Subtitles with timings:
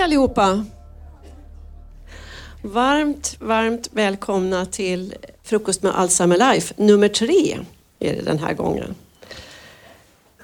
[0.00, 0.64] Hej allihopa!
[2.62, 6.74] Varmt, varmt välkomna till Frukost med Alzheimer Life.
[6.76, 7.58] Nummer tre
[7.98, 8.94] är det den här gången.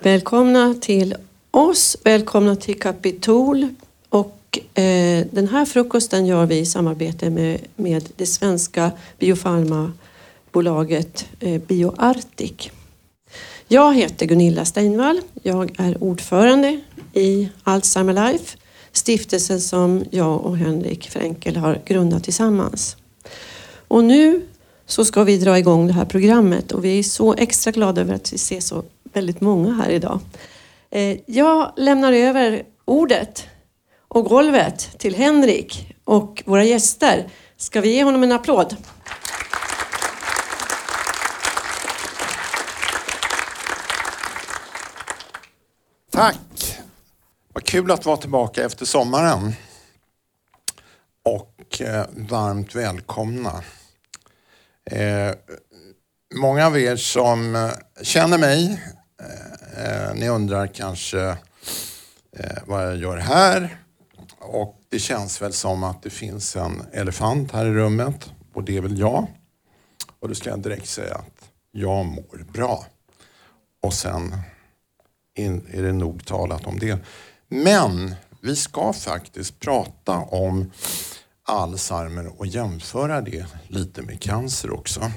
[0.00, 1.14] Välkomna till
[1.50, 3.68] oss, välkomna till Kapitol.
[4.08, 11.60] Och eh, den här frukosten gör vi i samarbete med, med det svenska biofarmabolaget eh,
[11.60, 12.70] BioArctic.
[13.68, 15.20] Jag heter Gunilla Steinvall.
[15.42, 16.80] Jag är ordförande
[17.12, 18.56] i Alzheimer Life,
[18.96, 22.96] stiftelsen som jag och Henrik Fränkel har grundat tillsammans.
[23.88, 24.42] Och nu
[24.86, 28.14] så ska vi dra igång det här programmet och vi är så extra glada över
[28.14, 30.20] att vi ser så väldigt många här idag.
[30.90, 33.44] Eh, jag lämnar över ordet
[34.08, 37.28] och golvet till Henrik och våra gäster.
[37.56, 38.76] Ska vi ge honom en applåd?
[46.10, 46.85] Tack!
[47.56, 49.52] Vad kul att vara tillbaka efter sommaren.
[51.22, 53.62] Och eh, varmt välkomna.
[54.90, 55.30] Eh,
[56.34, 57.70] många av er som eh,
[58.02, 58.82] känner mig,
[59.20, 61.20] eh, eh, ni undrar kanske
[62.32, 63.78] eh, vad jag gör här.
[64.38, 68.76] Och det känns väl som att det finns en elefant här i rummet och det
[68.76, 69.26] är väl jag.
[70.20, 72.86] Och då ska jag direkt säga att jag mår bra.
[73.82, 74.34] Och sen
[75.34, 76.98] är det nog talat om det.
[77.48, 80.70] Men vi ska faktiskt prata om
[81.48, 85.10] Alzheimer och jämföra det lite med cancer också.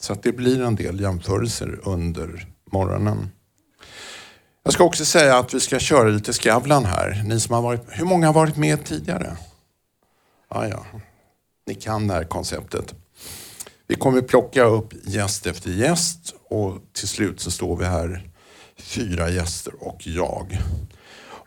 [0.00, 3.30] Så att det blir en del jämförelser under morgonen.
[4.64, 7.22] Jag ska också säga att vi ska köra lite Skavlan här.
[7.26, 9.36] Ni som har varit, hur många har varit med tidigare?
[10.48, 10.86] Ah, ja,
[11.66, 12.94] ni kan det här konceptet.
[13.86, 18.30] Vi kommer plocka upp gäst efter gäst och till slut så står vi här
[18.76, 20.58] fyra gäster och jag.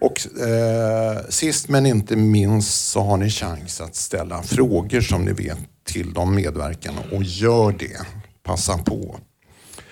[0.06, 5.32] Och eh, sist men inte minst så har ni chans att ställa frågor som ni
[5.32, 7.98] vet till de medverkande och gör det.
[8.44, 9.20] Passa på.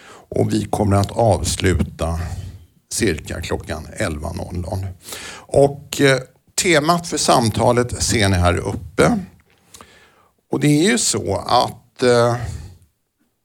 [0.05, 2.19] Och vi kommer att avsluta
[2.91, 4.87] cirka klockan 11.00.
[5.35, 6.19] Och eh,
[6.63, 9.19] temat för samtalet ser ni här uppe.
[10.51, 12.35] Och det är ju så att eh,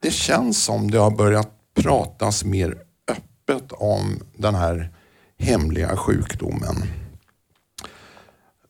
[0.02, 2.78] det känns som det har börjat pratas mer
[3.10, 4.97] öppet om den här
[5.38, 6.82] hemliga sjukdomen.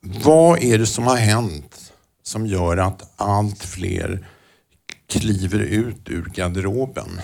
[0.00, 1.92] Vad är det som har hänt
[2.22, 4.28] som gör att allt fler
[5.06, 7.20] kliver ut ur garderoben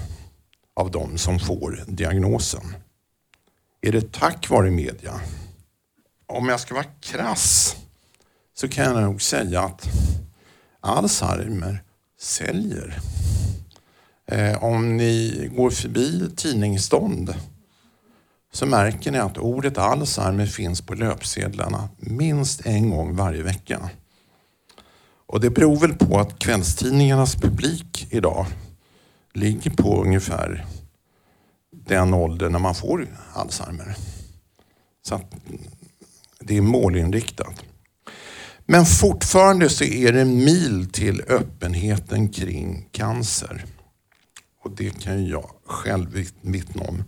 [0.77, 2.77] av de som får diagnosen?
[3.81, 5.21] Är det tack vare media?
[6.27, 7.77] Om jag ska vara krass
[8.55, 9.89] så kan jag nog säga att
[10.81, 11.83] Alzheimer
[12.21, 12.99] säljer.
[14.27, 17.35] Eh, om ni går förbi tidningsstånd
[18.55, 23.91] så märker ni att ordet Alzheimer finns på löpsedlarna minst en gång varje vecka.
[25.27, 28.47] Och det beror väl på att kvällstidningarnas publik idag
[29.33, 30.67] ligger på ungefär
[31.71, 33.97] den ålder när man får Alzheimer.
[35.03, 35.35] Så att
[36.41, 37.63] det är målinriktat.
[38.67, 43.65] Men fortfarande så är det mil till öppenheten kring cancer.
[44.63, 47.05] Och det kan jag själv vittna om.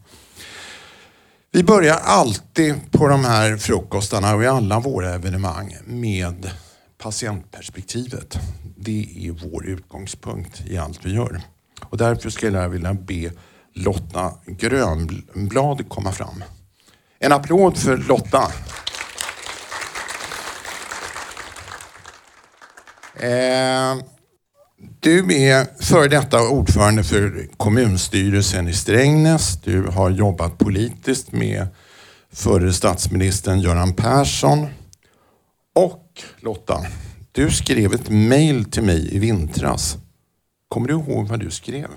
[1.56, 6.50] Vi börjar alltid på de här frukostarna och i alla våra evenemang med
[6.98, 8.38] patientperspektivet.
[8.76, 11.40] Det är vår utgångspunkt i allt vi gör.
[11.82, 13.30] Och därför skulle jag vilja be
[13.74, 16.44] Lotta Grönblad komma fram.
[17.18, 18.52] En applåd för Lotta.
[23.14, 23.96] Eh,
[25.00, 29.60] du är före detta ordförande för kommunstyrelsen i Strängnäs.
[29.64, 31.66] Du har jobbat politiskt med
[32.32, 34.66] förre statsministern Göran Persson.
[35.74, 36.86] Och Lotta,
[37.32, 39.96] du skrev ett mejl till mig i vintras.
[40.68, 41.88] Kommer du ihåg vad du skrev?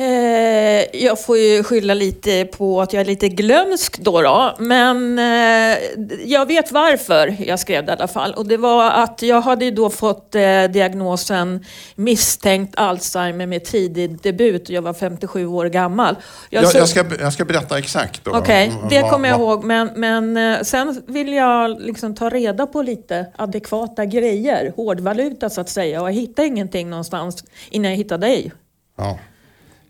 [0.00, 4.56] Eh, jag får ju skylla lite på att jag är lite glömsk då, då.
[4.58, 5.78] men eh,
[6.24, 8.34] jag vet varför jag skrev det i alla fall.
[8.34, 11.64] Och det var att jag hade då fått eh, diagnosen
[11.94, 16.16] misstänkt Alzheimer med tidig debut och jag var 57 år gammal.
[16.50, 18.28] Jag, jag, jag, ska, jag ska berätta exakt.
[18.28, 19.64] Okej, okay, det kommer jag ihåg.
[19.64, 25.68] Men, men sen vill jag liksom ta reda på lite adekvata grejer, hårdvaluta så att
[25.68, 26.02] säga.
[26.02, 28.52] Och jag hittade ingenting någonstans innan jag hittade dig.
[28.96, 29.18] Ja.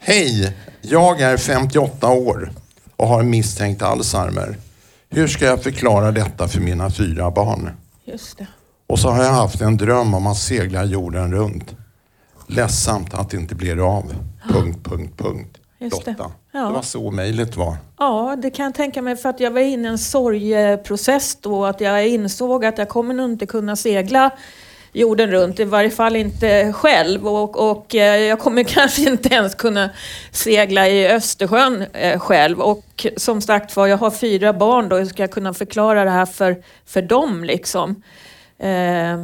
[0.03, 2.51] Hej, jag är 58 år
[2.97, 4.57] och har misstänkt Alzheimer.
[5.09, 7.71] Hur ska jag förklara detta för mina fyra barn?
[8.05, 8.47] Just det.
[8.87, 11.77] Och så har jag haft en dröm om att segla jorden runt.
[12.47, 14.15] Ledsamt att det inte blir av.
[14.49, 15.59] Punkt, punkt, punkt.
[15.79, 16.11] just det.
[16.11, 16.31] Lotta.
[16.53, 16.67] Ja.
[16.67, 17.77] Det var så mejlet var.
[17.99, 21.65] Ja, det kan jag tänka mig för att jag var inne i en sorgeprocess då.
[21.65, 24.31] Att jag insåg att jag kommer nog inte kunna segla
[24.93, 27.29] jorden runt, i varje fall inte själv.
[27.29, 29.91] Och, och eh, jag kommer kanske inte ens kunna
[30.31, 32.61] segla i Östersjön eh, själv.
[32.61, 36.11] Och som sagt var, jag har fyra barn då, hur ska jag kunna förklara det
[36.11, 38.03] här för, för dem liksom?
[38.59, 39.19] Eh,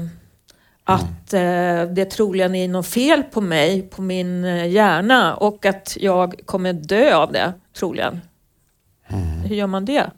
[0.84, 5.96] att eh, det troligen är något fel på mig, på min eh, hjärna och att
[6.00, 8.20] jag kommer dö av det, troligen.
[9.44, 10.10] Hur gör man det?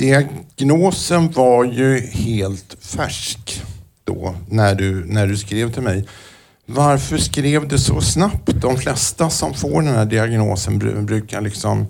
[0.00, 3.62] Diagnosen var ju helt färsk
[4.04, 6.08] då när du, när du skrev till mig.
[6.66, 8.50] Varför skrev du så snabbt?
[8.60, 11.86] De flesta som får den här diagnosen brukar liksom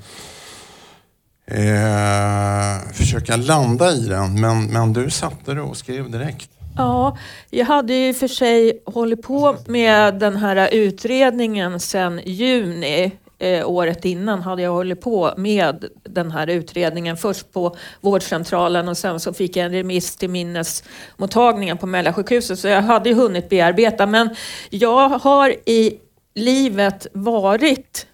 [1.46, 4.40] eh, försöka landa i den.
[4.40, 6.50] Men, men du satte det och skrev direkt.
[6.76, 7.18] Ja,
[7.50, 13.12] jag hade ju för sig hållit på med den här utredningen sedan juni.
[13.42, 17.16] Eh, året innan hade jag hållit på med den här utredningen.
[17.16, 22.58] Först på vårdcentralen och sen så fick jag en remiss till minnesmottagningen på Mälarsjukhuset.
[22.58, 24.06] Så jag hade ju hunnit bearbeta.
[24.06, 24.30] Men
[24.70, 25.98] jag har i
[26.34, 28.06] livet varit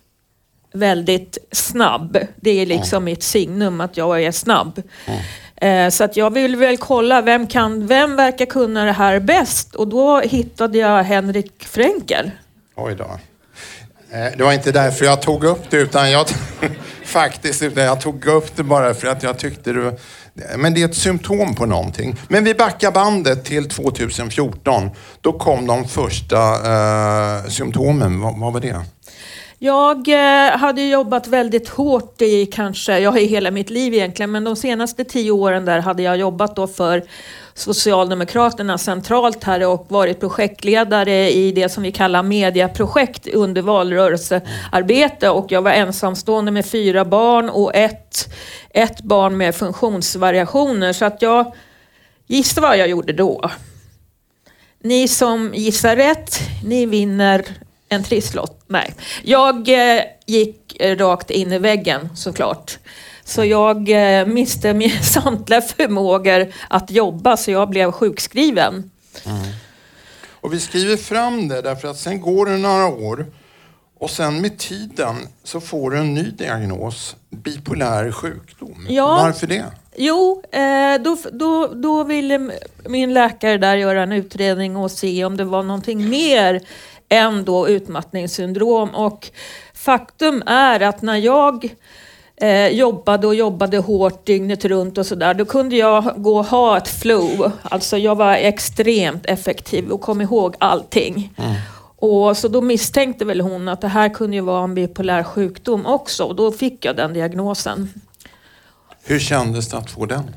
[0.73, 2.19] väldigt snabb.
[2.37, 4.83] Det är liksom mitt signum att jag är snabb.
[5.57, 9.75] Eh, Så att jag vill väl kolla, vem, kan, vem verkar kunna det här bäst?
[9.75, 12.31] Och då hittade jag Henrik Fränkel.
[12.75, 13.11] Oj då.
[14.11, 16.27] Eh, det var inte därför jag tog upp det utan jag
[17.05, 19.99] faktiskt utan jag tog upp det bara för att jag tyckte det
[20.57, 22.17] men det är ett symptom på någonting.
[22.29, 24.91] Men vi backar bandet till 2014.
[25.21, 28.21] Då kom de första eh, symptomen.
[28.21, 28.81] Vad, vad var det?
[29.59, 34.31] Jag eh, hade jobbat väldigt hårt i kanske, jag har i hela mitt liv egentligen,
[34.31, 37.03] men de senaste tio åren där hade jag jobbat då för
[37.55, 45.53] Socialdemokraterna centralt här och varit projektledare i det som vi kallar mediaprojekt under valrörelsearbete och
[45.53, 48.35] jag var ensamstående med fyra barn och ett,
[48.71, 51.55] ett barn med funktionsvariationer så att jag
[52.27, 53.51] gissa vad jag gjorde då.
[54.83, 57.45] Ni som gissar rätt, ni vinner
[57.89, 58.61] en trisslott.
[58.67, 62.79] Nej, jag eh, gick rakt in i väggen såklart.
[63.25, 68.91] Så jag eh, miste min samtliga förmågor att jobba så jag blev sjukskriven.
[70.31, 73.27] Och vi skriver fram det därför att sen går det några år
[73.99, 77.17] och sen med tiden så får du en ny diagnos.
[77.31, 78.87] Bipolär sjukdom.
[78.89, 79.07] Ja.
[79.07, 79.65] Varför det?
[79.97, 82.51] Jo, eh, då, då, då ville
[82.89, 86.61] min läkare där göra en utredning och se om det var någonting mer
[87.09, 88.95] än då utmattningssyndrom.
[88.95, 89.31] Och
[89.75, 91.75] faktum är att när jag
[92.37, 96.77] eh, jobbade och jobbade hårt dygnet runt och sådär, då kunde jag gå och ha
[96.77, 97.53] ett flow.
[97.63, 101.33] Alltså jag var extremt effektiv och kom ihåg allting.
[101.99, 105.87] Och så då misstänkte väl hon att det här kunde ju vara en bipolär sjukdom
[105.87, 107.89] också och då fick jag den diagnosen.
[109.05, 110.31] Hur kändes det att få den?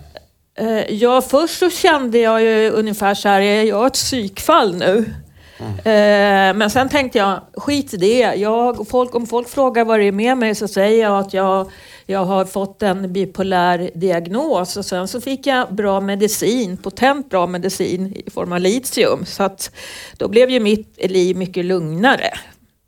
[0.56, 5.14] Eh, Ja, först så kände jag ju ungefär så här, är jag ett psykfall nu?
[5.60, 6.58] Mm.
[6.58, 8.20] Men sen tänkte jag, skit i det.
[8.36, 11.72] Jag, folk, om folk frågar vad det är med mig så säger jag att jag,
[12.06, 14.78] jag har fått en bipolär diagnos.
[14.78, 19.26] Och sen så fick jag bra medicin, potent bra medicin i form av litium.
[19.26, 19.72] Så att
[20.18, 22.30] då blev ju mitt liv mycket lugnare.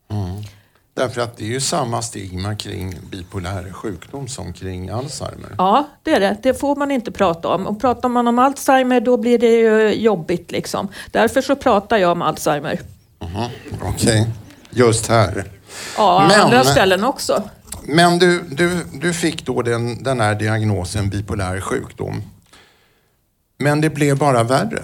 [0.09, 0.43] Mm.
[0.93, 5.55] Därför att det är ju samma stigma kring bipolär sjukdom som kring Alzheimer.
[5.57, 6.37] Ja, det är det.
[6.43, 7.67] Det får man inte prata om.
[7.67, 10.87] Och pratar man om Alzheimer då blir det ju jobbigt liksom.
[11.11, 12.79] Därför så pratar jag om Alzheimer.
[13.81, 14.27] Okej,
[14.69, 15.45] just här.
[15.97, 17.43] Ja, Men- andra ställen också.
[17.83, 22.23] Men du, du, du fick då den, den här diagnosen bipolär sjukdom.
[23.57, 24.83] Men det blev bara värre.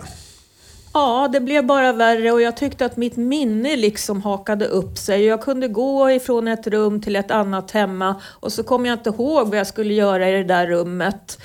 [0.94, 5.26] Ja, det blev bara värre och jag tyckte att mitt minne liksom hakade upp sig.
[5.26, 9.10] Jag kunde gå ifrån ett rum till ett annat hemma och så kom jag inte
[9.10, 11.40] ihåg vad jag skulle göra i det där rummet.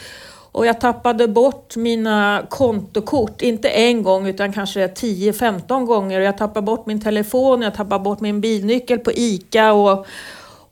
[0.53, 6.21] Och jag tappade bort mina kontokort, inte en gång utan kanske 10-15 gånger.
[6.21, 10.07] Och jag tappade bort min telefon, jag tappade bort min bilnyckel på ICA och,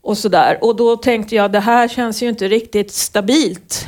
[0.01, 0.57] och sådär.
[0.61, 3.85] Och då tänkte jag, det här känns ju inte riktigt stabilt.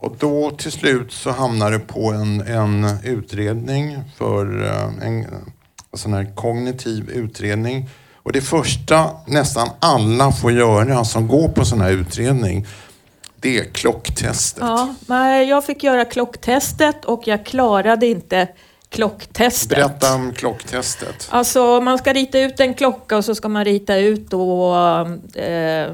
[0.00, 5.24] Och då till slut så hamnar du på en, en utredning för eh, en,
[5.92, 7.88] en sån här kognitiv utredning.
[8.22, 12.66] Och det första nästan alla får göra som går på sån här utredning,
[13.40, 14.62] det är klocktestet.
[14.62, 18.48] Ja, men jag fick göra klocktestet och jag klarade inte
[18.88, 19.78] klocktestet.
[19.78, 21.28] Berätta om klocktestet.
[21.30, 24.74] Alltså man ska rita ut en klocka och så ska man rita ut då,
[25.34, 25.86] eh,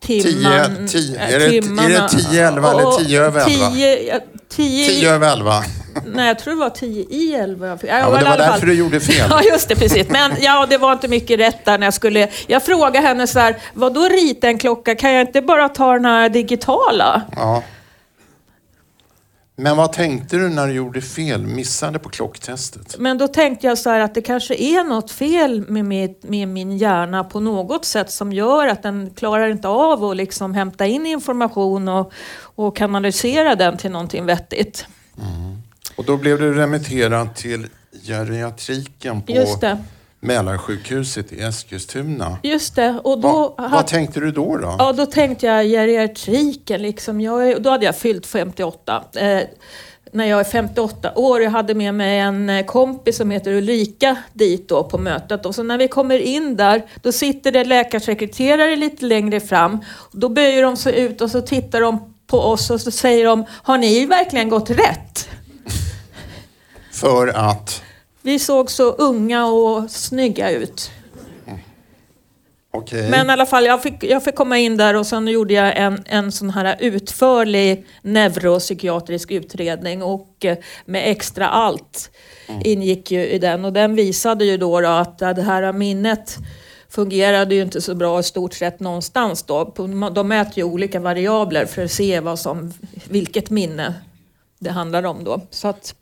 [0.00, 0.88] timman...
[0.88, 1.88] tio, äh, är, det, är timmarna.
[1.88, 3.70] det 10, 11 eller 10 över 11?
[3.70, 5.64] 10, ja, 10, 10 över 11.
[6.06, 7.78] Nej, jag tror det var 10 i 11.
[7.82, 9.26] Ja, det var därför du gjorde fel.
[9.30, 10.08] Ja, just det, precis.
[10.08, 12.28] Men ja, det var inte mycket rätt där när jag skulle...
[12.46, 14.94] Jag frågade henne så här, vad då rita en klocka?
[14.94, 17.22] Kan jag inte bara ta den här digitala?
[17.36, 17.62] Ja.
[19.60, 22.96] Men vad tänkte du när du gjorde fel, missade på klocktestet?
[22.98, 26.48] Men då tänkte jag så här att det kanske är något fel med, mitt, med
[26.48, 30.86] min hjärna på något sätt som gör att den klarar inte av att liksom hämta
[30.86, 34.86] in information och, och kanalisera den till någonting vettigt.
[35.96, 37.66] Och då blev du remitterad till
[38.06, 39.32] geriatriken på.
[40.20, 42.38] Mälarsjukhuset i Eskilstuna.
[42.42, 43.00] Just det.
[43.04, 44.56] Och då, Vad, hade- vad tänkte du då?
[44.56, 44.76] då?
[44.78, 46.82] Ja, då tänkte jag geriatriken.
[46.82, 47.20] Liksom.
[47.20, 49.04] Jag, då hade jag fyllt 58.
[49.14, 49.40] Eh,
[50.12, 51.42] när jag är 58 år.
[51.42, 55.46] Jag hade med mig en eh, kompis som heter Ulrika dit då på mötet.
[55.46, 59.78] Och så när vi kommer in där, då sitter det läkarsekreterare lite längre fram.
[60.12, 63.44] Då böjer de sig ut och så tittar de på oss och så säger de,
[63.62, 65.28] har ni verkligen gått rätt?
[66.92, 67.82] För att,
[68.28, 70.90] Vi såg så unga och snygga ut.
[72.70, 73.10] okej.
[73.10, 75.76] Men i alla fall, jag fick, jag fick komma in där och sen gjorde jag
[75.76, 82.10] en, en sån här utförlig neuropsykiatrisk utredning och eh, med extra allt
[82.64, 86.36] ingick ju i den och den visade ju då, då att det här minnet
[86.88, 89.74] fungerade ju inte så bra i stort sett någonstans då.
[90.14, 92.72] De mäter ju olika variabler för att se vad som,
[93.08, 93.94] vilket minne
[94.58, 95.40] det handlar om då.
[95.50, 95.94] Så att,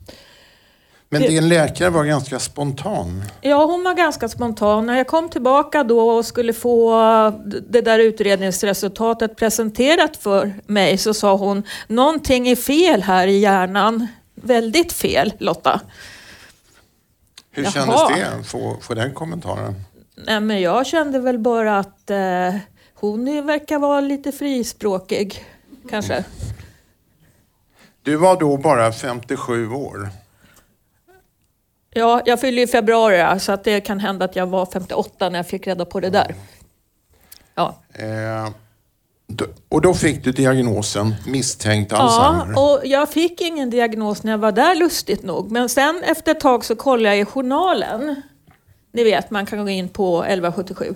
[1.21, 3.23] Men din läkare var ganska spontan.
[3.41, 4.87] Ja, hon var ganska spontan.
[4.87, 6.93] När jag kom tillbaka då och skulle få
[7.69, 14.07] det där utredningsresultatet presenterat för mig så sa hon någonting är fel här i hjärnan.
[14.35, 15.81] Väldigt fel, Lotta.
[17.51, 17.73] Hur Jaha.
[17.73, 19.75] kändes det, få, få den kommentaren?
[20.15, 22.55] Nej, men jag kände väl bara att eh,
[22.95, 25.45] hon verkar vara lite frispråkig,
[25.91, 26.25] kanske.
[28.03, 30.11] Du var då bara 57 år.
[31.97, 35.39] Ja, jag fyllde i februari så att det kan hända att jag var 58 när
[35.39, 36.35] jag fick reda på det där.
[37.55, 37.83] Ja.
[37.93, 38.49] Eh,
[39.69, 42.59] och då fick du diagnosen misstänkt Ja, Alzheimer.
[42.59, 45.51] och jag fick ingen diagnos när jag var där lustigt nog.
[45.51, 48.23] Men sen efter ett tag så kollade jag i journalen.
[48.93, 50.95] Ni vet, man kan gå in på 1177.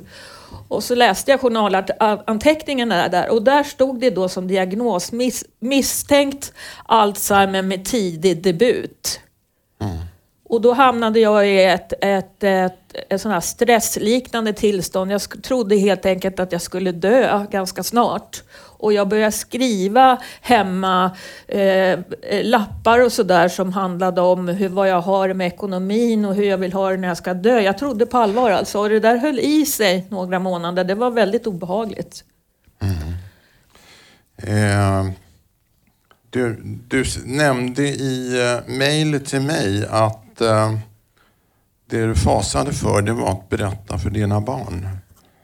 [0.69, 6.53] Och så läste jag journalanteckningarna där och där stod det då som diagnos miss, misstänkt
[6.87, 9.21] Alzheimer med tidig debut.
[10.51, 15.13] Och då hamnade jag i ett, ett, ett, ett sån här stressliknande tillstånd.
[15.13, 18.43] Jag trodde helt enkelt att jag skulle dö ganska snart.
[18.57, 21.17] Och jag började skriva hemma
[21.49, 21.99] eh,
[22.43, 26.59] lappar och sådär som handlade om hur, vad jag har med ekonomin och hur jag
[26.59, 27.61] vill ha det när jag ska dö.
[27.61, 28.79] Jag trodde på allvar alltså.
[28.79, 30.85] Och det där höll i sig några månader.
[30.85, 32.25] Det var väldigt obehagligt.
[32.81, 33.15] Mm.
[34.37, 35.13] Eh,
[36.31, 38.41] du, du nämnde i
[39.13, 40.75] eh, till mig att eh,
[41.87, 44.89] det du fasade för det var att berätta för dina barn.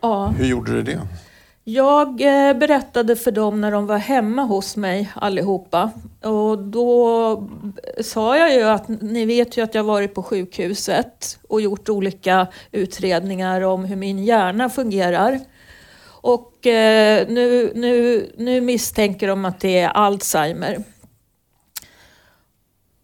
[0.00, 0.26] Ja.
[0.26, 1.00] Hur gjorde du det?
[1.68, 5.90] Jag eh, berättade för dem när de var hemma hos mig allihopa.
[6.22, 7.48] Och då
[8.00, 12.46] sa jag ju att ni vet ju att jag varit på sjukhuset och gjort olika
[12.72, 15.40] utredningar om hur min hjärna fungerar.
[16.08, 20.84] Och eh, nu, nu, nu misstänker de att det är Alzheimer.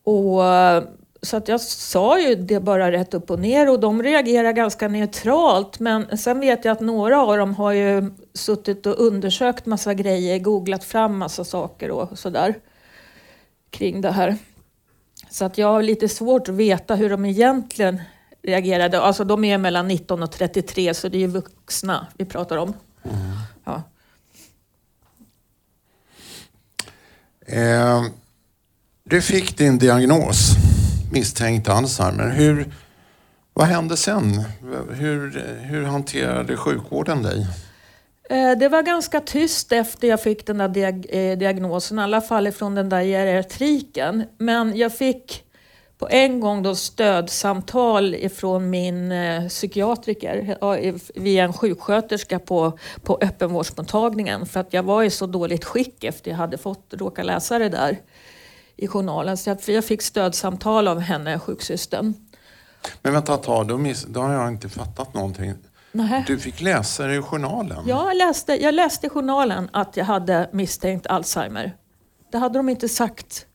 [0.04, 0.84] Och, eh,
[1.22, 4.88] så att jag sa ju det bara rätt upp och ner och de reagerar ganska
[4.88, 5.80] neutralt.
[5.80, 10.38] Men sen vet jag att några av dem har ju suttit och undersökt massa grejer,
[10.38, 12.54] googlat fram massa saker och sådär
[13.70, 14.36] kring det här.
[15.30, 18.00] Så att jag har lite svårt att veta hur de egentligen
[18.42, 19.00] reagerade.
[19.00, 22.74] Alltså de är mellan 19 och 33 så det är ju vuxna vi pratar om.
[23.64, 23.82] Ja.
[27.46, 28.04] Eh,
[29.04, 30.56] du fick din diagnos,
[31.12, 32.28] misstänkt Alzheimer.
[32.28, 32.72] Hur,
[33.52, 34.44] vad hände sen?
[34.90, 37.46] Hur, hur hanterade sjukvården dig?
[38.30, 42.20] Eh, det var ganska tyst efter jag fick den där diag eh, diagnosen, i alla
[42.20, 44.24] fall ifrån den där geriatriken.
[44.38, 45.44] Men jag fick
[45.98, 50.56] på en gång då stödsamtal ifrån min eh, psykiatriker
[51.20, 56.30] via en sjuksköterska på, på öppenvårdsmottagningen för att jag var i så dåligt skick efter
[56.30, 57.98] jag hade fått råka läsa det där
[58.76, 59.36] i journalen.
[59.36, 62.14] Så jag, fick stödsamtal av henne, sjuksystern.
[63.02, 65.54] Men vänta ett tag, då, miss, då har jag inte fattat någonting.
[65.92, 66.24] Nähä.
[66.26, 67.84] Du fick läsa det i journalen?
[67.86, 71.76] Ja, jag läste, jag läste i journalen att jag hade misstänkt Alzheimer.
[72.32, 73.46] Det hade de inte sagt.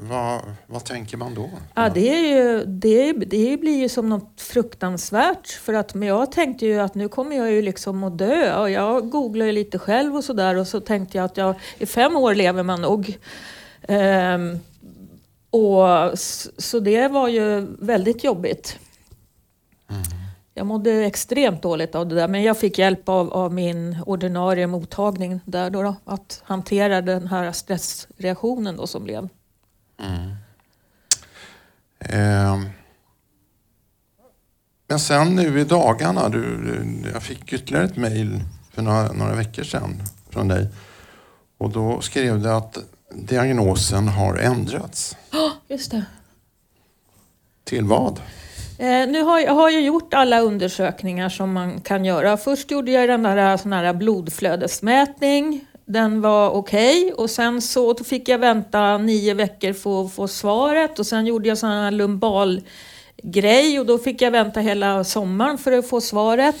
[0.00, 1.50] Vad, vad tänker man då?
[1.74, 5.48] Ja, det, är ju, det, det blir ju som något fruktansvärt.
[5.48, 8.60] För att, men jag tänkte ju att nu kommer jag ju liksom att dö.
[8.60, 10.56] Och jag googlade lite själv och sådär.
[10.56, 13.18] Och så tänkte jag att jag, i fem år lever man nog.
[13.82, 14.58] Ehm,
[15.50, 16.18] och,
[16.58, 18.78] så det var ju väldigt jobbigt.
[20.54, 24.66] Jag mådde extremt dåligt av det där men jag fick hjälp av, av min ordinarie
[24.66, 29.28] mottagning där då, då, att hantera den här stressreaktionen då som blev.
[29.98, 30.30] Mm.
[32.00, 32.60] Eh,
[34.88, 36.74] men sen nu i dagarna, du,
[37.12, 38.40] jag fick ytterligare ett mejl
[38.70, 40.68] för några, några veckor sedan från dig
[41.58, 42.78] och då skrev du att
[43.14, 45.16] diagnosen har ändrats.
[45.30, 46.04] Ja, just det.
[47.64, 48.20] Till vad?
[48.78, 52.36] Eh, nu har jag har ju gjort alla undersökningar som man kan göra.
[52.36, 55.66] Först gjorde jag den där sån här blodflödesmätning.
[55.88, 57.12] Den var okej okay.
[57.12, 61.48] och sen så fick jag vänta nio veckor för att få svaret och sen gjorde
[61.48, 62.60] jag sån här lumbal
[63.22, 66.56] grej och då fick jag vänta hela sommaren för att få svaret.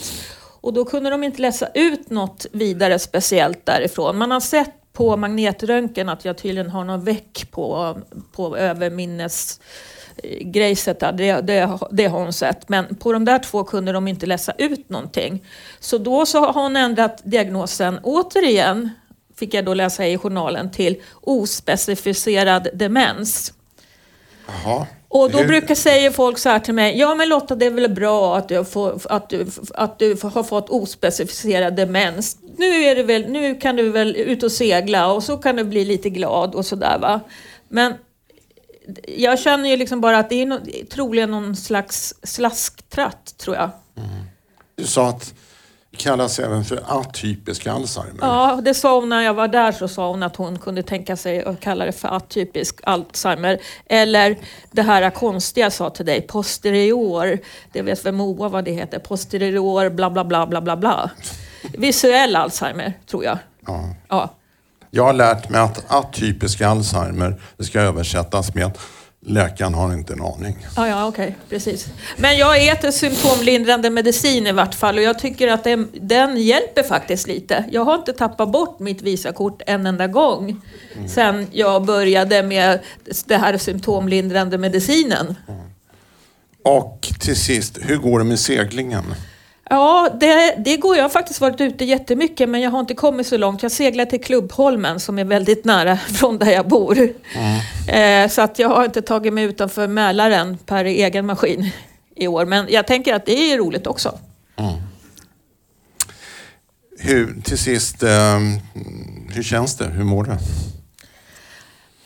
[0.60, 4.18] Och då kunde de inte läsa ut något vidare speciellt därifrån.
[4.18, 7.98] Man har sett på magnetröntgen att jag tydligen har någon väck på,
[8.32, 9.60] på överminnes
[10.16, 12.68] eh, grejset det, det, det har hon sett.
[12.68, 15.44] Men på de där två kunde de inte läsa ut någonting.
[15.80, 18.90] Så då så har hon ändrat diagnosen återigen,
[19.38, 23.52] fick jag då läsa i journalen, till ospecificerad demens.
[24.48, 24.86] Aha.
[25.08, 27.90] Och då brukar säga folk så här till mig, ja men Lotta det är väl
[27.90, 32.36] bra att du, får, att du, att du har fått ospecificerad demens.
[32.56, 35.64] Nu, är det väl, nu kan du väl ut och segla och så kan du
[35.64, 37.20] bli lite glad och sådär va.
[37.68, 37.94] Men
[39.06, 40.58] jag känner ju liksom bara att det är no
[40.90, 43.70] troligen någon slags slasktratt, tror jag.
[43.96, 44.08] Mm.
[44.74, 45.34] Du sa att
[45.96, 48.18] kallas även för atypisk Alzheimer.
[48.20, 51.16] Ja, det sa hon när jag var där så sa hon att hon kunde tänka
[51.16, 53.58] sig att kalla det för atypisk Alzheimer.
[53.86, 54.38] Eller
[54.70, 57.38] det här konstiga jag sa till dig, posterior.
[57.72, 58.98] Det vet väl Moa vad det heter?
[58.98, 61.10] Posterior bla bla bla bla bla bla.
[61.78, 63.38] Visuell Alzheimer, tror jag.
[63.66, 63.94] Ja.
[64.08, 64.34] ja.
[64.90, 68.78] Jag har lärt mig att atypisk Alzheimer, det ska översättas med
[69.28, 70.66] läkaren har inte en aning.
[70.76, 71.34] Ja, ja okej, okay.
[71.48, 71.86] precis.
[72.16, 76.82] Men jag äter symptomlindrande medicin i vart fall och jag tycker att den, den hjälper
[76.82, 77.64] faktiskt lite.
[77.70, 80.60] Jag har inte tappat bort mitt Visakort en enda gång
[80.96, 81.08] mm.
[81.08, 82.80] sen jag började med
[83.26, 85.34] det här symptomlindrande medicinen.
[85.48, 85.60] Mm.
[86.62, 89.04] Och till sist, hur går det med seglingen?
[89.70, 90.96] Ja, det, det går.
[90.96, 93.62] Jag har faktiskt varit ute jättemycket men jag har inte kommit så långt.
[93.62, 96.98] Jag seglar till Klubbholmen som är väldigt nära från där jag bor.
[97.34, 98.24] Mm.
[98.24, 101.70] Eh, så att jag har inte tagit mig utanför Mälaren per egen maskin
[102.16, 102.44] i år.
[102.44, 104.18] Men jag tänker att det är roligt också.
[104.56, 104.72] Mm.
[107.00, 108.38] Hur, till sist, eh,
[109.34, 109.84] hur känns det?
[109.84, 110.32] Hur mår du?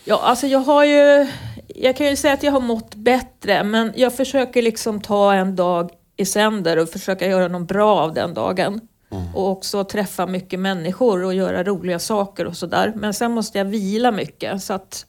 [0.05, 1.27] Ja, alltså jag har ju...
[1.75, 5.57] Jag kan ju säga att jag har mått bättre men jag försöker liksom ta en
[5.57, 5.90] dag
[6.22, 8.80] i sänder och försöka göra något bra av den dagen.
[9.11, 9.35] Mm.
[9.35, 12.92] Och också träffa mycket människor och göra roliga saker och sådär.
[12.96, 14.62] Men sen måste jag vila mycket.
[14.62, 15.06] Så att,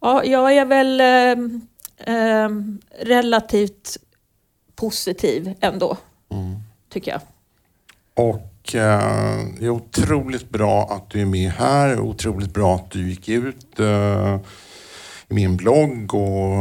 [0.00, 2.50] ja, jag är väl eh, eh,
[3.00, 3.96] relativt
[4.76, 5.96] positiv ändå,
[6.30, 6.56] mm.
[6.88, 7.20] tycker jag.
[8.14, 12.00] Och eh, det är otroligt bra att du är med här.
[12.00, 14.38] Otroligt bra att du gick ut eh,
[15.28, 16.52] i min blogg och,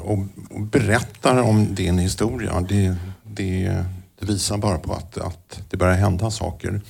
[0.00, 0.18] och,
[0.50, 2.60] och berättar om din historia.
[2.60, 3.84] Det, det,
[4.18, 6.80] det, visar bara på att, att det börjar hända saker.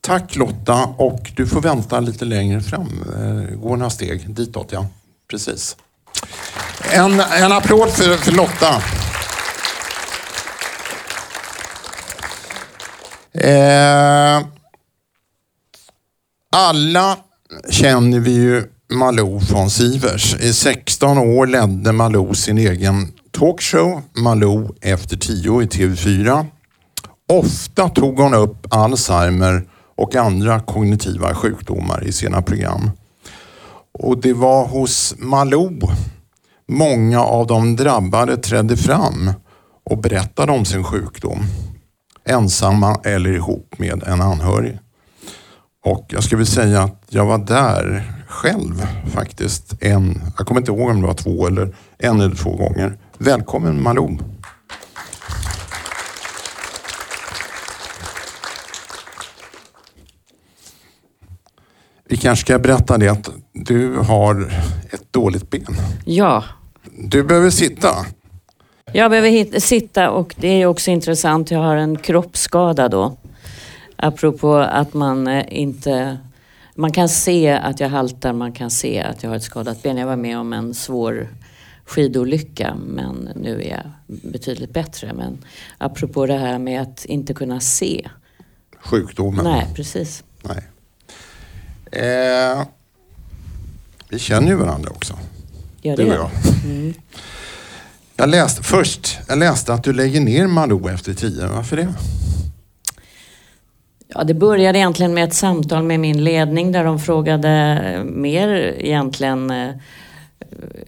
[0.00, 3.04] Tack Lotta och du får vänta lite längre fram.
[3.16, 4.86] Eh, gå några steg ditåt ja.
[5.30, 5.76] Precis.
[6.92, 8.82] En, en applåd för, för Lotta.
[13.32, 14.46] Eh,
[16.52, 17.16] alla
[17.70, 20.34] känner vi ju Malou von Sivers.
[20.34, 26.46] I 16 år ledde Malou sin egen talkshow, Malou efter 10 i TV4.
[27.32, 32.90] Ofta tog hon upp Alzheimer och andra kognitiva sjukdomar i sina program.
[33.92, 35.80] Och det var hos Malou
[36.68, 39.32] många av de drabbade trädde fram
[39.90, 41.44] och berättade om sin sjukdom.
[42.24, 44.78] Ensamma eller ihop med en anhörig.
[45.84, 49.74] Och jag skulle vilja säga att jag var där själv faktiskt.
[49.80, 52.98] En, jag kommer inte ihåg om det var två eller en eller två gånger.
[53.18, 54.18] Välkommen Malou.
[62.08, 64.52] Vi kanske ska berätta det att du har
[64.90, 65.76] ett dåligt ben.
[66.04, 66.44] Ja.
[66.98, 67.88] Du behöver sitta.
[68.92, 71.50] Jag behöver sitta och det är också intressant.
[71.50, 73.16] Jag har en kroppsskada då.
[73.98, 76.18] Apropå att man eh, inte
[76.74, 79.96] man kan se att jag haltar, man kan se att jag har ett skadat ben.
[79.96, 81.28] Jag var med om en svår
[81.84, 83.92] skidolycka men nu är jag
[84.32, 85.12] betydligt bättre.
[85.12, 85.44] Men
[85.78, 88.08] apropå det här med att inte kunna se.
[88.80, 89.44] Sjukdomen?
[89.44, 90.24] Nej, precis.
[90.42, 90.62] Nej.
[91.92, 92.62] Eh,
[94.08, 95.18] vi känner ju varandra också.
[95.82, 96.14] Gör du och det?
[96.14, 96.30] jag.
[98.16, 101.46] Jag läste, först, jag läste att du lägger ner Malou efter tio.
[101.46, 101.94] Varför det?
[104.14, 107.48] Ja, det började egentligen med ett samtal med min ledning där de frågade
[107.84, 109.70] eh, mer egentligen eh,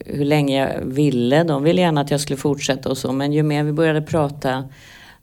[0.06, 1.44] hur länge jag ville.
[1.44, 4.64] De ville gärna att jag skulle fortsätta och så men ju mer vi började prata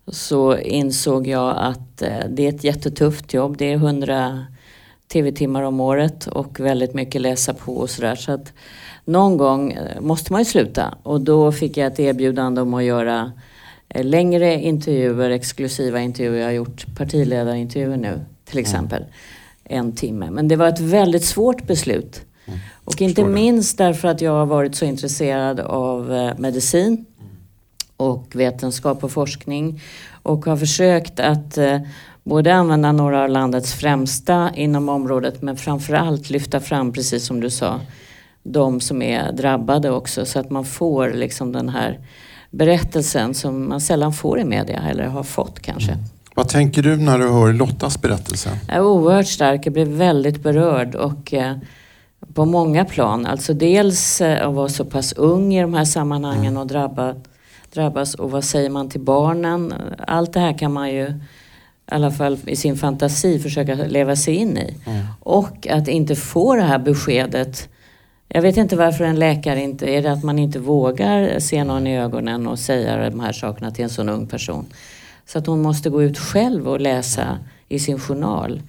[0.07, 3.57] så insåg jag att eh, det är ett jättetufft jobb.
[3.57, 4.45] Det är 100
[5.13, 8.15] tv-timmar om året och väldigt mycket läsa på och sådär.
[8.15, 8.53] Så att
[9.05, 13.31] någon gång måste man ju sluta och då fick jag ett erbjudande om att göra
[13.95, 16.39] längre intervjuer, exklusiva intervjuer.
[16.39, 19.03] Jag har gjort partiledarintervjuer nu till exempel.
[19.63, 20.31] En timme.
[20.31, 22.21] Men det var ett väldigt svårt beslut.
[22.83, 27.05] Och inte minst därför att jag har varit så intresserad av eh, medicin
[27.97, 29.81] och vetenskap och forskning
[30.23, 31.79] och har försökt att eh,
[32.23, 37.49] både använda några av landets främsta inom området men framförallt lyfta fram, precis som du
[37.49, 37.79] sa,
[38.43, 41.99] de som är drabbade också så att man får liksom den här
[42.51, 45.97] berättelsen som man sällan får i media eller har fått kanske.
[46.35, 48.59] Vad tänker du när du hör Lottas berättelse?
[48.67, 51.57] Jag är oerhört stark, jag blev väldigt berörd och eh,
[52.33, 53.25] på många plan.
[53.25, 57.15] Alltså dels eh, att vara så pass ung i de här sammanhangen och drabba,
[57.73, 59.73] drabbas och vad säger man till barnen?
[60.07, 64.35] Allt det här kan man ju i alla fall i sin fantasi försöka leva sig
[64.35, 64.75] in i.
[65.19, 67.69] Och att inte få det här beskedet.
[68.29, 71.87] Jag vet inte varför en läkare inte, är det att man inte vågar se någon
[71.87, 74.65] i ögonen och säga de här sakerna till en sån ung person.
[75.25, 77.37] Så att hon måste gå ut själv och läsa
[77.69, 78.61] i sin journal.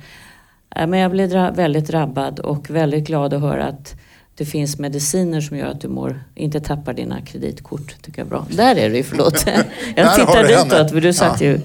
[0.77, 3.95] Äh, Men jag blev dra- väldigt drabbad och väldigt glad att höra att
[4.35, 7.95] det finns mediciner som gör att du mår, inte tappar dina kreditkort.
[8.03, 8.47] tycker jag är bra.
[8.51, 9.47] Där är du förlåt.
[9.97, 11.47] Jag tittar ditåt, för du satt Ja.
[11.47, 11.61] ju...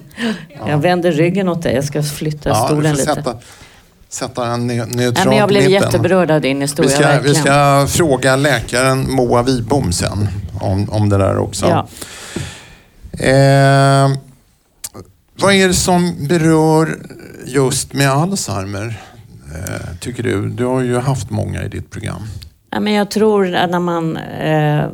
[0.66, 3.14] Jag vänder ryggen åt dig, jag ska flytta Ja, stolen lite.
[3.14, 3.36] sätta,
[4.14, 5.82] sätta den ne- Nej, neutralt men jag blev mitten.
[5.82, 10.28] jätteberörd av din historia, Vi ska, vi ska fråga läkaren Moa Wibom sen
[10.60, 11.66] om, om det där också.
[11.66, 11.86] Ja.
[13.26, 14.10] Eh,
[15.40, 16.98] vad är det som berör
[17.46, 19.00] just med Alzheimer,
[19.54, 20.48] eh, tycker du?
[20.48, 22.22] Du har ju haft många i ditt program.
[22.70, 24.84] Ja, men jag tror att när man eh,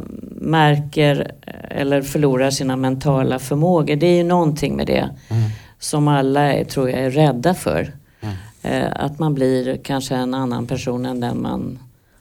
[0.40, 5.08] märker eh, eller förlorar sina mentala förmågor, det är ju någonting med det
[5.78, 7.92] som alla tror jag är rädda för.
[8.62, 11.78] Eh, att man blir kanske en annan person än den man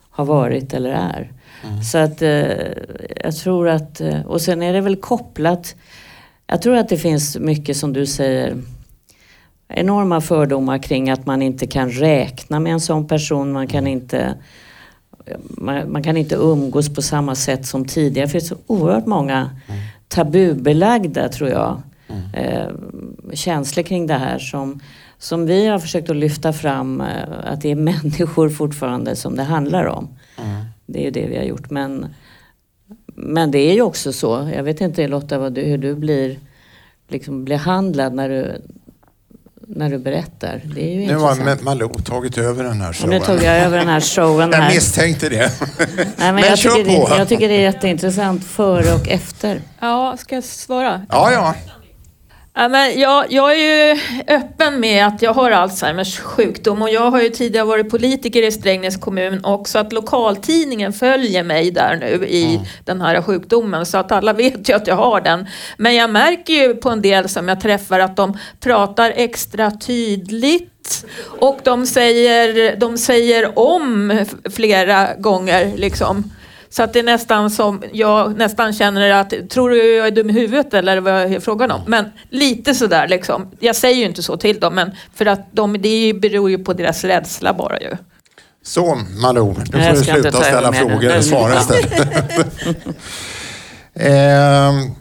[0.09, 1.31] har varit eller är.
[1.91, 2.67] Så att eh,
[3.23, 5.75] jag tror att, eh, och sen är det väl kopplat,
[6.47, 8.57] jag tror att det finns mycket som du säger,
[9.67, 14.35] enorma fördomar kring att man inte kan räkna med en sån person, man kan inte
[15.39, 18.27] man, man kan inte umgås på samma sätt som tidigare.
[18.27, 19.49] För det är så oerhört många
[20.07, 21.81] tabubelagda, tror jag,
[22.33, 22.67] eh,
[23.33, 24.79] känslor kring det här som,
[25.19, 27.01] som vi har försökt att lyfta fram.
[27.01, 27.07] Eh,
[27.45, 30.07] att det är människor fortfarande som det handlar om.
[30.85, 31.69] Det är ju det vi har gjort.
[31.69, 32.07] Men,
[33.15, 36.39] men det är ju också så, jag vet inte Lotta vad du, hur du blir
[37.07, 38.61] liksom behandlad när du,
[39.67, 40.61] när du berättar.
[40.75, 43.09] Det är ju Nu har Malou tagit över den här Och showen.
[43.09, 44.73] nu tog jag över den här showen Jag här.
[44.73, 45.51] misstänkte det.
[45.87, 47.07] Nej, men, Men jag, kör tycker på.
[47.09, 49.61] det, jag tycker det är jätteintressant före och efter.
[49.79, 51.05] Ja, ska jag svara?
[51.09, 51.55] Ja, ja.
[52.53, 57.11] Ja, men jag, jag är ju öppen med att jag har Alzheimers sjukdom och jag
[57.11, 62.27] har ju tidigare varit politiker i Strängnäs kommun också att lokaltidningen följer mig där nu
[62.27, 65.47] i den här sjukdomen så att alla vet ju att jag har den.
[65.77, 71.05] Men jag märker ju på en del som jag träffar att de pratar extra tydligt
[71.39, 76.31] och de säger, de säger om flera gånger liksom.
[76.69, 80.29] Så att det är nästan som, jag nästan känner att, tror du jag är dum
[80.29, 81.81] i huvudet eller vad är frågan om?
[81.87, 83.51] Men lite sådär liksom.
[83.59, 86.73] Jag säger ju inte så till dem, men för att de, det beror ju på
[86.73, 87.97] deras rädsla bara ju.
[88.63, 92.17] Så Malou, nu får du sluta ta ställa frågor och svara istället.
[93.93, 94.91] Ehm,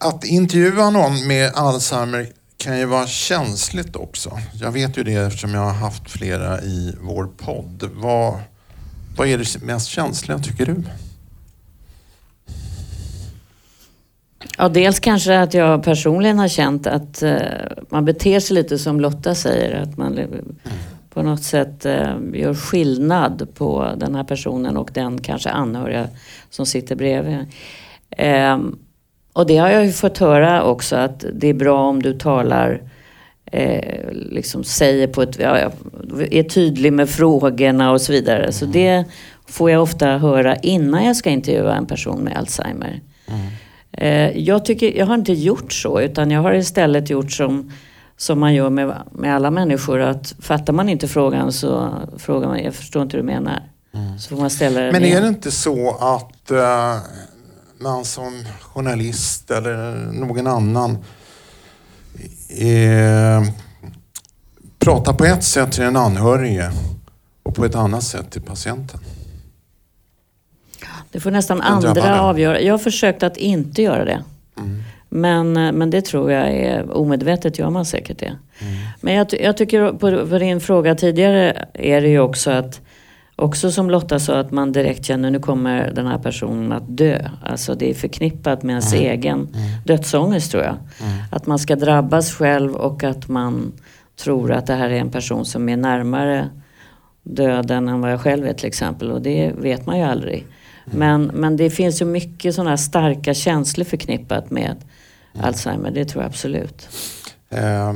[0.00, 4.38] att intervjua någon med Alzheimer kan ju vara känsligt också.
[4.60, 7.90] Jag vet ju det eftersom jag har haft flera i vår podd.
[7.94, 8.34] Vad,
[9.16, 10.82] vad är det mest känsliga tycker du?
[14.58, 17.38] Ja, dels kanske att jag personligen har känt att eh,
[17.88, 19.80] man beter sig lite som Lotta säger.
[19.82, 20.56] Att man mm.
[21.10, 26.08] på något sätt eh, gör skillnad på den här personen och den kanske anhöriga
[26.50, 27.38] som sitter bredvid.
[28.10, 28.78] Ehm,
[29.32, 32.82] och det har jag ju fått höra också att det är bra om du talar
[33.50, 35.72] eh, liksom säger på ett, ja,
[36.30, 38.52] är tydlig med frågorna och så vidare.
[38.52, 39.04] Så det
[39.46, 43.00] får jag ofta höra innan jag ska intervjua en person med Alzheimer.
[43.92, 47.72] Eh, jag, tycker, jag har inte gjort så utan jag har istället gjort som,
[48.16, 50.00] som man gör med, med alla människor.
[50.00, 53.62] Att fattar man inte frågan så frågar man, jag förstår inte hur du menar.
[54.18, 55.16] Så får man ställa den Men igen.
[55.16, 56.96] är det inte så att eh,
[57.80, 60.98] man som journalist eller någon annan
[62.48, 63.42] eh,
[64.78, 66.70] pratar på ett sätt till den anhörige
[67.42, 69.00] och på ett annat sätt till patienten?
[71.12, 72.60] Det får nästan andra avgöra.
[72.60, 74.22] Jag har försökt att inte göra det.
[75.08, 78.36] Men, eh, men det tror jag är omedvetet gör man säkert det.
[79.00, 82.80] Men jag, jag tycker på, på din fråga tidigare är det ju också att
[83.40, 87.28] Också som Lotta sa att man direkt känner nu kommer den här personen att dö.
[87.44, 89.48] Alltså det är förknippat med ens egen
[89.84, 90.76] dödsångest tror jag.
[91.32, 93.72] Att man ska drabbas själv och att man
[94.16, 96.48] tror att det här är en person som är närmare
[97.22, 99.10] döden än vad jag själv är till exempel.
[99.10, 100.46] Och det vet man ju aldrig.
[100.84, 104.76] Men, men det finns ju mycket sådana starka känslor förknippat med
[105.40, 105.90] Alzheimer.
[105.90, 106.88] Det tror jag absolut.
[107.50, 107.94] Eh,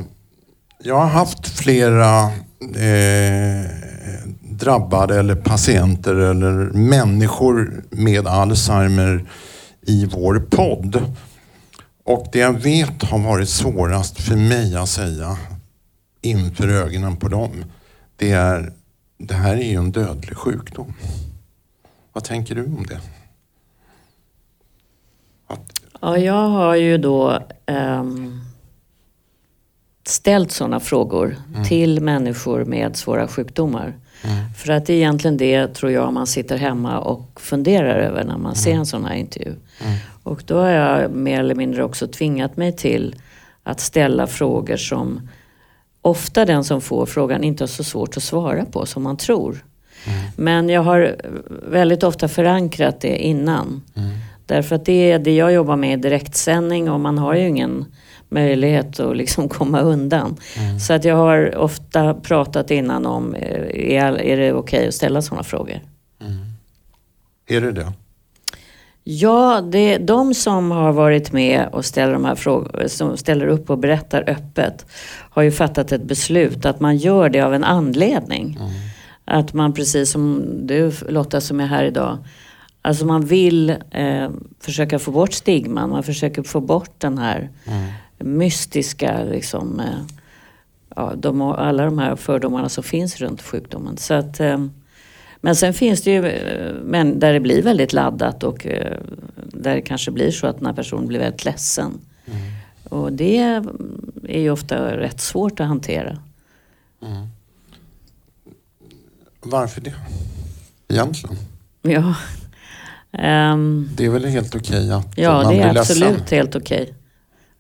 [0.83, 2.25] jag har haft flera
[2.61, 3.71] eh,
[4.59, 9.25] drabbade eller patienter eller människor med Alzheimer
[9.81, 11.03] i vår podd.
[12.05, 15.37] Och det jag vet har varit svårast för mig att säga
[16.23, 17.65] inför ögonen på dem,
[18.17, 18.73] det är
[19.19, 20.95] det här är ju en dödlig sjukdom.
[22.13, 23.01] Vad tänker du om det?
[25.47, 28.41] Att, Ja, jag har ju då ehm,
[30.07, 31.37] ställt sådana frågor
[31.69, 33.95] till människor med svåra sjukdomar.
[34.57, 38.39] För att det är egentligen det, tror jag, man sitter hemma och funderar över när
[38.39, 39.55] man ser en sån här intervju.
[40.23, 43.17] Och då har jag mer eller mindre också tvingat mig till
[43.63, 45.29] att ställa frågor som
[46.03, 49.65] ofta den som får frågan inte har så svårt att svara på som man tror.
[50.37, 51.17] Men jag har
[51.69, 53.83] väldigt ofta förankrat det innan.
[54.47, 57.85] Därför att det är det jag jobbar med i direktsändning och man har ju ingen
[58.35, 60.37] möjlighet att liksom komma undan.
[60.81, 65.23] Så att jag har ofta pratat innan om, eh, är, är det okej att ställa
[65.23, 65.81] sådana frågor?
[67.47, 67.93] är det det?
[69.07, 73.71] Ja, det, de som har varit med och ställer, de här frågor, som ställer upp
[73.71, 74.87] och berättar öppet
[75.31, 78.59] har ju fattat ett beslut att man gör det av en anledning.
[79.25, 82.19] Att man precis som du Lotta som är här idag,
[82.83, 87.51] alltså man vill eh, försöka få bort stigman, man försöker få bort den här
[88.19, 89.87] mystiska, liksom, eh,
[90.97, 93.97] ja, de, alla de här fördomarna som finns runt sjukdomen.
[93.97, 94.67] Så att, eh,
[95.41, 98.67] men sen finns det ju eh, men där det blir väldigt laddat och
[99.37, 101.93] där det kanske blir så att den här personen blir väldigt ledsen.
[102.89, 103.39] Och det
[104.29, 106.19] är ju ofta rätt svårt att hantera.
[109.41, 109.95] Varför det?
[110.89, 111.37] Egentligen.
[111.83, 112.15] Ja,
[113.19, 116.39] Ehm, Det är väl helt okej att ja man det blir är absolut ledsen?
[116.39, 116.95] helt okej.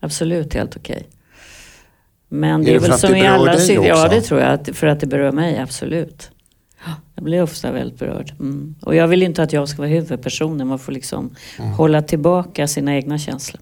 [0.05, 1.09] Absolut helt okej.
[2.29, 4.53] Men Är det är väl som i alla sit- Ja, det tror jag.
[4.53, 6.31] Att, för att det berör mig, absolut.
[6.87, 8.33] Ja, Jag blir ofta väldigt berörd.
[8.40, 8.75] Mm.
[8.83, 10.67] Och jag vill inte att jag ska vara huvudpersonen.
[10.69, 11.71] Man får liksom Mm.
[11.73, 13.61] hålla tillbaka sina egna känslor.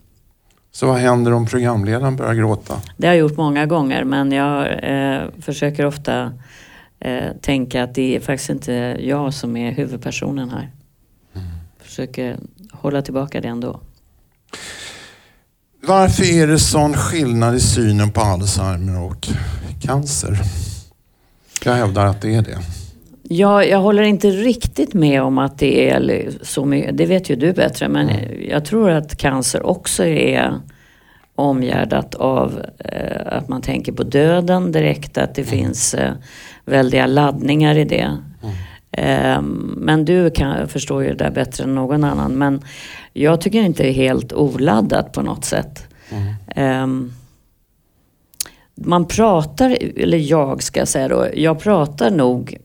[0.73, 2.75] Så vad händer om programledaren börjar gråta?
[2.97, 6.33] Det har jag gjort många gånger men jag eh, försöker ofta
[7.01, 10.71] eh, tänka att det är faktiskt inte jag som är huvudpersonen här.
[11.83, 12.37] Försöker
[12.73, 13.81] hålla tillbaka det ändå.
[15.87, 19.29] Varför är det sån skillnad i synen på Alzheimer och
[19.81, 20.39] cancer?
[21.65, 22.59] Jag hävdar att det är det.
[23.23, 27.37] Jag, jag håller inte riktigt med om att det är så mycket, det vet ju
[27.37, 28.11] du bättre, men
[28.49, 30.61] jag tror att cancer också är
[31.35, 36.13] omgärdat av eh, att man tänker på döden direkt, att det finns eh,
[36.65, 38.19] väldiga laddningar i det.
[38.43, 38.51] Eh,
[39.77, 42.33] men du kan, förstår ju det där bättre än någon annan.
[42.39, 42.63] Men
[43.13, 45.89] jag tycker inte det är helt oladdat på något sätt.
[46.57, 47.13] Ehm,
[48.75, 52.57] man pratar, eller jag ska säga då, jag pratar nog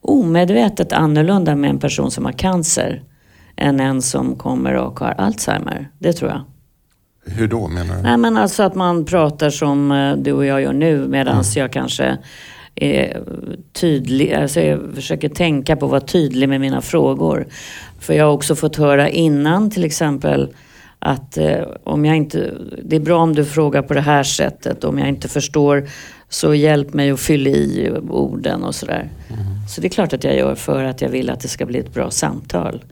[0.00, 3.02] omedvetet annorlunda med en person som har cancer
[3.56, 5.90] än en som kommer och har Alzheimer.
[5.98, 6.44] Det tror jag.
[7.34, 8.02] Hur då menar du?
[8.02, 11.72] Nej men alltså att man pratar som eh, du och jag gör nu medan jag
[11.72, 12.18] kanske
[12.80, 13.22] är
[13.72, 17.46] tydlig, alltså jag försöker tänka på att vara tydlig med mina frågor.
[17.98, 20.54] För jag har också fått höra innan till exempel
[20.98, 24.84] att eh, om jag inte, det är bra om du frågar på det här sättet.
[24.84, 25.88] Om jag inte förstår
[26.28, 29.10] så hjälp mig att fylla i orden och sådär.
[29.68, 31.78] Så det är klart att jag gör för att jag vill att det ska bli
[31.78, 32.84] ett bra samtal.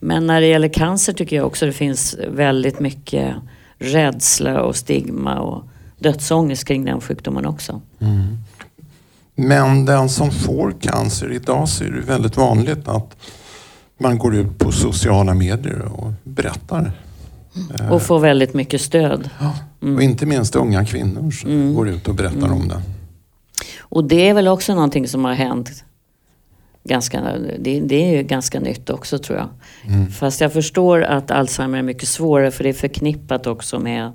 [0.00, 3.34] Men när det gäller cancer tycker jag också det finns väldigt mycket
[3.78, 5.64] rädsla och stigma och
[5.98, 7.80] dödsångest kring den sjukdomen också.
[8.00, 8.36] Mm.
[9.40, 13.16] Men den som får cancer idag så är det väldigt vanligt att
[13.98, 16.92] man går ut på sociala medier och berättar.
[17.56, 17.92] Mm.
[17.92, 19.30] Och får väldigt mycket stöd.
[19.40, 19.54] Ja.
[19.82, 19.96] Mm.
[19.96, 21.74] Och inte minst unga kvinnor som mm.
[21.74, 22.52] går ut och berättar mm.
[22.52, 22.82] om det.
[23.78, 25.84] Och det är väl också någonting som har hänt
[26.84, 27.22] ganska,
[27.58, 29.48] det, det är ju ganska nytt också tror jag.
[29.94, 30.10] Mm.
[30.10, 34.12] Fast jag förstår att Alzheimer är mycket svårare för det är förknippat också med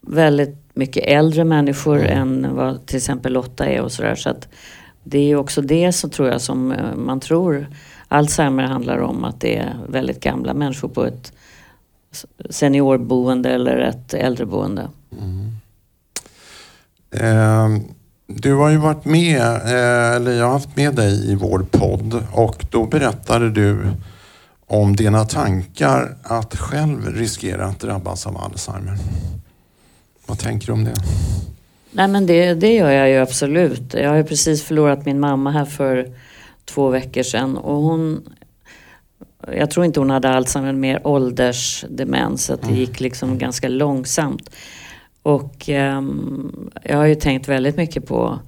[0.00, 2.44] väldigt mycket äldre människor mm.
[2.44, 4.14] än vad till exempel Lotta är och sådär.
[4.14, 4.48] Så att
[5.04, 7.66] det är ju också det som tror jag som eh, man tror
[8.08, 9.24] Alzheimer handlar om.
[9.24, 11.32] Att det är väldigt gamla människor på ett
[12.50, 14.88] seniorboende eller ett äldreboende.
[15.20, 15.50] Mm.
[17.10, 17.82] Eh,
[18.26, 22.24] du har ju varit med, eh, eller jag har haft med dig i vår podd
[22.32, 23.78] och då berättade du
[24.66, 28.98] om dina tankar att själv riskera att drabbas av Alzheimer.
[30.30, 30.94] Vad tänker du om det?
[31.90, 33.94] Nej men det, det gör jag ju absolut.
[33.94, 36.08] Jag har ju precis förlorat min mamma här för
[36.64, 38.22] två veckor sedan och hon
[39.52, 42.44] jag tror inte hon hade Alzheimer, mer åldersdemens.
[42.44, 42.80] Så att det mm.
[42.80, 44.50] gick liksom ganska långsamt.
[45.22, 48.38] Och um, jag har ju tänkt väldigt mycket på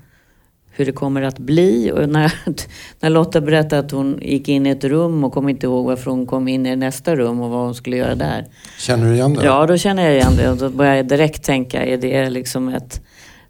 [0.75, 1.93] hur det kommer att bli.
[1.93, 2.33] Och när,
[3.01, 6.11] när Lotta berättade att hon gick in i ett rum och kom inte ihåg varför
[6.11, 8.47] hon kom in i nästa rum och vad hon skulle göra där.
[8.79, 9.45] Känner du igen det?
[9.45, 10.51] Ja, då känner jag igen det.
[10.51, 13.01] Och då börjar jag direkt tänka, är det liksom ett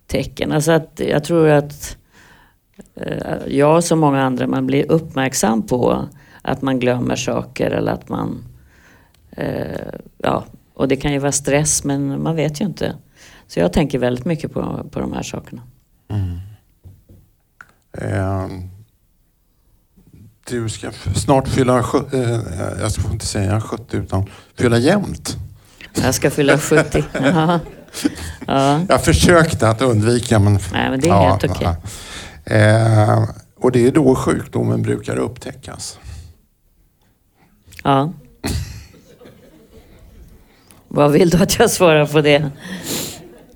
[0.06, 0.52] tecken?
[0.52, 1.96] Alltså att jag tror att
[2.96, 6.08] eh, jag som många andra, man blir uppmärksam på
[6.42, 8.44] att man glömmer saker eller att man...
[9.30, 9.66] Eh,
[10.18, 12.94] ja, och det kan ju vara stress men man vet ju inte.
[13.46, 15.62] Så jag tänker väldigt mycket på, på de här sakerna.
[16.08, 16.38] Mm.
[17.98, 18.48] Eh,
[20.48, 21.78] du ska snart fylla,
[22.12, 22.40] eh,
[22.80, 24.26] jag ska inte säga 70 utan
[24.58, 25.36] fylla jämnt.
[25.94, 27.04] Jag ska fylla 70.
[28.46, 28.80] Ja.
[28.88, 30.52] Jag försökte att undvika men...
[30.72, 31.68] Nej men det är ja, helt okej.
[31.68, 32.58] Okay.
[32.58, 35.98] Eh, och det är då sjukdomen brukar upptäckas.
[37.84, 38.12] Ja.
[40.88, 42.50] Vad vill du att jag svarar på det?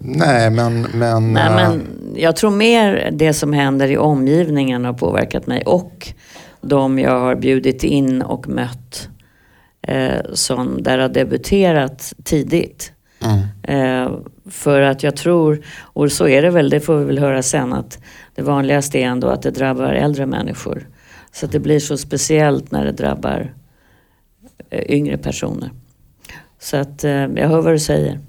[0.07, 0.83] Nej, men...
[0.83, 6.13] men, Nej, men jag tror mer det som händer i omgivningen har påverkat mig och
[6.61, 9.09] de jag har bjudit in och mött
[9.83, 12.93] eh, som där har debuterat tidigt.
[13.23, 13.45] Mm.
[13.63, 14.13] Eh,
[14.51, 17.73] för att jag tror, och så är det väl, det får vi väl höra sen,
[17.73, 17.99] att
[18.35, 20.89] det vanligaste är ändå att det drabbar äldre människor.
[21.33, 23.55] Så att det blir så speciellt när det drabbar
[24.71, 25.71] eh, yngre personer.
[26.59, 28.21] Så att eh, jag hör vad du säger.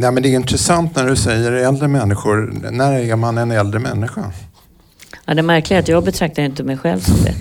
[0.00, 2.52] Nej, men det är intressant när du säger äldre människor.
[2.70, 4.32] När är man en äldre människa?
[5.24, 7.34] Ja, det märkliga är att jag betraktar inte mig själv som det.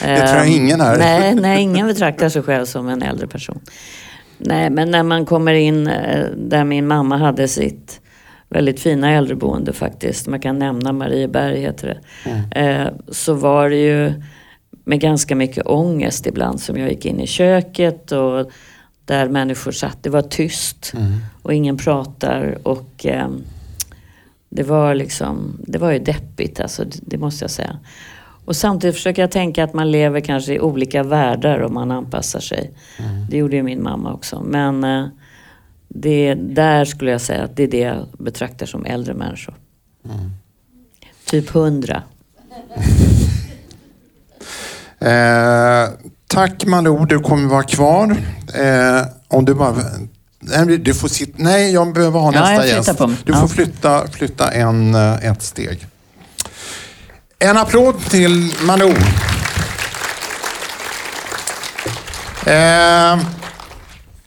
[0.06, 0.98] det tror jag ingen här.
[0.98, 3.60] Nej, nej, ingen betraktar sig själv som en äldre person.
[4.38, 8.00] Nej, men när man kommer in eh, där min mamma hade sitt
[8.48, 10.26] väldigt fina äldreboende faktiskt.
[10.26, 12.30] Man kan nämna Marieberg heter det.
[12.30, 12.86] Mm.
[12.86, 14.22] Eh, så var det ju
[14.84, 18.50] med ganska mycket ångest ibland som jag gick in i köket och
[19.08, 20.02] där människor satt.
[20.02, 21.18] Det var tyst mm.
[21.42, 23.28] och ingen pratar och eh,
[24.48, 27.78] det var liksom, det var ju deppigt alltså, det, det, måste jag säga.
[28.44, 32.40] Och samtidigt försöker jag tänka att man lever kanske i olika världar och man anpassar
[32.40, 32.70] sig.
[32.98, 33.26] Mm.
[33.30, 34.42] Det gjorde ju min mamma också.
[34.42, 35.06] Men eh,
[35.88, 39.54] det, där skulle jag säga att det är det jag betraktar som äldre människor.
[40.04, 40.30] Mm.
[41.24, 42.02] Typ hundra.
[45.00, 45.88] Eh,
[46.28, 48.16] tack Malou, du kommer vara kvar.
[48.54, 49.74] Eh, om du bara...
[50.40, 53.00] Nej, du får sitta, nej, jag behöver ha ja, nästa gäst.
[53.24, 55.86] Du får flytta, flytta en, eh, ett steg.
[57.38, 58.94] En applåd till Malou.
[62.46, 63.18] Eh,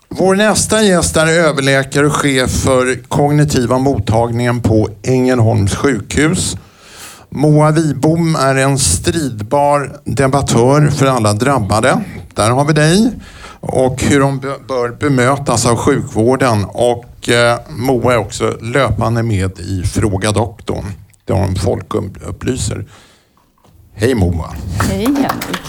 [0.10, 6.58] vår nästa gäst är överläkare och chef för kognitiva mottagningen på Ängelholms sjukhus.
[7.34, 12.04] Moa Wibom är en stridbar debattör för alla drabbade.
[12.34, 13.12] Där har vi dig.
[13.60, 16.66] Och hur de bör bemötas av sjukvården.
[16.66, 20.86] Och eh, Moa är också löpande med i Fråga doktorn.
[21.26, 22.86] Där hon folkupplyser.
[23.94, 24.50] Hej Moa!
[24.90, 25.62] Hej Henrik!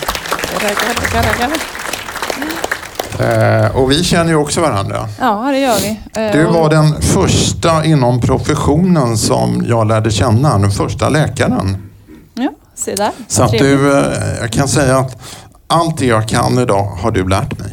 [3.23, 5.09] Eh, och vi känner ju också varandra.
[5.21, 6.01] Ja, det gör vi.
[6.27, 11.91] Eh, du var den första inom professionen som jag lärde känna, den första läkaren.
[12.35, 13.11] Ja, se där.
[13.29, 15.17] Så att du, eh, jag kan säga att
[15.67, 17.73] allt det jag kan idag har du lärt mig.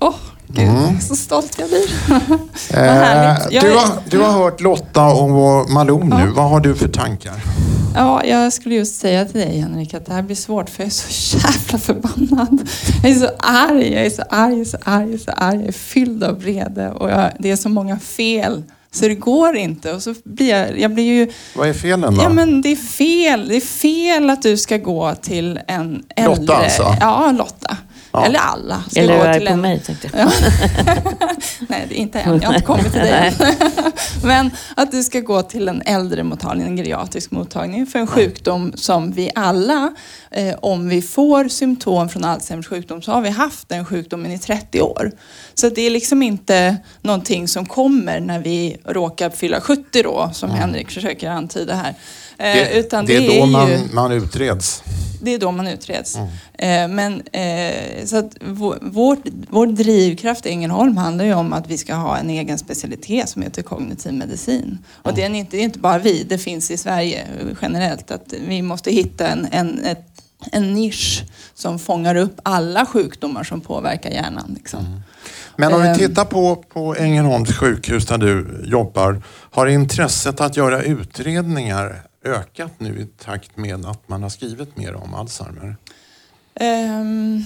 [0.00, 0.14] Oh,
[0.48, 1.00] gud, mm.
[1.00, 2.08] så stolt jag blir.
[2.72, 3.60] Vad härligt.
[3.60, 6.16] du, har, du har hört Lotta och Malou nu.
[6.16, 6.32] Ja.
[6.34, 7.34] Vad har du för tankar?
[7.94, 10.86] Ja, jag skulle just säga till dig Henrik att det här blir svårt för jag
[10.86, 12.68] är så jävla förbannad.
[13.02, 15.30] Jag är så arg, jag är så arg, jag är så arg, jag är så
[15.30, 15.56] arg.
[15.56, 18.62] Jag är fylld av vrede och jag, det är så många fel.
[18.90, 19.92] Så det går inte.
[19.92, 21.32] Och så blir jag, jag blir ju...
[21.56, 22.22] Vad är felen då?
[22.22, 23.48] Ja men det är fel.
[23.48, 26.40] Det är fel att du ska gå till en äldre...
[26.40, 26.96] Lotta, alltså?
[27.00, 27.76] Ja, Lotta.
[28.20, 28.26] Ja.
[28.26, 28.84] Eller alla.
[28.90, 30.20] Ska Eller gå till på en- mig tänkte jag.
[30.26, 30.30] Ja.
[31.68, 32.40] Nej, det är inte än.
[32.40, 33.34] Jag har inte kommit till dig.
[34.24, 39.12] Men att du ska gå till en äldremottagning, en geriatrisk mottagning för en sjukdom som
[39.12, 39.92] vi alla,
[40.30, 44.38] eh, om vi får symptom från Alzheimers sjukdom, så har vi haft den sjukdomen i
[44.38, 45.10] 30 år.
[45.54, 50.50] Så det är liksom inte någonting som kommer när vi råkar fylla 70 då, som
[50.50, 51.94] Henrik försöker antyda här.
[52.38, 53.46] Eh, det, utan det är då ju...
[53.46, 54.82] man, man utreds.
[55.22, 56.16] Det är då man utreds.
[56.58, 58.78] Eh, men eh, så att vår,
[59.50, 63.42] vår, drivkraft i Ängelholm handlar ju om att vi ska ha en egen specialitet som
[63.42, 64.78] heter kognitiv medicin.
[64.92, 67.26] Och det är inte, det är inte bara vi, det finns i Sverige
[67.62, 68.10] generellt.
[68.10, 70.22] Att vi måste hitta en, en, ett,
[70.52, 71.24] en nisch
[71.54, 74.54] som fångar upp alla sjukdomar som påverkar hjärnan.
[74.54, 75.02] Liksom.
[75.56, 79.22] Men om vi tittar på, på Ängelholms sjukhus där du jobbar.
[79.50, 84.94] Har intresset att göra utredningar ökat nu i takt med att man har skrivit mer
[84.94, 85.76] om Alzheimer?
[86.54, 87.42] Ehm,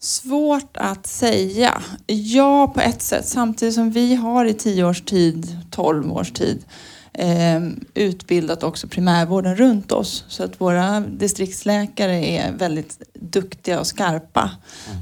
[0.00, 1.82] svårt att säga.
[2.06, 3.28] Ja, på ett sätt.
[3.28, 6.64] Samtidigt som vi har i 10 års tid, 12 års tid
[7.12, 10.24] ehm, utbildat också primärvården runt oss.
[10.28, 14.50] Så att våra distriktsläkare är väldigt duktiga och skarpa.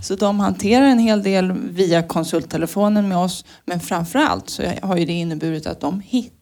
[0.03, 3.45] Så de hanterar en hel del via konsulttelefonen med oss.
[3.65, 6.36] Men framförallt så har ju det inneburit att de hittar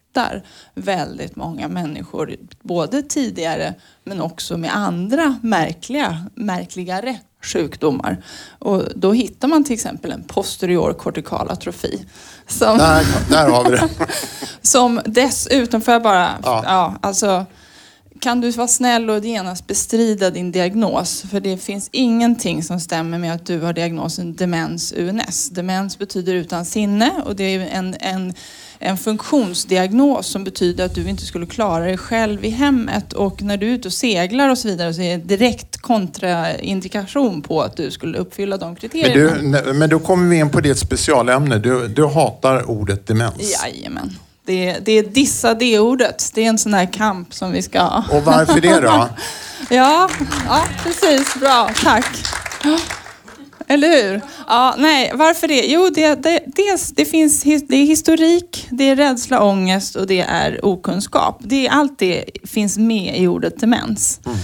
[0.75, 8.23] väldigt många människor, både tidigare men också med andra märkliga, märkligare sjukdomar.
[8.59, 12.05] Och då hittar man till exempel en posterior kortikal atrofi.
[12.47, 13.89] Som, Där, där har vi det.
[14.62, 16.62] som dessutom, får jag bara, Ja.
[16.67, 16.95] ja.
[17.01, 17.47] alltså
[18.21, 21.25] kan du vara snäll och genast bestrida din diagnos?
[21.31, 25.51] För det finns ingenting som stämmer med att du har diagnosen demens UNS.
[25.51, 28.35] Demens betyder utan sinne och det är en, en,
[28.79, 33.12] en funktionsdiagnos som betyder att du inte skulle klara dig själv i hemmet.
[33.12, 37.43] Och när du är ute och seglar och så vidare så är det direkt kontraindikation
[37.43, 39.61] på att du skulle uppfylla de Men, kriterierna.
[39.61, 41.59] du, men då kommer vi in på ditt specialämne.
[41.59, 43.62] Du, du hatar ordet demens.
[43.64, 44.18] Jajamän.
[44.47, 46.31] Det det är dissa det-ordet.
[46.35, 48.03] Det är en sån här kamp som vi ska...
[48.11, 49.09] Och varför det då?
[49.70, 50.09] Ja,
[50.47, 51.35] ja precis.
[51.41, 52.07] Bra, tack.
[53.67, 54.21] Eller hur?
[54.49, 55.67] Ja, nej, varför det?
[55.67, 60.21] Jo, det, det, dels, det, finns, det är historik, det är rädsla, ångest och det
[60.21, 61.39] är okunskap.
[61.41, 64.21] Det, allt det finns med i ordet demens.
[64.27, 64.39] Mm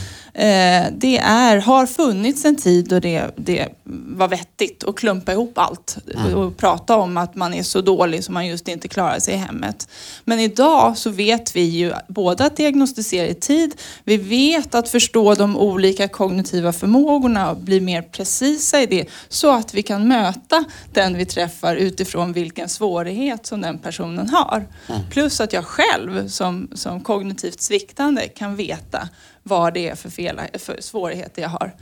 [0.93, 5.99] det är, har funnits en tid då det, det var vettigt att klumpa ihop allt
[6.35, 9.37] och prata om att man är så dålig som man just inte klarar sig i
[9.37, 9.89] hemmet.
[10.25, 13.75] Men idag så vet vi ju både att diagnostisera i tid,
[14.05, 19.51] vi vet att förstå de olika kognitiva förmågorna och bli mer precisa i det så
[19.51, 24.67] att vi kan möta den vi träffar utifrån vilken svårighet som den personen har.
[25.11, 29.09] Plus att jag själv som, som kognitivt sviktande kan veta
[29.43, 31.75] vad det är för, fel, för svårigheter jag har.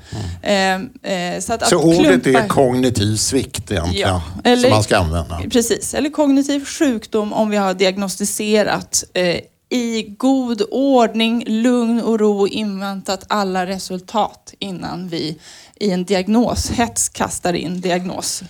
[0.42, 4.70] Ehm, eh, så att, Så att ordet klumpa- är kognitiv svikt egentligen, Ja, eller- som
[4.70, 5.40] man ska använda.
[5.50, 9.40] Precis, eller kognitiv sjukdom om vi har diagnostiserat eh,
[9.70, 15.38] i god ordning, lugn och ro inväntat alla resultat innan vi
[15.76, 18.42] i en diagnoshets kastar in diagnos.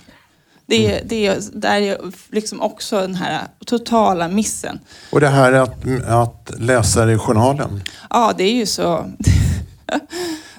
[0.69, 1.97] Det, är- det är, där är
[2.31, 4.79] liksom också den här totala missen.
[5.11, 7.83] Och det här att, att läsa det i journalen.
[8.09, 9.05] Ja, det är ju så...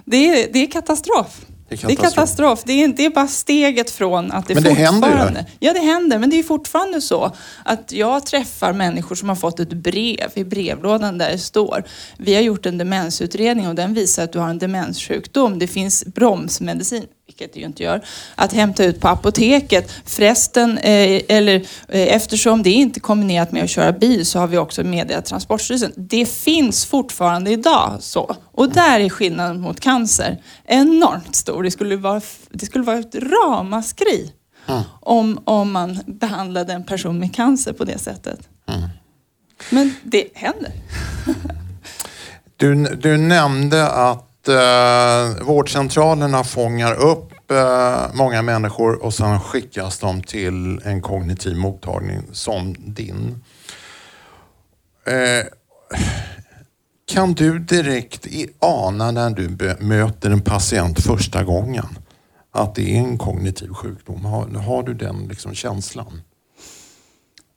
[0.04, 1.40] Det är, det är katastrof.
[1.68, 2.14] Det är Det är katastrof.
[2.14, 2.62] katastrof.
[2.64, 5.12] Det är, det är bara steget från att det Men det händer ju.
[5.14, 5.46] fortfarande...
[5.60, 6.18] Ja, det händer.
[6.18, 7.32] Men det är fortfarande så
[7.64, 11.84] att jag träffar människor som har fått ett brev i brevlådan där det står
[12.18, 15.58] Vi har gjort en demensutredning och den visar att du har en demenssjukdom.
[15.58, 18.04] Det finns bromsmedicin, vilket det ju inte gör,
[18.34, 19.92] att hämta ut på apoteket.
[20.04, 21.54] Förresten, eh, eller
[21.88, 25.24] eh, eftersom det inte är kombinerat med att köra bil så har vi också meddelat
[25.24, 25.92] Transportstyrelsen.
[25.96, 28.36] Det finns fortfarande idag så.
[28.52, 31.62] Och där är skillnaden mot cancer enormt stor.
[31.62, 32.20] Det skulle vara,
[32.50, 34.32] det skulle vara ett ramaskri
[35.00, 38.48] om, om man behandlade en person med cancer på det sättet.
[39.70, 40.72] Men det händer.
[42.56, 50.22] Du, du nämnde att eh, vårdcentralerna fångar upp eh, många människor och sen skickas de
[50.22, 53.44] till en kognitiv mottagning som din.
[55.06, 55.46] Eh,
[57.12, 58.26] kan du direkt
[58.58, 61.86] ana när du möter en patient första gången
[62.52, 64.24] att det är en kognitiv sjukdom?
[64.24, 66.22] Har, har du den liksom känslan?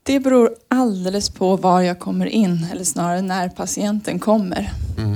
[0.06, 4.72] Det beror alldeles på var jag kommer in, eller snarare när patienten kommer.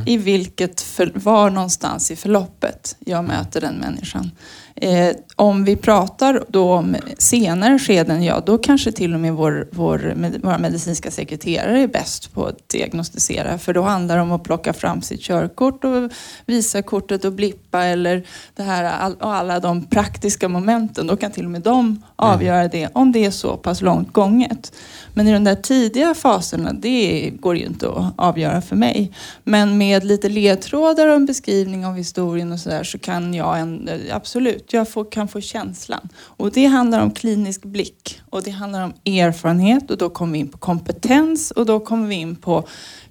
[0.05, 4.31] I vilket, för, var någonstans i förloppet jag möter den människan.
[4.75, 9.67] Eh, om vi pratar då om senare skeden, ja då kanske till och med vår,
[9.71, 13.57] vår, med, våra medicinska sekreterare är bäst på att diagnostisera.
[13.57, 16.11] För då handlar det om att plocka fram sitt körkort och
[16.45, 17.33] visa kortet och
[17.77, 18.23] blippa eller
[18.55, 21.07] det här, all, och alla de praktiska momenten.
[21.07, 24.71] Då kan till och med de avgöra det om det är så pass långt gånget.
[25.13, 29.11] Men i de där tidiga faserna, det går ju inte att avgöra för mig.
[29.43, 33.89] Men med lite ledtrådar och en beskrivning av historien och sådär så kan jag en,
[34.11, 36.09] absolut, jag får, kan få känslan.
[36.37, 40.39] Och det handlar om klinisk blick och det handlar om erfarenhet och då kommer vi
[40.39, 42.63] in på kompetens och då kommer vi in på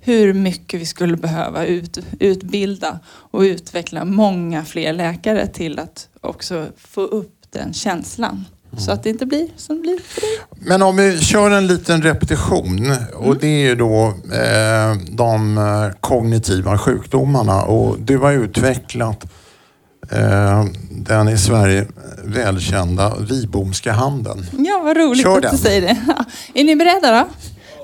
[0.07, 6.67] hur mycket vi skulle behöva ut, utbilda och utveckla många fler läkare till att också
[6.77, 8.45] få upp den känslan.
[8.79, 10.31] Så att det inte blir som det blir för dig.
[10.69, 16.01] Men om vi kör en liten repetition och det är ju då eh, de eh,
[16.01, 19.25] kognitiva sjukdomarna och du har utvecklat
[20.11, 21.87] eh, den i Sverige
[22.25, 24.47] välkända Vibomska handen.
[24.59, 25.53] Ja, vad roligt Kör att den.
[25.53, 25.97] du säger det.
[26.61, 27.29] Är ni beredda då?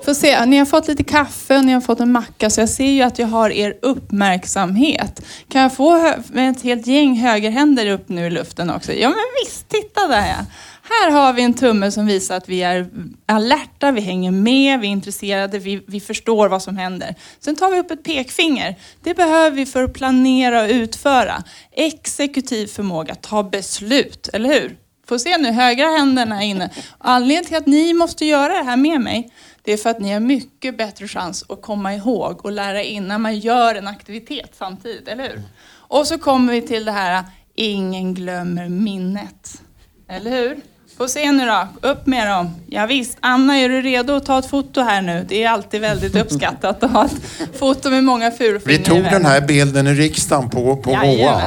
[0.05, 2.69] Får se, ni har fått lite kaffe och ni har fått en macka så jag
[2.69, 5.25] ser ju att jag har er uppmärksamhet.
[5.47, 8.93] Kan jag få med ett helt gäng högerhänder upp nu i luften också?
[8.93, 10.45] Ja men visst, titta där ja.
[10.89, 12.89] Här har vi en tumme som visar att vi är
[13.25, 17.15] alerta, vi hänger med, vi är intresserade, vi, vi förstår vad som händer.
[17.39, 18.75] Sen tar vi upp ett pekfinger.
[19.03, 21.43] Det behöver vi för att planera och utföra.
[21.71, 24.77] Exekutiv förmåga, ta beslut, eller hur?
[25.07, 26.69] Får se nu, högra händerna är inne.
[26.97, 29.31] Anledningen till att ni måste göra det här med mig,
[29.63, 33.07] det är för att ni har mycket bättre chans att komma ihåg och lära in
[33.07, 35.41] när man gör en aktivitet samtidigt, eller hur?
[35.71, 37.23] Och så kommer vi till det här,
[37.55, 39.61] ingen glömmer minnet.
[40.09, 40.61] Eller hur?
[40.97, 42.51] Får se nu då, upp med dem.
[42.67, 45.25] Ja, visst, Anna är du redo att ta ett foto här nu?
[45.29, 49.25] Det är alltid väldigt uppskattat att ha ett foto med många fulfingrar Vi tog den
[49.25, 51.41] här bilden i riksdagen på, på Moa.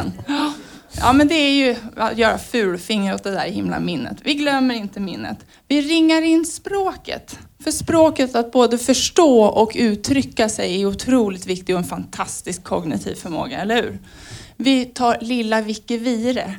[1.01, 4.16] Ja, men det är ju att göra fulfinger åt det där himla minnet.
[4.22, 5.38] Vi glömmer inte minnet.
[5.68, 7.38] Vi ringar in språket.
[7.64, 13.14] För språket att både förstå och uttrycka sig är otroligt viktigt och en fantastisk kognitiv
[13.14, 13.99] förmåga, eller hur?
[14.57, 16.55] Vi tar lilla Vicke Vire.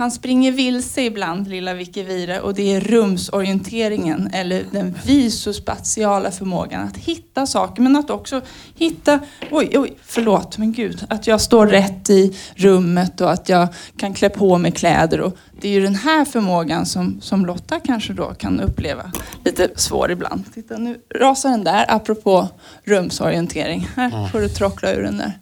[0.00, 6.88] Han springer vilse ibland, lilla Vicke Vire, och det är rumsorienteringen eller den visospatiala förmågan
[6.88, 8.40] att hitta saker men att också
[8.74, 9.20] hitta,
[9.50, 14.14] oj, oj, förlåt, men gud, att jag står rätt i rummet och att jag kan
[14.14, 15.20] klä på mig kläder.
[15.20, 19.12] Och det är ju den här förmågan som, som Lotta kanske då kan uppleva
[19.44, 20.44] lite svår ibland.
[20.54, 22.48] Titta, nu rasar den där, apropå
[22.84, 23.88] rumsorientering.
[23.96, 25.38] Här får du trockla ur den där.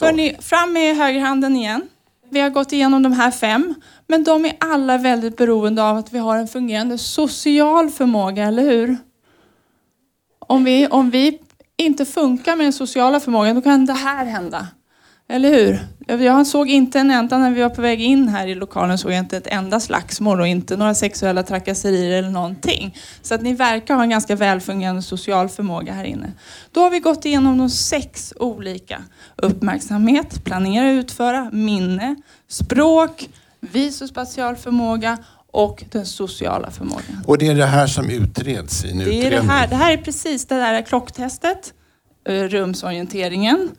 [0.00, 1.82] Hörrni, fram med högerhanden igen.
[2.30, 3.74] Vi har gått igenom de här fem,
[4.08, 8.62] men de är alla väldigt beroende av att vi har en fungerande social förmåga, eller
[8.62, 8.96] hur?
[10.38, 11.38] Om vi, om vi
[11.76, 14.66] inte funkar med den sociala förmågan, då kan det här hända.
[15.30, 15.78] Eller hur?
[16.24, 19.12] Jag såg inte en enda, när vi var på väg in här i lokalen, såg
[19.12, 22.96] jag inte ett enda slagsmål och inte några sexuella trakasserier eller någonting.
[23.22, 26.32] Så att ni verkar ha en ganska välfungerande social förmåga här inne.
[26.72, 29.02] Då har vi gått igenom de sex olika.
[29.36, 32.16] Uppmärksamhet, planera, och utföra, minne,
[32.48, 33.28] språk,
[33.60, 35.18] visospatial förmåga
[35.52, 37.24] och den sociala förmågan.
[37.26, 39.30] Och det är det här som utreds i en Det är utredning.
[39.48, 39.68] det här.
[39.68, 41.72] Det här är precis det där klocktestet,
[42.28, 43.70] eh, rumsorienteringen,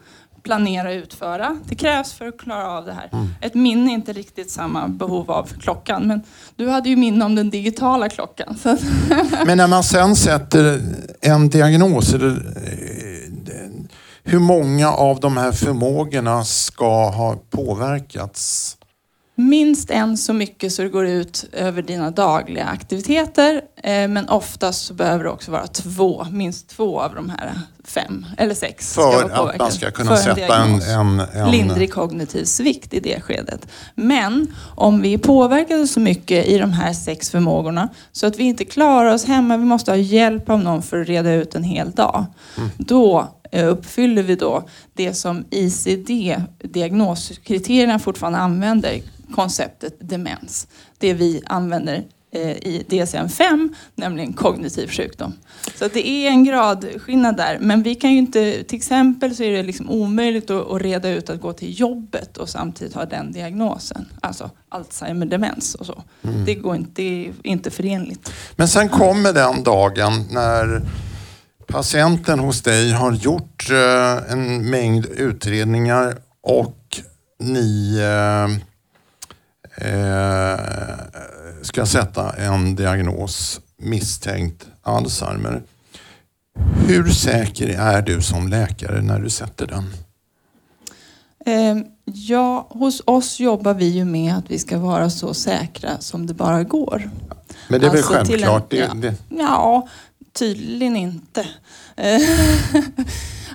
[0.44, 1.60] planera och utföra.
[1.66, 3.10] Det krävs för att klara av det här.
[3.14, 3.28] Mm.
[3.42, 6.22] Ett minne är inte riktigt samma behov av klockan, men
[6.56, 8.56] du hade ju minne om den digitala klockan.
[9.46, 10.82] Men när man sen sätter
[11.22, 12.22] en diagnos, eh,
[14.24, 18.76] hur många av de här förmågorna ska ha påverkats?
[19.40, 23.62] Minst en så mycket så det går ut över dina dagliga aktiviteter.
[23.84, 27.54] Eh, men oftast så behöver det också vara två, minst två av de här
[27.90, 28.94] fem eller sex.
[28.94, 31.52] För att man ska kunna sätta en, en, en...
[31.52, 33.68] lindrig kognitiv svikt i det skedet.
[33.96, 38.44] Men om vi är påverkade så mycket i de här sex förmågorna så att vi
[38.44, 41.64] inte klarar oss hemma, vi måste ha hjälp av någon för att reda ut en
[41.64, 42.26] hel dag.
[42.78, 44.64] Då eh, uppfyller vi då
[44.94, 46.10] det som ICD,
[46.64, 49.02] diagnoskriterierna fortfarande använder,
[49.36, 50.68] konceptet demens.
[50.98, 55.34] Det vi använder i DSM-5, nämligen kognitiv sjukdom.
[55.76, 57.58] Så det är en gradskillnad där.
[57.62, 61.10] Men vi kan ju inte, till exempel så är det liksom omöjligt att, att reda
[61.10, 64.06] ut att gå till jobbet och samtidigt ha den diagnosen.
[64.22, 66.04] Alltså Alzheimer, demens och så.
[66.46, 68.32] Det, går inte, det är inte förenligt.
[68.56, 70.82] Men sen kommer den dagen när
[71.68, 76.76] patienten hos dig har gjort eh, en mängd utredningar och
[77.40, 78.00] ni
[79.82, 80.58] eh, eh,
[81.62, 85.62] ska sätta en diagnos misstänkt Alzheimer.
[86.88, 89.94] Hur säker är du som läkare när du sätter den?
[91.46, 96.28] Eh, ja, hos oss jobbar vi ju med att vi ska vara så säkra som
[96.28, 97.10] det bara går.
[97.68, 98.70] Men det är väl Alltså, till en- självklart?
[98.70, 98.94] Det, ja.
[98.94, 99.88] det, Ja,
[100.34, 101.46] tydligen inte.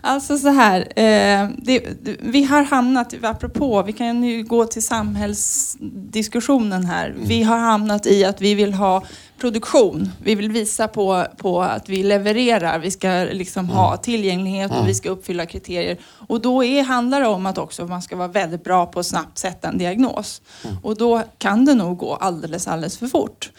[0.06, 1.82] Alltså så här, eh, det,
[2.20, 7.14] vi har hamnat, apropå, vi kan ju gå till samhällsdiskussionen här.
[7.16, 9.02] Vi har hamnat i att vi vill ha
[9.38, 10.10] produktion.
[10.22, 12.78] Vi vill visa på, på att vi levererar.
[12.78, 15.98] Vi ska liksom ha tillgänglighet och vi ska uppfylla kriterier.
[16.28, 19.06] Och då är, handlar det om att också man ska vara väldigt bra på att
[19.06, 20.42] snabbt sätta en diagnos.
[20.82, 23.50] Och då kan det nog gå alldeles, alldeles för fort.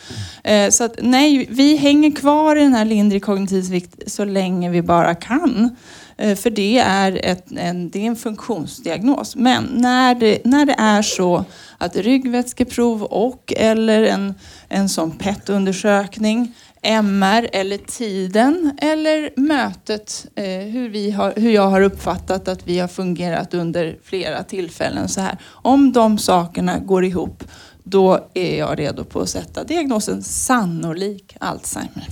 [0.43, 4.69] Eh, så att nej, vi hänger kvar i den här lindrig kognitiv svikt så länge
[4.69, 5.75] vi bara kan.
[6.17, 9.35] Eh, för det är, ett, en, det är en funktionsdiagnos.
[9.35, 11.45] Men när det, när det är så
[11.77, 14.33] att ryggvätskeprov och eller en,
[14.69, 21.81] en sån PET-undersökning, MR eller tiden eller mötet, eh, hur, vi har, hur jag har
[21.81, 25.09] uppfattat att vi har fungerat under flera tillfällen.
[25.09, 25.37] Så här.
[25.45, 27.43] Om de sakerna går ihop,
[27.83, 32.07] då är jag redo på att sätta diagnosen sannolik Alzheimer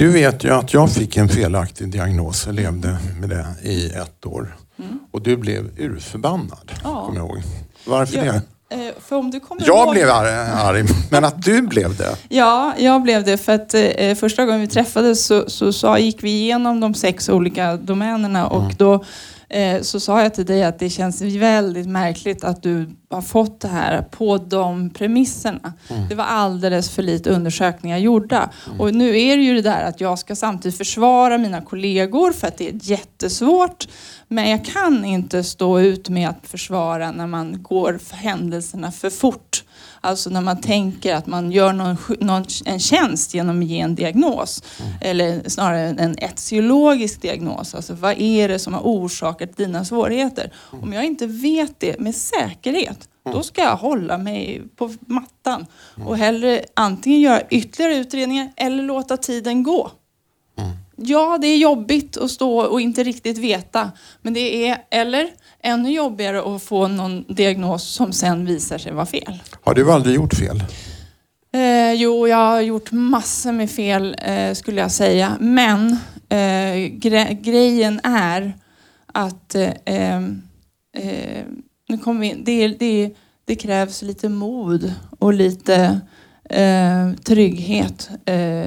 [0.00, 4.26] du vet ju att jag fick en felaktig diagnos och levde med det i ett
[4.26, 4.56] år.
[5.12, 7.04] Och du blev urförbannad, Ja.
[7.06, 7.42] kommer jag ihåg.
[7.86, 8.40] Varför Ja, det?
[8.86, 9.94] eh, för om du kommer Jag ihåg...
[9.94, 12.16] blev arg, men att du blev det.
[12.28, 16.22] Ja, jag blev det för att eh, första gången vi träffades så, så sa, gick
[16.22, 19.00] vi igenom de sex olika domänerna och då eh,
[19.82, 23.68] så sa jag till dig att det känns väldigt märkligt att du har fått det
[23.68, 25.72] här på de premisserna.
[26.08, 28.50] Det var alldeles för lite undersökningar gjorda.
[28.78, 32.46] Och nu är det ju det där att jag ska samtidigt försvara mina kollegor för
[32.46, 33.88] att det är jättesvårt.
[34.28, 39.10] Men jag kan inte stå ut med att försvara när man går för händelserna för
[39.10, 39.64] fort.
[40.00, 43.94] Alltså när man tänker att man gör någon, någon, en tjänst genom att ge en
[43.94, 44.62] diagnos.
[45.00, 47.74] Eller snarare en etiologisk diagnos.
[47.74, 50.52] Alltså vad är det som har orsakat dina svårigheter?
[50.82, 55.66] Om jag inte vet det med säkerhet, då ska jag hålla mig på mattan.
[56.06, 59.90] Och hellre antingen göra ytterligare utredningar eller låta tiden gå.
[61.02, 63.90] Ja, det är jobbigt att stå och inte riktigt veta.
[64.22, 65.30] Men det är, eller
[65.62, 69.42] ännu jobbigare att få någon diagnos som sen visar sig vara fel.
[69.60, 70.62] Har du aldrig gjort fel?
[71.52, 75.36] Eh, jo, jag har gjort massor med fel eh, skulle jag säga.
[75.40, 75.90] Men
[76.28, 78.52] eh, gre grejen är
[79.06, 80.42] att eh, ehm,
[80.96, 81.44] eh,
[81.88, 86.00] nu kommer vi det, det, det krävs lite mod och lite
[86.50, 88.10] eh, trygghet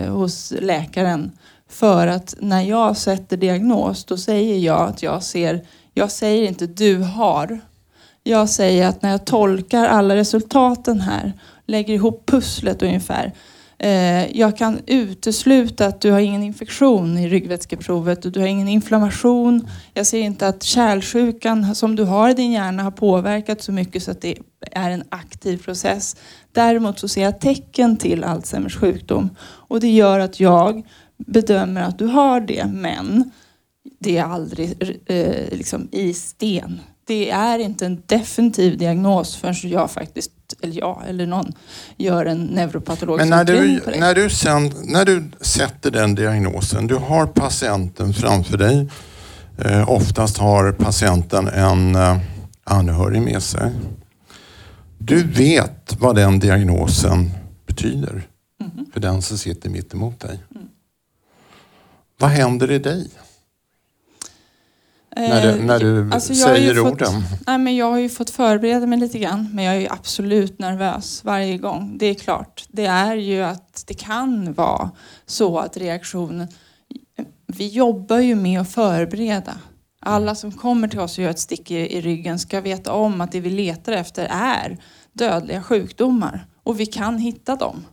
[0.10, 1.32] hos läkaren.
[1.70, 6.68] För att när jag sätter diagnos då säger jag att jag ser, jag säger inte
[6.68, 7.60] du har.
[8.24, 11.34] Jag säger att när jag tolkar alla resultaten här,
[11.66, 13.34] lägger ihop pusslet ungefär.
[13.84, 18.68] Eh, jag kan utesluta att du har ingen infektion i ryggvätskeprovet och du har ingen
[18.68, 19.68] inflammation.
[19.94, 24.04] Jag ser inte att kärlsjukan som du har i din hjärna har påverkat så mycket
[24.04, 24.38] så att det
[24.72, 26.16] är en aktiv process.
[26.52, 30.86] Däremot så ser jag tecken till Alzheimers sjukdom och det gör att jag
[31.18, 33.32] bedömer att du har det men
[34.04, 36.80] det är aldrig eh, liksom i sten.
[37.06, 40.32] Det är inte en definitiv diagnos förrän jag faktiskt,
[40.62, 41.54] eller jag eller någon,
[41.98, 44.00] gör en neuropatologisk Men när du, på det.
[44.00, 48.88] när, du sen, när du sätter den diagnosen, du har patienten framför dig.
[49.66, 52.18] Eh, oftast har patienten en eh,
[52.64, 53.72] anhörig med sig.
[54.98, 57.30] Du vet vad den diagnosen
[57.68, 58.28] betyder
[58.60, 58.86] Mhm.
[58.94, 60.40] för den som sitter mitt emot dig.
[62.20, 63.10] Vad händer i dig
[65.16, 67.22] när du, Eh, när du alltså säger fått- orden?
[67.48, 70.60] Nej, men jag har ju fått förbereda mig lite grann, men jag är ju absolut
[70.60, 71.96] nervös varje gång.
[72.00, 72.66] Det är klart.
[72.70, 74.92] Det är ju att det kan vara
[75.26, 76.48] så att reaktionen...
[77.48, 79.54] Vi jobbar ju med att förbereda.
[80.06, 83.22] Alla som kommer till oss och gör ett stick i, i ryggen ska veta om
[83.22, 84.78] att det vi letar efter är
[85.14, 86.46] dödliga sjukdomar.
[86.64, 87.86] Och vi kan hitta dem.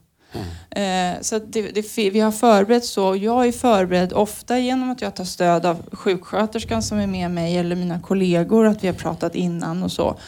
[0.70, 3.09] Eh, så det, det, vi har förberett så.
[3.09, 7.31] och Jag är förberedd ofta genom att jag tar stöd av sjuksköterskan som är med
[7.31, 10.18] mig eller mina kollegor, att vi har pratat innan och så.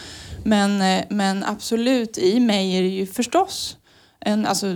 [0.45, 3.77] Men, eh, men absolut, i mig är det ju förstås
[4.21, 4.67] en, alltså,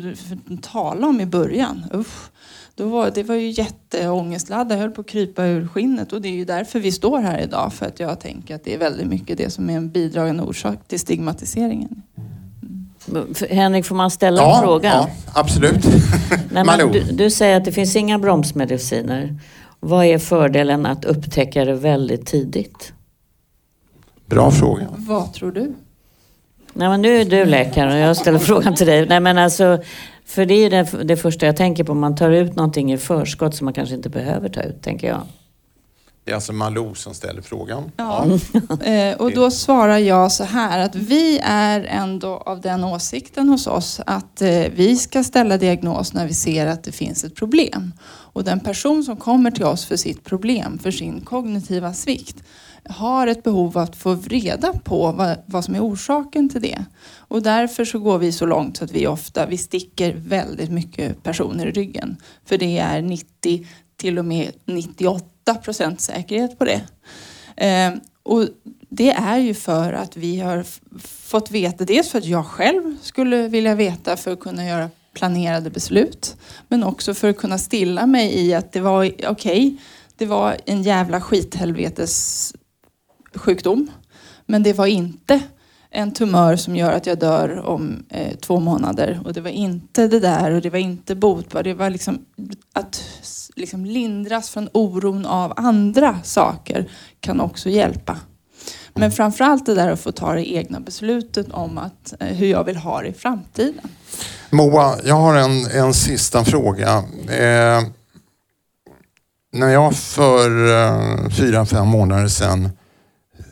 [0.62, 1.84] tala om i början.
[1.94, 2.30] Usch.
[2.74, 6.28] Då var, det var ju jätteångestladdat, jag höll på att krypa ur skinnet och det
[6.28, 7.72] är ju därför vi står här idag.
[7.72, 10.88] För att jag tänker att det är väldigt mycket det som är en bidragande orsak
[10.88, 12.02] till stigmatiseringen.
[13.50, 14.88] Henrik, får man ställa en fråga?
[14.88, 15.84] ja, absolut.
[16.50, 19.38] Nej, men du, du säger att det finns inga bromsmediciner.
[19.80, 22.92] Vad är fördelen att upptäcka det väldigt tidigt?
[24.26, 24.86] Bra fråga.
[24.96, 25.74] Vad tror du?
[26.72, 29.06] Nej, men nu är du läkare och jag ställer frågan till dig.
[29.06, 29.78] Nej, men alltså,
[30.26, 31.94] För det är det, det första jag tänker på.
[31.94, 35.20] Man tar ut någonting i förskott som man kanske inte behöver ta ut, tänker jag.
[36.26, 37.92] Det är alltså Malou som ställer frågan.
[37.96, 38.26] Ja.
[38.80, 43.66] Eh, och då svarar jag så här att vi är ändå av den åsikten hos
[43.66, 47.92] oss att eh, vi ska ställa diagnos när vi ser att det finns ett problem.
[48.08, 52.42] Och den person som kommer till oss för sitt problem, för sin kognitiva svikt,
[52.88, 56.84] har ett behov av att få reda på vad, vad som är orsaken till det.
[57.16, 61.22] Och därför så går vi så långt så att vi ofta vi sticker väldigt mycket
[61.22, 62.16] personer i ryggen.
[62.44, 63.66] För det är 90
[63.96, 66.82] till och med 98 procent säkerhet på det.
[67.56, 68.48] Eh, och
[68.88, 70.64] det är ju för att vi har
[71.00, 75.70] fått veta, dels för att jag själv skulle vilja veta för att kunna göra planerade
[75.70, 76.36] beslut.
[76.68, 79.76] Men också för att kunna stilla mig i att det var okej,
[80.16, 82.54] det var en jävla skithelvetes
[83.34, 83.90] sjukdom.
[84.46, 85.40] Men det var inte
[85.96, 89.20] en tumör som gör att jag dör om eh, två månader.
[89.24, 91.62] Och det var inte det där och det var inte botbar.
[91.62, 92.18] Det var liksom
[92.72, 93.02] att
[93.56, 96.90] liksom lindras från oron av andra saker
[97.20, 98.16] kan också hjälpa.
[98.94, 102.64] Men framförallt det där att få ta det egna beslutet om att, eh, hur jag
[102.64, 103.88] vill ha det i framtiden.
[104.50, 106.96] Moa, jag har en, en sista fråga.
[107.28, 107.82] Eh,
[109.52, 112.70] när jag för eh, fyra, fem månader sedan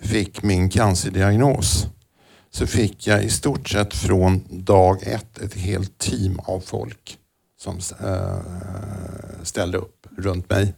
[0.03, 1.87] fick min cancerdiagnos
[2.55, 7.19] så fick jag i stort sett från dag ett ett helt team av folk
[7.61, 8.39] som eh,
[9.43, 10.75] ställde upp runt mig.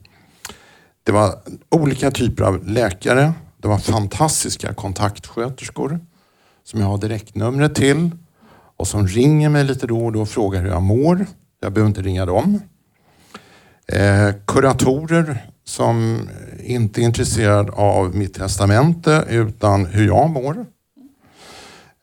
[1.03, 3.33] Det var olika typer av läkare.
[3.59, 6.01] Det var fantastiska kontaktsköterskor
[6.65, 8.11] som jag har direktnumret till
[8.77, 11.27] och som ringer mig lite då och då och frågar hur jag mår.
[11.61, 12.61] Jag behöver inte ringa dem.
[13.89, 16.29] Eh, kuratorer som
[16.61, 20.67] inte är intresserade av mitt testamente utan hur jag mår.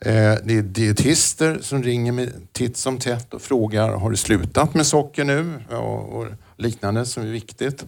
[0.05, 4.73] Eh, det är dietister som ringer mig titt som tätt och frågar har du slutat
[4.73, 5.63] med socker nu?
[5.69, 6.27] Och, och
[6.57, 7.85] liknande som är viktigt.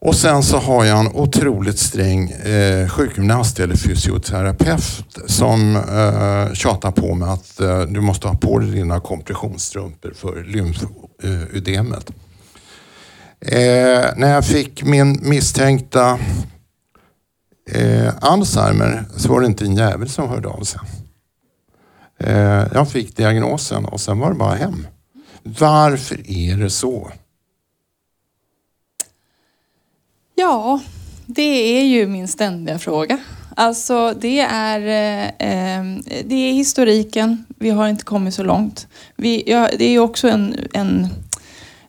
[0.00, 6.90] Och sen så har jag en otroligt sträng eh, sjukgymnast eller fysioterapeut som eh, tjatar
[6.90, 12.10] på mig att eh, du måste ha på dig dina kompressionsstrumpor för lymfödemet.
[13.40, 16.18] Eh, när jag fick min misstänkta
[17.74, 20.80] eh, Alzheimer så var det inte en jävel som hörde av sig.
[22.18, 24.86] Eh, jag fick diagnosen och sen var det bara hem.
[25.42, 27.10] Varför är det så?
[30.34, 30.80] Ja,
[31.26, 33.18] det är ju min ständiga fråga.
[33.56, 35.84] Alltså det är, eh, eh
[36.24, 37.44] det är historiken.
[37.58, 38.86] Vi har inte kommit så långt.
[39.16, 41.08] Vi, ja, det är ju också en, en,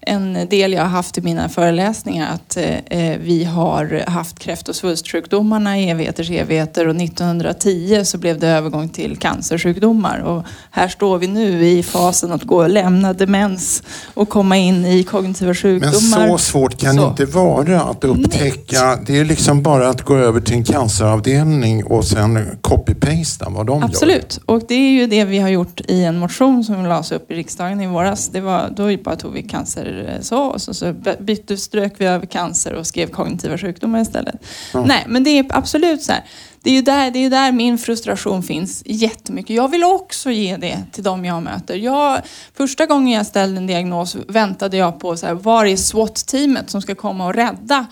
[0.01, 2.57] en del jag har haft i mina föreläsningar att
[2.89, 8.47] eh, vi har haft kräft och svulstsjukdomarna i evigheters evigheter och 1910 så blev det
[8.47, 13.83] övergång till cancersjukdomar och här står vi nu i fasen att gå och lämna demens
[14.13, 16.27] och komma in i kognitiva Men sjukdomar.
[16.27, 17.01] så svårt kan Så.
[17.01, 18.99] det inte vara att upptäcka.
[19.07, 23.79] Det är liksom bara att gå över till en canceravdelning och sen copy-pasta vad de
[23.79, 23.85] gör.
[23.87, 27.31] Absolut, och det är ju det vi har gjort i en motion som lades upp
[27.31, 28.29] i riksdagen i våras.
[28.29, 32.05] Det var, då bara tog vi cancer eh, så och så, så bytte, strök vi
[32.05, 34.35] över cancer och skrev kognitiva sjukdomar istället.
[34.73, 36.23] Nej, men det är absolut så här.
[36.62, 39.55] Det är, ju där, det är där min frustration finns jättemycket.
[39.55, 41.76] Jag vill också ge det till de jag möter.
[41.76, 42.22] Jag,
[42.53, 46.82] första gången jag ställde en diagnos väntade jag på så här, var är SWAT-teamet som
[46.82, 47.86] ska komma och rädda,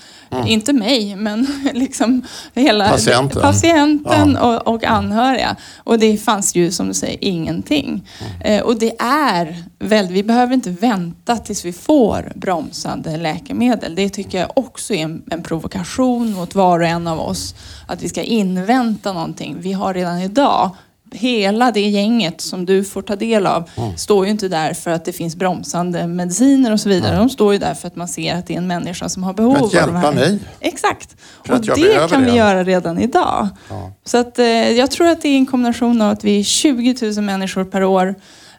[0.46, 2.22] inte mig, men liksom
[2.54, 3.42] hela Patienten.
[3.42, 5.56] patienten och, och anhöriga.
[5.78, 8.08] Och det fanns ju som du säger ingenting.
[8.44, 13.96] Eh, och det är väldigt, vi behöver inte vänta tills vi får bromsande läkemedel.
[13.96, 17.56] Det tycker jag också är en, en provokation mot var och en av oss.
[17.88, 18.24] Att vi ska
[18.58, 19.56] invänta någonting.
[19.60, 20.72] Vi har redan idag
[21.12, 25.06] Hela det gänget som du får ta del av står ju inte där för att
[25.06, 27.16] det finns bromsande mediciner och så vidare.
[27.16, 29.34] De står ju där för att man ser att det är en människa som har
[29.34, 30.14] behov För att av de hjälpa här.
[30.14, 30.40] mig.
[30.60, 31.16] Exakt.
[31.46, 32.38] För och att det kan vi det.
[32.38, 33.48] göra redan idag.
[33.70, 33.92] Ja.
[34.06, 36.96] Så att, eh, jag tror att det är en kombination av att vi är 20
[37.16, 38.08] 000 människor per år.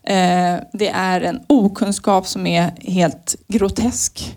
[0.02, 0.16] Eh,
[0.72, 4.36] det är en okunskap som är helt grotesk.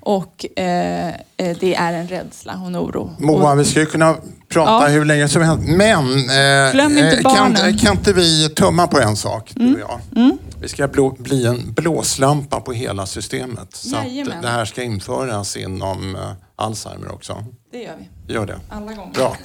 [0.00, 3.10] Och eh, eh, det är en rädsla och en oro.
[3.18, 4.16] Moa, Och, vi skulle kunna
[4.48, 4.86] prata Ja.
[4.88, 5.62] hur länge som helst.
[5.68, 9.80] Men eh, Glöm inte eh, kan, kan inte vi tumma på en sak, du och
[9.80, 10.00] jag?
[10.16, 10.38] Mm.
[10.60, 13.68] Vi ska blå, bli en blåslampa på hela systemet.
[13.76, 14.36] Så Jajamän.
[14.36, 16.22] att det här ska införas inom eh,
[16.56, 17.44] Alzheimer också.
[17.72, 17.94] det gör
[18.26, 18.34] vi.
[18.34, 18.60] Gör det.
[18.70, 19.14] Alla gånger.
[19.14, 19.36] Bra.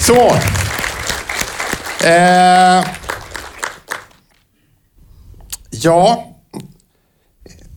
[0.00, 0.36] Så.
[2.06, 2.84] Eh,
[5.70, 6.30] ja.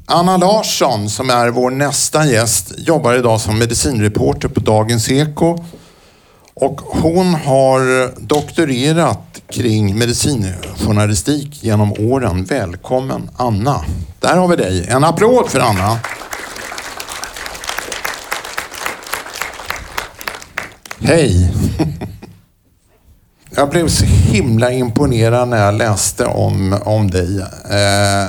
[0.09, 5.57] Anna Larsson som är vår nästa gäst jobbar idag som medicinreporter på Dagens Eko.
[6.53, 12.43] Och hon har doktorerat kring medicinjournalistik genom åren.
[12.43, 13.85] Välkommen Anna.
[14.19, 14.87] Där har vi dig.
[14.89, 15.99] En applåd för Anna.
[20.99, 21.53] Hej!
[23.55, 27.39] Jag blev så himla imponerad när jag läste om, om dig.
[27.69, 28.27] Eh,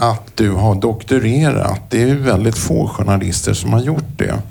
[0.00, 1.80] att du har doktorerat.
[1.90, 4.42] Det är väldigt få journalister som har gjort det.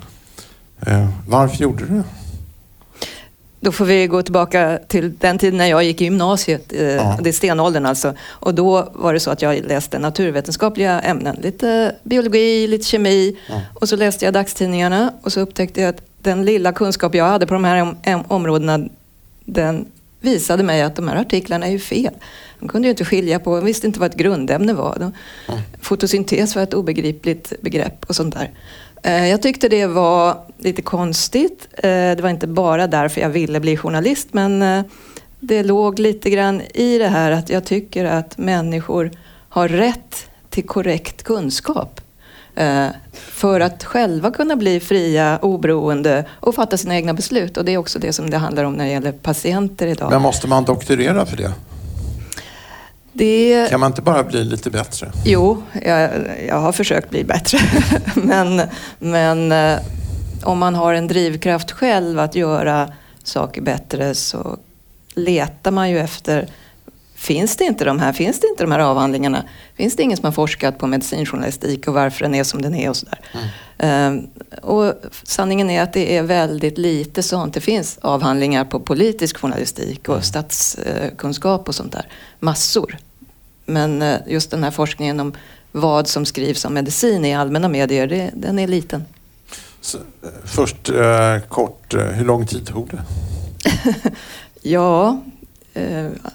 [0.86, 2.04] Eh, varför gjorde du det?
[3.62, 6.72] Då får vi gå tillbaka till den tiden när jag gick i gymnasiet.
[6.72, 7.18] Eh, Ja.
[7.22, 8.14] Det är stenåldern alltså.
[8.22, 11.36] Och då var det så att jag läste naturvetenskapliga ämnen.
[11.42, 13.36] Lite biologi, lite kemi.
[13.74, 17.46] Och så läste jag dagstidningarna och så upptäckte jag att den lilla kunskap jag hade
[17.46, 18.80] på de här om, om, områdena
[19.44, 19.86] den
[20.20, 22.14] visade mig att de här artiklarna är ju fel.
[22.60, 24.96] De kunde ju inte skilja på, de visste inte vad ett grundämne var.
[24.98, 25.12] De,
[25.80, 28.50] Fotosyntes var ett obegripligt begrepp och sånt där.
[29.02, 31.68] Eh, Jag tyckte det var lite konstigt.
[31.72, 34.82] Eh, Det var inte bara därför jag ville bli journalist men eh,
[35.40, 39.10] det låg lite grann i det här att jag tycker att människor
[39.48, 42.00] har rätt till korrekt kunskap.
[43.12, 47.56] För att själva kunna bli fria, oberoende och fatta sina egna beslut.
[47.56, 50.10] Och det är också det som det handlar om när det gäller patienter idag.
[50.10, 51.52] Men måste man doktorera för det?
[53.12, 53.70] Det...
[53.70, 55.12] Kan man inte bara bli lite bättre?
[55.24, 56.10] Jo, jag,
[56.48, 57.58] jag har försökt bli bättre.
[58.14, 58.62] men
[58.98, 59.78] men eh,
[60.42, 62.92] om man har en drivkraft själv att göra
[63.22, 64.58] saker bättre så
[65.14, 66.48] letar man ju efter
[67.20, 69.44] Finns det inte de här, finns det inte de här avhandlingarna?
[69.74, 72.90] Finns det ingen som har forskat på medicinjournalistik och varför den är som den är
[72.90, 73.20] och sådär?
[73.78, 74.26] Ehm,
[74.62, 77.54] och sanningen är att det är väldigt lite sånt.
[77.54, 82.06] Det finns avhandlingar på politisk journalistik och statskunskap och sånt där.
[82.38, 82.96] Massor.
[83.64, 85.32] Men eh, just den här forskningen om
[85.72, 89.04] vad som skrivs om medicin i allmänna medier, det, den är liten.
[89.80, 90.02] Så, eh,
[90.44, 93.02] först eh, kort, eh, hur lång tid tog det?
[94.62, 95.20] Ja,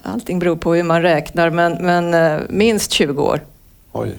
[0.02, 3.40] allting beror på hur man räknar, men, men eh, minst 20 år.
[3.92, 4.14] Oj.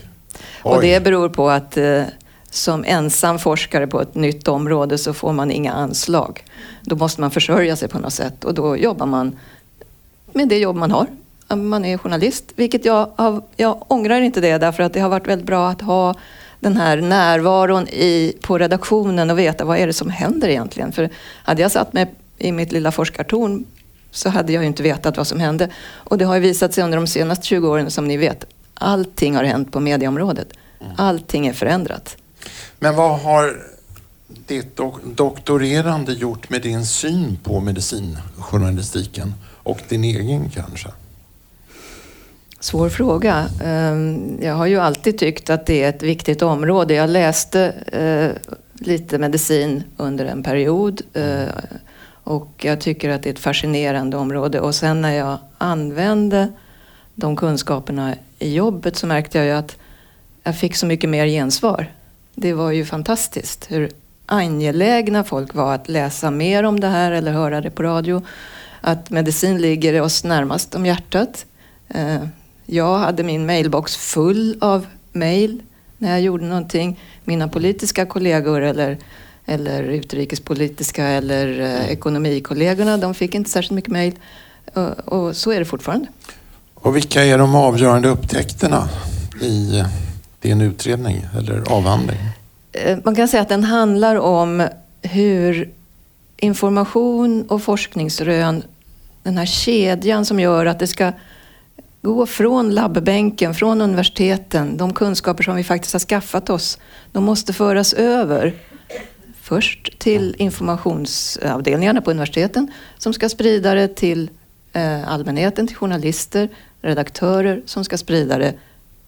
[0.64, 0.88] Och Oj.
[0.88, 2.04] det beror på att eh,
[2.50, 6.44] som ensam forskare på ett nytt område så får man inga anslag.
[6.82, 9.40] Då måste man försörja sig på något sätt och då jobbar man
[10.34, 11.08] med det jobb man har.
[11.56, 15.28] Man är journalist, vilket jag, har, jag ångrar inte det därför att det har varit
[15.28, 16.16] väldigt bra att ha
[16.60, 20.92] den här närvaron i, på redaktionen och veta vad är det som händer egentligen.
[20.92, 21.10] För
[21.44, 23.66] hade jag satt mig i mitt lilla forskartorn
[24.12, 25.70] så hade jag ju inte vetat vad som hände.
[25.94, 29.36] Och det har ju visat sig under de senaste 20 åren som ni vet, allting
[29.36, 30.48] har hänt på medieområdet.
[30.98, 32.18] Allting är förändrat.
[32.80, 33.58] Men vad har
[34.48, 39.34] ditt dok- doktorerande gjort med din syn på medicinjournalistiken
[39.64, 40.90] och din egen kanske?
[42.60, 43.46] Svår fråga.
[43.64, 46.94] Ehm, Jag har ju alltid tyckt att det är ett viktigt område.
[46.94, 48.52] Jag läste eh,
[48.86, 51.42] lite medicin under en period eh,
[52.28, 54.60] och jag tycker att det är ett fascinerande område.
[54.60, 56.48] Och sen när jag använde
[57.16, 59.78] de kunskaperna i jobbet så märkte jag ju att
[60.44, 61.92] jag fick så mycket mer gensvar.
[62.36, 63.92] Det var ju fantastiskt hur
[64.26, 68.22] angelägna folk var att läsa mer om det här eller höra det på radio.
[68.82, 71.46] Att medicin ligger oss närmast om hjärtat.
[71.88, 72.24] Eh,
[72.66, 75.62] jag hade min mailbox full av mail
[75.98, 77.00] när jag gjorde någonting.
[77.24, 78.98] Mina politiska kollegor eller,
[79.48, 84.14] eller utrikespolitiska eller eh, ekonomikollegorna, de fick inte särskilt mycket mail.
[84.74, 86.08] Och, och så är det fortfarande.
[86.74, 88.90] Och vilka är de avgörande upptäckterna
[89.42, 89.84] i
[90.42, 92.18] din utredning eller avhandling?
[92.72, 94.68] Eh, Man kan säga att den handlar om
[95.02, 95.70] hur
[96.38, 98.64] information och forskningsrön,
[99.24, 101.12] den här kedjan som gör att det ska
[102.02, 106.78] gå från labbbänken, från universiteten, de kunskaper som vi faktiskt har skaffat oss,
[107.12, 108.54] de måste föras över
[109.48, 114.30] först till informationsavdelningarna på universiteten som ska sprida det till
[114.74, 116.50] eh, allmänheten, till journalister,
[116.82, 118.54] redaktörer som ska sprida det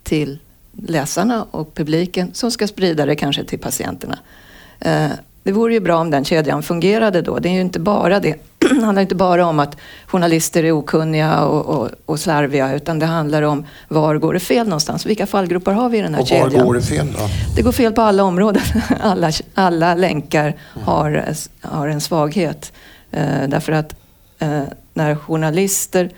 [0.03, 0.39] till
[0.71, 4.19] läsarna och publiken som ska sprida det kanske till patienterna.
[5.49, 7.39] Det vore ju bra om den kedjan fungerade då.
[7.39, 8.35] Det är ju inte bara det.
[8.57, 9.77] Det handlar inte bara om att
[10.07, 14.67] journalister är okunniga och, och, och slarviga utan det handlar om var går det fel
[14.67, 15.05] någonstans?
[15.05, 16.65] Vilka fallgropar har vi i den här Och var kedjan?
[16.65, 17.19] går det fel då?
[17.55, 18.61] Det går fel på alla områden.
[19.01, 21.25] Alla, alla länkar har,
[21.61, 22.71] har en svaghet.
[23.11, 23.95] Eh, därför att
[24.39, 24.61] eh,
[24.93, 26.09] när journalister,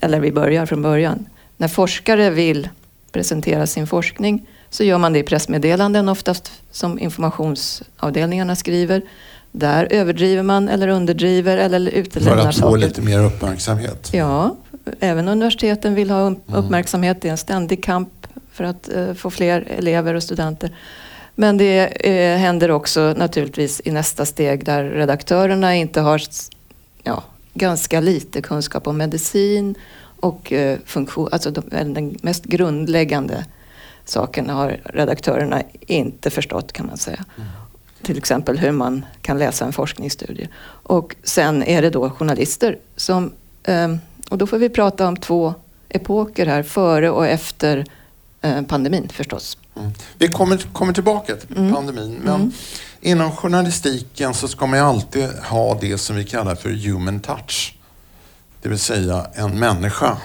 [0.00, 1.26] eller vi börjar från början,
[1.56, 2.68] när forskare vill
[3.12, 9.02] presentera sin forskning så gör man det i pressmeddelanden oftast som informationsavdelningarna skriver.
[9.52, 12.78] Där överdriver man eller underdriver eller För utelämnar att få saker.
[12.78, 14.10] lite mer uppmärksamhet.
[14.12, 14.56] Ja,
[15.00, 16.22] även universiteten vill Mm.
[16.22, 17.22] ha upp- uppmärksamhet.
[17.22, 18.08] Det är en ständig kamp
[18.52, 20.70] för att eh, få fler elever och studenter.
[21.34, 26.20] Men det eh, händer också naturligtvis i nästa steg där redaktörerna inte har
[27.02, 27.22] ja,
[27.54, 29.74] ganska lite kunskap om medicin
[30.20, 33.44] och eh, funktion, alltså de, den mest grundläggande
[34.04, 37.24] sakerna har redaktörerna inte förstått kan man säga.
[37.36, 37.48] Mm.
[38.02, 40.48] Till exempel hur man kan läsa en forskningsstudie.
[40.66, 43.32] Och sen är det då journalister som,
[43.62, 43.96] eh,
[44.30, 45.54] och då får vi prata om två
[45.88, 47.84] epoker här, före och efter
[48.40, 49.58] eh, pandemin förstås.
[49.76, 49.90] Mm.
[50.18, 51.74] Vi kommer, kommer tillbaka till mm.
[51.74, 52.20] pandemin.
[52.24, 52.52] Men mm.
[53.00, 57.76] inom journalistiken så ska man ju alltid ha det som vi kallar för human touch.
[58.62, 60.16] Det vill säga en människa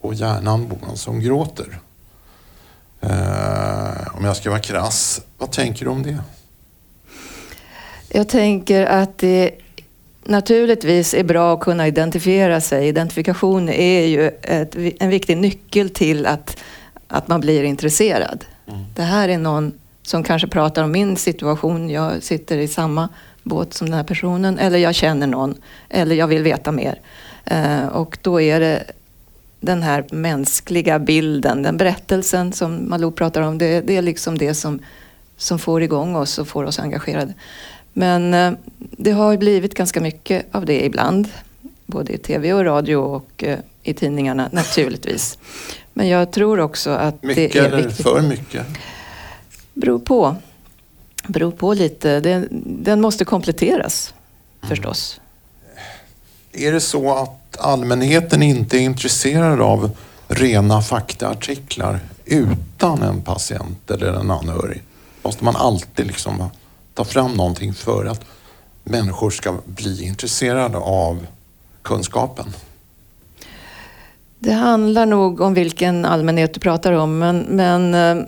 [0.00, 1.80] och hjärnan som gråter.
[3.00, 6.18] Eh, om jag ska vara krass, vad tänker du om det?
[8.08, 9.50] Jag tänker att det
[10.24, 12.88] naturligtvis är bra att kunna identifiera sig.
[12.88, 16.56] Identifikation är ju ett, en viktig nyckel till att,
[17.08, 18.44] att man blir intresserad.
[18.68, 18.80] Mm.
[18.94, 19.72] Det här är någon
[20.02, 21.90] som kanske pratar om min situation.
[21.90, 23.08] Jag sitter i samma
[23.42, 24.58] båt som den här personen.
[24.58, 25.54] Eller jag känner någon.
[25.88, 27.00] Eller jag vill veta mer.
[27.44, 28.82] Eh, och då är det
[29.60, 33.58] den här mänskliga bilden, den berättelsen som Malou pratar om.
[33.58, 34.80] Det, det är liksom det som,
[35.36, 37.34] som får igång oss och får oss engagerade.
[37.92, 41.28] Men eh, det har blivit ganska mycket av det ibland.
[41.86, 45.38] Både i tv och radio och eh, i tidningarna naturligtvis.
[45.92, 47.98] Men jag tror också att mycket det är viktigt.
[47.98, 48.66] Mycket eller för mycket?
[49.74, 50.36] Beror på.
[51.26, 52.20] Beror på lite.
[52.20, 54.14] Den, den måste kompletteras
[54.60, 54.68] mm.
[54.68, 55.19] förstås.
[56.52, 59.90] Är det så att allmänheten inte är intresserad av
[60.28, 64.82] rena faktaartiklar utan en patient eller en anhörig?
[65.22, 66.50] Måste man alltid liksom
[66.94, 68.24] ta fram någonting för att
[68.84, 71.26] människor ska bli intresserade av
[71.82, 72.46] kunskapen?
[74.38, 78.24] Det handlar nog om vilken allmänhet du pratar om, men, men eh,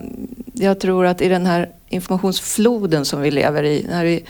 [0.53, 4.23] jag tror att i den här informationsfloden som vi lever i, när vi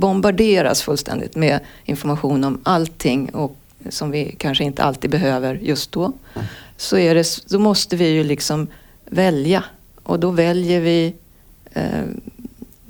[0.00, 3.56] bombarderas fullständigt med information om allting och
[3.88, 6.46] som vi kanske inte alltid behöver just då, mm.
[6.76, 8.66] så är det, då måste vi ju liksom
[9.04, 9.64] välja.
[10.02, 11.14] Och då väljer vi
[11.72, 12.04] eh,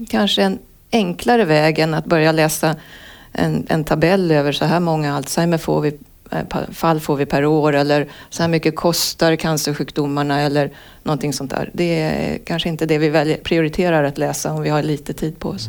[0.09, 0.59] kanske en
[0.93, 2.77] enklare väg än att börja läsa
[3.33, 5.99] en, en tabell över så här många Alzheimer får vi,
[6.31, 10.71] eh, fall får vi per år eller så här mycket kostar cancersjukdomarna eller
[11.03, 11.71] någonting sånt där.
[11.73, 15.39] Det är kanske inte det vi väljer, prioriterar att läsa om vi har lite tid
[15.39, 15.69] på oss.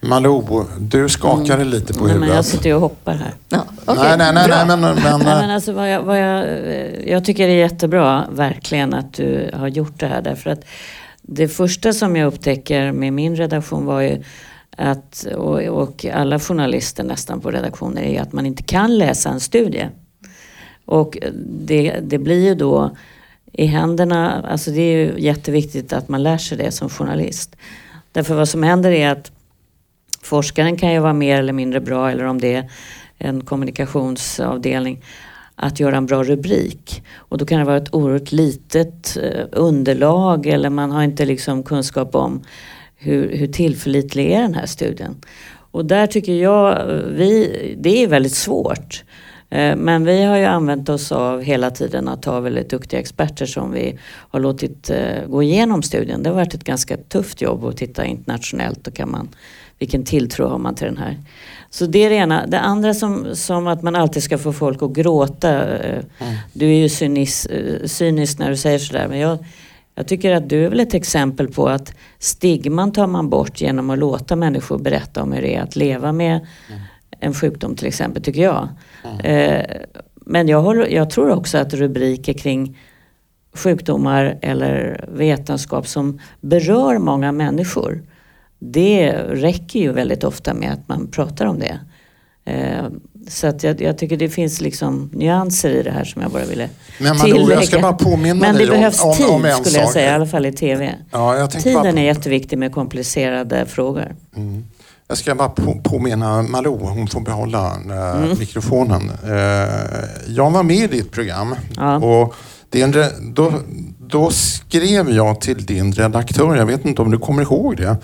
[0.00, 1.68] Malou, du skakade mm.
[1.68, 2.20] lite på huvudet.
[2.20, 3.34] men jag sitter ju och hoppar här.
[3.48, 4.16] Ja, okay.
[4.16, 4.80] Nej, nej, nej, nej, men...
[4.80, 6.46] men, nej, men alltså, vad jag, vad jag,
[7.06, 10.22] jag tycker det är jättebra, verkligen, att du har gjort det här.
[10.22, 10.64] Därför att
[11.22, 14.22] det första som jag upptäcker med min redaktion var ju
[14.76, 19.40] att, och, och alla journalister nästan på redaktioner är att man inte kan läsa en
[19.40, 19.88] studie.
[20.84, 22.96] Och det, det blir ju då
[23.52, 27.56] i händerna, alltså det är ju jätteviktigt att man lär sig det som journalist.
[28.12, 29.30] Därför vad som händer är att
[30.28, 32.70] forskaren kan ju vara mer eller mindre bra eller om det är
[33.18, 35.02] en kommunikationsavdelning
[35.60, 37.02] att göra en bra rubrik.
[37.16, 41.62] Och då kan det vara ett oerhört litet eh, underlag eller man har inte liksom
[41.62, 42.42] kunskap om
[42.96, 45.16] hur, hur tillförlitlig är den här studien?
[45.70, 49.04] Och där tycker jag, eh, vi, det är väldigt svårt.
[49.50, 53.46] Eh, men vi har ju använt oss av hela tiden att ha väldigt duktiga experter
[53.46, 54.90] som vi har låtit
[55.26, 56.22] gå igenom studien.
[56.22, 59.28] Det har varit ett ganska tufft jobb att titta internationellt Då kan man,
[59.78, 61.16] vilken tilltro har man till den här.
[61.70, 62.46] Så det är det ena.
[62.46, 65.78] Det andra som, som att man alltid ska få folk att gråta.
[65.78, 66.34] Eh, mm.
[66.52, 67.48] Du är ju cynis,
[67.84, 69.38] cynisk när du säger sådär men jag,
[69.94, 73.90] jag tycker att du är väl ett exempel på att stigman tar man bort genom
[73.90, 76.80] att låta människor berätta om hur det är att leva med mm.
[77.20, 78.68] en sjukdom till exempel, tycker jag.
[79.04, 79.20] Mm.
[79.20, 79.64] Eh,
[80.14, 82.78] men jag, håller, jag tror också att rubriker kring
[83.52, 88.02] sjukdomar eller vetenskap som berör många människor.
[88.58, 91.80] Det räcker ju väldigt ofta med att man pratar om det.
[92.44, 92.84] Eh,
[93.28, 96.44] så att jag, jag, tycker det finns liksom nyanser i det här som jag bara
[96.44, 97.54] ville Men Malou, tillägga.
[97.54, 100.14] jag ska bara påminna Men det behövs om, tid om, om skulle jag säga, i
[100.14, 100.94] alla fall i TV.
[101.10, 101.88] Ja, Tiden bara...
[101.88, 104.14] är jätteviktig med komplicerade frågor.
[104.36, 104.64] Mm.
[105.08, 108.38] Jag ska bara på, påminna Malou, hon får behålla äh, mm.
[108.38, 109.10] mikrofonen.
[109.24, 109.30] Äh,
[110.26, 111.96] jag var med i ditt program ja.
[111.96, 112.34] och
[112.70, 113.52] din, då,
[113.98, 117.96] då skrev jag till din redaktör, jag vet inte om du kommer ihåg det,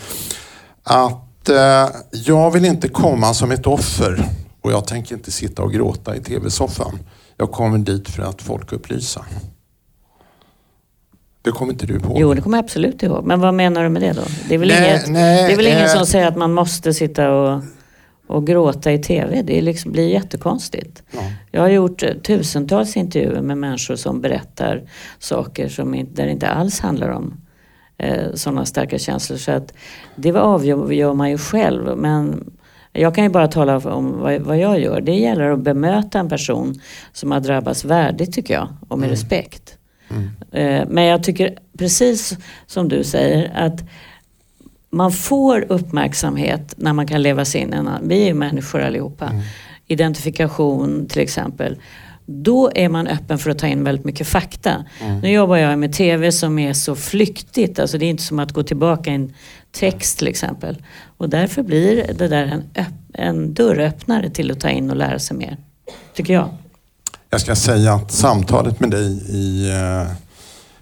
[0.85, 4.28] att äh, jag vill inte komma som ett offer
[4.61, 6.99] och jag tänker inte sitta och gråta i tv-soffan.
[7.37, 9.24] Jag kommer dit för att folkupplysa.
[11.43, 12.16] Det kommer inte du ihåg?
[12.16, 13.24] Jo, det kommer jag absolut ihåg.
[13.24, 14.22] Men vad menar du med det då?
[14.49, 16.95] Det är väl, nej, inget, nej, det är väl ingen som säger att man måste
[16.95, 17.62] sitta och,
[18.26, 19.43] och gråta i tv.
[19.43, 21.03] Det liksom, blir jättekonstigt.
[21.11, 21.20] Ja.
[21.51, 24.82] Jag har gjort eh, tusentals intervjuer med människor som berättar
[25.18, 27.43] saker som inte, där det inte alls handlar om eh,
[28.35, 29.37] sådana starka känslor.
[29.37, 29.75] Så att
[30.17, 31.97] det avgör man ju själv.
[31.97, 32.53] Men
[32.93, 35.01] jag kan ju bara tala om vad, vad jag gör.
[35.01, 36.81] Det gäller att bemöta en person
[37.13, 39.11] som har drabbats värdigt tycker jag och med mm.
[39.11, 39.79] respekt.
[40.11, 40.31] Mm.
[40.53, 43.85] Eh, men jag tycker precis som du säger att
[44.91, 48.09] man får uppmärksamhet när man kan leva sig in i en annan.
[48.09, 49.27] Vi är ju människor allihopa.
[49.27, 49.43] Mm.
[49.87, 51.77] Identifikation till exempel.
[52.27, 54.85] Då är man öppen för att ta in väldigt mycket fakta.
[55.01, 55.20] Mm.
[55.20, 57.79] Nu jobbar jag med TV som är så flyktigt.
[57.79, 59.35] Alltså det är inte som att gå tillbaka i en
[59.72, 60.83] text till exempel.
[61.16, 62.62] Och därför blir det där en,
[63.14, 65.57] en dörröppnare till att ta in och lära sig mer.
[66.14, 66.49] Tycker jag.
[67.31, 70.12] Jag ska säga att samtalet med dig i uh,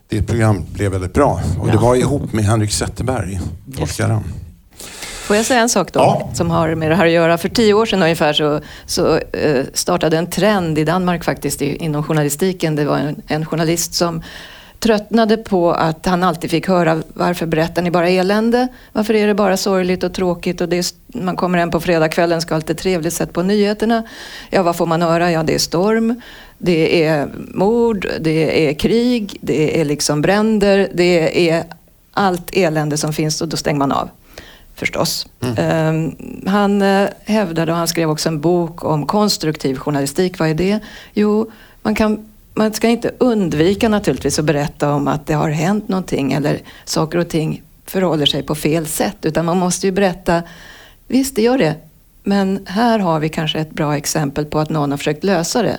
[0.09, 1.41] ditt program blev väldigt bra.
[1.61, 1.73] Och ja.
[1.73, 3.41] det var ihop med Henrik Zetterberg,
[3.79, 4.23] forskaren.
[5.33, 6.29] Får jag säga en sak då, ja.
[6.35, 7.39] som har med det här att göra?
[7.39, 11.77] För tio år sedan ungefär så, så uh, startade en trend i Danmark faktiskt i,
[11.77, 12.77] inom journalistiken.
[12.77, 14.23] Det var en, en journalist som
[14.79, 18.69] tröttnade på att han alltid fick höra varför berättar ni bara elände?
[18.93, 20.61] Varför är det bara sorgligt och tråkigt?
[20.61, 24.03] Och det är, man kommer hem på fredagskvällen ska ha lite trevligt sett på nyheterna.
[24.51, 25.31] Ja, vad får man höra?
[25.31, 26.21] Ja, det är storm,
[26.59, 31.65] det är mord, det är krig, det är liksom bränder, det är
[32.13, 34.09] allt elände som finns och då stänger man av.
[34.83, 35.27] Förstås.
[35.41, 35.97] Mm.
[35.97, 40.39] Um, han uh, hävdade, och han skrev också en bok om konstruktiv journalistik.
[40.39, 40.81] Vad är det?
[41.15, 41.51] Jo,
[41.83, 46.33] man kan man ska inte undvika naturligtvis att berätta om att det har hänt någonting
[46.33, 49.17] eller saker och ting förhåller sig på fel sätt.
[49.23, 50.43] Utan man måste ju berätta,
[51.09, 51.75] visst det gör det,
[52.23, 55.79] men här har vi kanske ett bra exempel på att någon har försökt lösa det.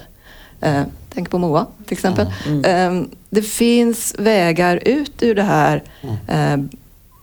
[0.61, 0.83] Eh,
[1.13, 2.27] tänk på Moa till exempel.
[2.47, 2.65] Mm.
[2.65, 5.83] Eh, det finns vägar ut ur det här
[6.27, 6.57] eh,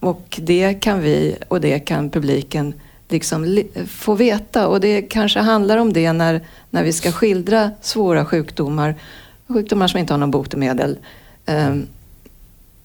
[0.01, 2.75] och det kan vi och det kan publiken
[3.09, 4.69] liksom få veta.
[4.69, 6.41] Och det kanske handlar om det när,
[6.71, 8.95] när vi ska skildra svåra sjukdomar
[9.53, 10.99] sjukdomar som inte har någon botemedel.
[11.47, 11.87] Ehm,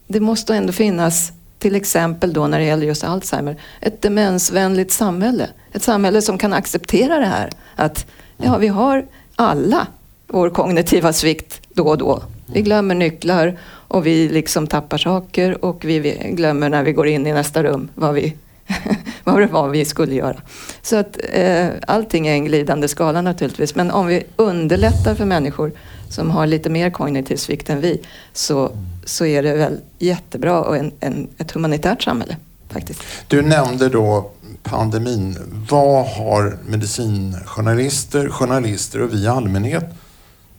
[0.08, 5.50] det måste ändå finnas, till exempel då när det gäller just Alzheimer, ett demensvänligt samhälle.
[5.72, 7.50] Ett samhälle som kan acceptera det här.
[7.76, 8.06] Att
[8.38, 9.06] ja, vi har
[9.36, 9.88] alla
[10.28, 12.24] vår kognitiva svikt då och då.
[12.46, 17.28] Vi glömmer nycklar och vi liksom tappar saker och vi glömmer när vi går in
[17.28, 18.34] i nästa rum vad, vi,
[19.24, 20.42] vad det var vi skulle göra.
[20.82, 23.76] Så att eh, allting är en glidande skala naturligtvis.
[23.76, 25.72] Men om vi underlättar för människor
[26.10, 28.02] som har lite mer kognitiv svikt än vi
[28.34, 28.72] så,
[29.06, 32.38] så är det väl jättebra och en, en, ett humanitärt samhälle
[32.70, 33.04] faktiskt.
[33.28, 34.32] Du nämnde då
[34.64, 35.38] pandemin.
[35.70, 39.86] Vad har medicinjournalister, journalister och vi i allmänhet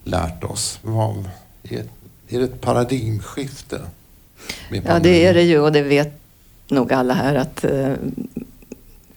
[0.03, 0.79] lärt oss?
[0.81, 1.29] Vad,
[1.63, 1.83] är,
[2.29, 3.81] är det ett paradigmskifte?
[4.85, 6.19] Ja, det är det ju och det vet
[6.67, 7.93] nog alla här att eh,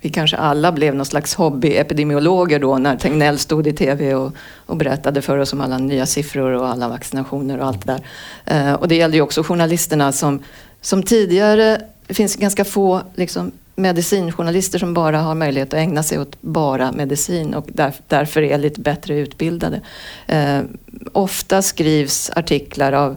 [0.00, 4.32] vi kanske alla blev någon slags hobbyepidemiologer då när Tegnell stod i TV och,
[4.66, 8.70] och, berättade för oss om alla nya siffror och alla vaccinationer och allt det där.
[8.70, 10.42] Eh, och det gällde ju också journalisterna som,
[10.80, 16.18] som tidigare, det finns ganska få liksom, medicinjournalister som bara har möjlighet att ägna sig
[16.18, 19.80] åt bara medicin och där, därför är lite bättre utbildade.
[20.26, 20.60] Eh,
[21.12, 23.16] ofta skrivs artiklar av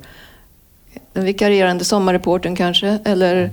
[1.14, 3.50] den vikarierande sommarreporten kanske, eller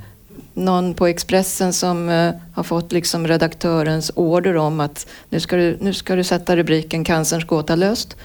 [0.54, 5.78] någon på Expressen som eh, har fått liksom redaktörens order om att nu ska du,
[5.80, 8.16] nu ska du sätta rubriken Cancerns gåta löst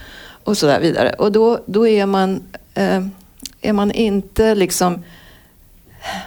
[0.43, 1.09] och så där vidare.
[1.09, 3.05] Och då, då är man, eh,
[3.61, 5.03] är man inte liksom,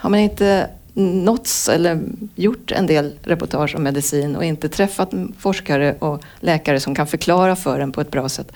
[0.01, 2.01] har man inte nåtts eller
[2.35, 7.57] gjort en del reportage om medicin och inte träffat forskare och läkare som kan förklara
[7.57, 8.53] för en på ett bra sätt,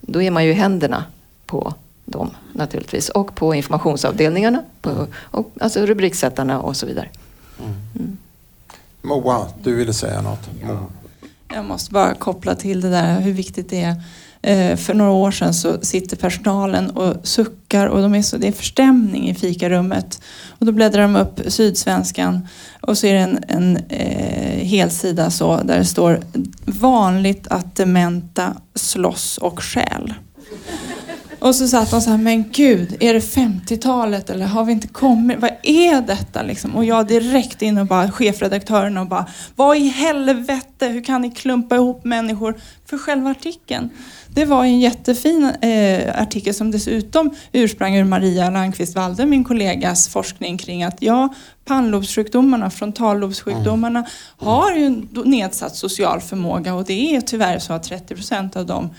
[0.00, 1.04] då är man ju i händerna
[1.46, 1.74] på
[2.04, 3.08] dem naturligtvis.
[3.08, 7.08] Och på informationsavdelningarna, på, och, alltså rubriksättarna och så vidare.
[7.58, 7.74] Mm.
[7.94, 8.16] Mm.
[9.02, 10.50] Moa, du ville säga något?
[10.62, 10.86] Ja.
[11.54, 14.02] Jag måste bara koppla till det där hur viktigt det är.
[14.42, 18.48] Eh, för några år sedan så sitter personalen och suckar och de är så, det
[18.48, 20.22] är förstämning i fikarummet.
[20.58, 22.48] Och då bläddrar de upp Sydsvenskan
[22.80, 26.20] och så är det en, en eh, helsida så där det står
[26.64, 30.14] vanligt att dementa slåss och skäl.
[31.40, 34.88] Och så satt de så här, men gud, är det 50-talet eller har vi inte
[34.88, 35.38] kommit?
[35.38, 36.76] Vad är detta liksom?
[36.76, 41.30] Och jag direkt in och bara, chefredaktören och bara, vad i helvete, hur kan ni
[41.30, 43.90] klumpa ihop människor för själva artikeln?
[44.34, 50.08] Det var en jättefin eh, artikel som dessutom ursprang ur Maria Landqvist Walde, min kollegas
[50.08, 51.34] forskning kring att ja,
[51.70, 54.10] pannlobssjukdomarna, frontallobssjukdomarna mm.
[54.36, 58.90] har ju nedsatt social förmåga och det är tyvärr så att 30 procent av dem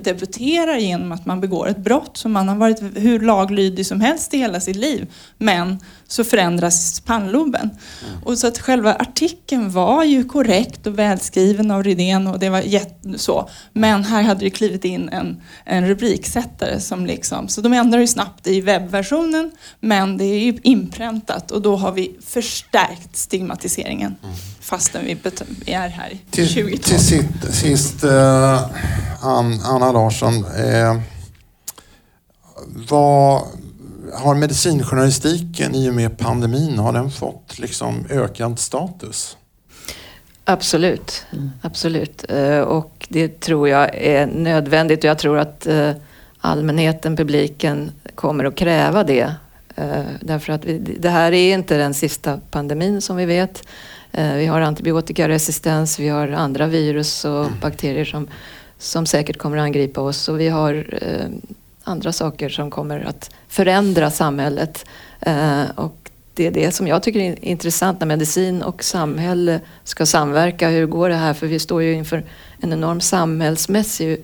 [0.00, 4.34] debuterar genom att man begår ett brott som man har varit hur laglydig som helst
[4.34, 5.12] i hela sitt liv.
[5.38, 5.78] Men
[6.08, 7.70] så förändras pannloben.
[7.70, 8.22] Mm.
[8.24, 12.62] Och så att själva artikeln var ju korrekt och välskriven av Rydén och det var
[13.18, 13.48] så.
[13.72, 18.06] Men här hade det klivit in en, en rubriksättare som liksom, så de ändrar ju
[18.06, 19.50] snabbt i webbversionen
[19.80, 24.16] men det är ju inpräntat och då har vi förstärkt stigmatiseringen
[24.60, 25.16] fastän vi,
[25.66, 26.78] vi är här i Till, 2012.
[26.78, 28.62] till sist, sist eh,
[29.20, 30.34] Ann, Anna Larsson.
[30.44, 31.00] Eh,
[32.88, 33.42] vad
[34.14, 39.36] har medicinjournalistiken i och med pandemin, har den fått liksom ökad status?
[40.44, 41.26] Absolut,
[41.62, 42.24] absolut.
[42.28, 45.90] Eh, Och det tror jag är nödvändigt och jag tror att eh,
[46.38, 49.34] allmänheten, publiken kommer att kräva det.
[49.76, 53.62] Eh, Därför att vi, det här är inte den sista pandemin som vi vet.
[54.12, 58.28] Eh, Vi har antibiotikaresistens, vi har andra virus och bakterier som,
[58.78, 61.26] som säkert kommer att angripa oss och vi har eh,
[61.84, 64.86] andra saker som kommer att förändra samhället.
[65.74, 70.68] Och det är det som jag tycker är intressant när medicin och samhälle ska samverka.
[70.68, 71.34] Hur går det här?
[71.34, 72.24] För vi står ju inför
[72.60, 74.22] en enorm samhällsmässig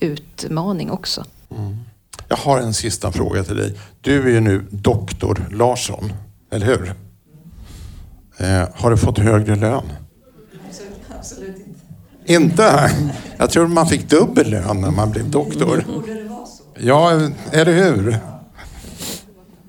[0.00, 1.24] utmaning också.
[2.28, 3.78] Jag har en sista fråga till dig.
[4.00, 6.12] Du är ju nu doktor Larsson,
[6.50, 6.94] eller hur?
[8.38, 9.92] Eh, har du fått högre lön?
[11.18, 12.32] Absolut inte.
[12.32, 12.90] Inte?
[13.36, 15.84] Jag tror man fick dubbel lön när man blev doktor.
[16.74, 17.10] Ja,
[17.52, 18.18] eller hur?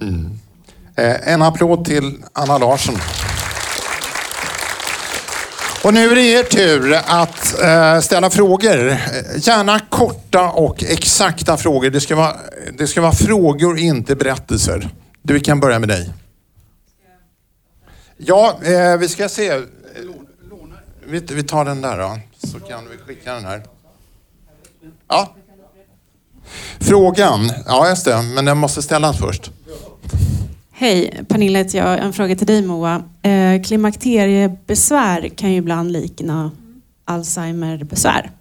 [0.01, 0.39] Mm.
[0.95, 2.95] Eh, en applåd till Anna Larsson.
[5.87, 8.97] Och nu är det er tur att eh, ställa frågor.
[9.37, 11.89] Gärna korta och exakta frågor.
[11.89, 12.37] Det ska vara,
[12.77, 14.89] det ska vara frågor, inte berättelser.
[15.21, 16.13] Du, vi kan börja med dig.
[18.17, 19.61] Ja, eh, vi ska se.
[21.05, 23.63] Vi, vi tar den där då, så kan vi skicka den här.
[25.07, 25.35] Ja.
[26.79, 29.51] Frågan, ja just det, men den måste ställas först.
[30.79, 31.99] Hej, Pernilla heter jag.
[31.99, 33.03] En fråga till dig Moa.
[33.21, 36.51] Eh, klimakteriebesvär kan ju ibland likna
[37.05, 38.31] Alzheimerbesvär.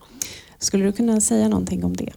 [0.58, 2.12] Skulle du kunna säga någonting om det?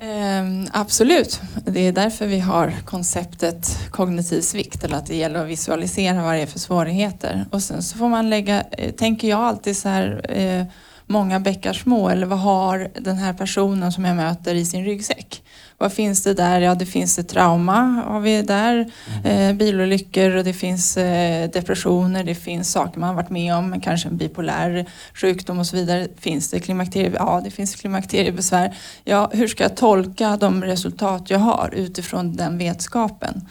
[0.00, 1.40] Ehm, absolut.
[1.66, 6.34] Det är därför vi har konceptet kognitiv svikt, eller att det gäller att visualisera vad
[6.34, 7.46] det är för svårigheter.
[7.50, 10.64] Och sen så får man lägga, eh, tänker jag alltid så här, eh,
[11.06, 15.42] många bäckar små, eller vad har den här personen som jag möter i sin ryggsäck?
[15.80, 16.60] Vad finns det där?
[16.60, 18.92] Ja, det finns ett trauma har vi där,
[19.24, 23.80] eh, bilolyckor och det finns eh, depressioner, det finns saker man har varit med om,
[23.80, 26.08] kanske en bipolär sjukdom och så vidare.
[26.18, 27.12] Finns det klimakterie?
[27.14, 28.76] Ja, det finns klimakteriebesvär.
[29.04, 33.48] Ja, hur ska jag tolka de resultat jag har utifrån den vetskapen?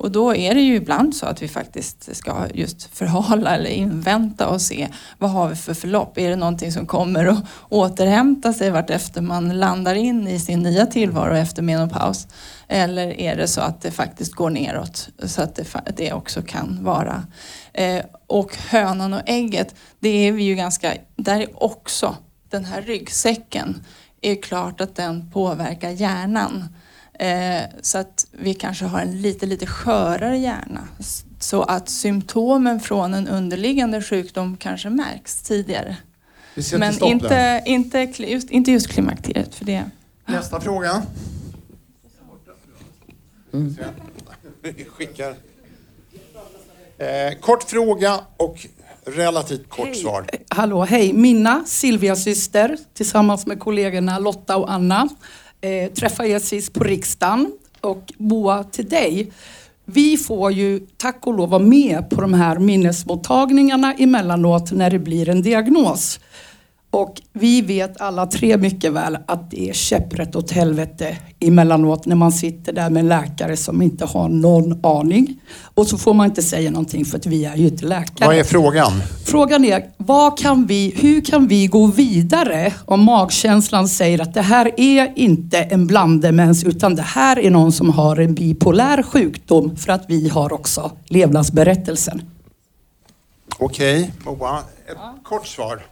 [0.00, 4.48] Och då är det ju ibland så att vi faktiskt ska just förhala eller invänta
[4.48, 6.18] och se vad har vi för förlopp?
[6.18, 10.86] Är det någonting som kommer att återhämta sig vartefter man landar in i sin nya
[10.86, 12.28] tillvaro efter menopaus?
[12.68, 15.66] Eller är det så att det faktiskt går neråt så att det,
[15.96, 17.24] det också kan vara?
[17.72, 22.16] Eh, och hönan och ägget, det är vi ju ganska, där är också
[22.50, 23.84] den här ryggsäcken
[24.20, 26.68] är klart att den påverkar hjärnan.
[27.20, 30.88] Eh, så att vi kanske har en lite, lite skörare hjärna.
[31.38, 35.96] Så att symptomen från en underliggande sjukdom kanske märks tidigare.
[36.78, 39.84] Men inte, inte, just, inte just klimakteriet för det.
[40.26, 41.02] Nästa fråga.
[44.62, 45.34] Vi skickar.
[46.98, 48.66] Eh, kort fråga och
[49.04, 50.26] relativt kort svar.
[50.48, 51.12] Hallå, hej.
[51.12, 55.08] Minna, Silvias syster, tillsammans med kollegorna Lotta och Anna,
[55.60, 57.52] eh, träffade er sist på riksdagen.
[57.80, 59.32] Och Moa, till dig.
[59.84, 64.98] Vi får ju tack och lov vara med på de här minnesmottagningarna emellanåt när det
[64.98, 66.20] blir en diagnos.
[66.90, 72.16] Och vi vet alla tre mycket väl att det är käpprätt åt helvete emellanåt när
[72.16, 75.40] man sitter där med en läkare som inte har någon aning.
[75.74, 78.28] Och så får man inte säga någonting för att vi är ju inte läkare.
[78.28, 78.92] Vad är frågan?
[79.24, 84.42] Frågan är, vad kan vi, hur kan vi gå vidare om magkänslan säger att det
[84.42, 89.76] här är inte en blandemens utan det här är någon som har en bipolär sjukdom
[89.76, 92.22] för att vi har också levnadsberättelsen.
[93.58, 94.58] Okej, Moa.
[94.86, 95.82] Ett kort svar.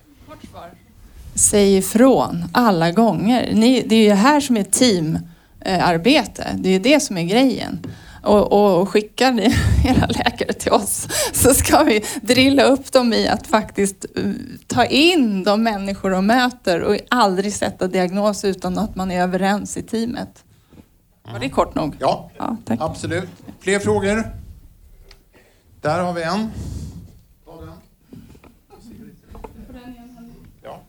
[1.39, 3.53] Säg ifrån alla gånger.
[3.55, 6.57] Ni, det är ju här som är teamarbete.
[6.59, 7.87] Det är ju det som är grejen.
[8.23, 9.43] Och, och, och skickar ni
[9.85, 14.23] era läkare till oss så ska vi drilla upp dem i att faktiskt eh,
[14.67, 19.77] ta in de människor de möter och aldrig sätta diagnos utan att man är överens
[19.77, 20.45] i teamet.
[21.33, 21.97] Var det kort nog?
[21.99, 23.29] Ja, Ja, absolut.
[23.61, 24.33] Fler frågor?
[25.81, 26.51] Där har vi en.
[27.45, 27.73] Ta den.
[30.63, 30.81] Ja.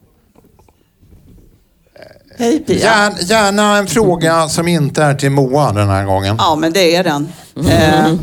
[2.40, 2.78] Hej Pia.
[2.78, 6.36] Gärna, gärna en fråga som inte är till Moa den här gången.
[6.38, 7.28] Ja, men det är den.
[7.68, 8.14] Eh,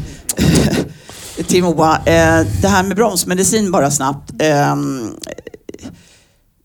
[1.48, 1.96] till Moa.
[1.96, 4.32] Eh, det här med bromsmedicin bara snabbt.
[4.42, 4.76] Eh,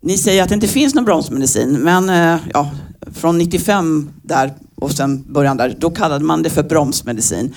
[0.02, 2.70] ni säger att det inte finns någon bromsmedicin, men eh, ja,
[3.14, 7.54] från 95 där och sen början där, då kallade man det för bromsmedicin.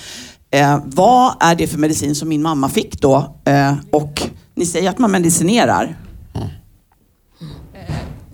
[0.52, 3.36] Eh, vad är det för medicin som min mamma fick då?
[3.46, 4.22] Eh, och
[4.56, 5.98] ni säger att man medicinerar.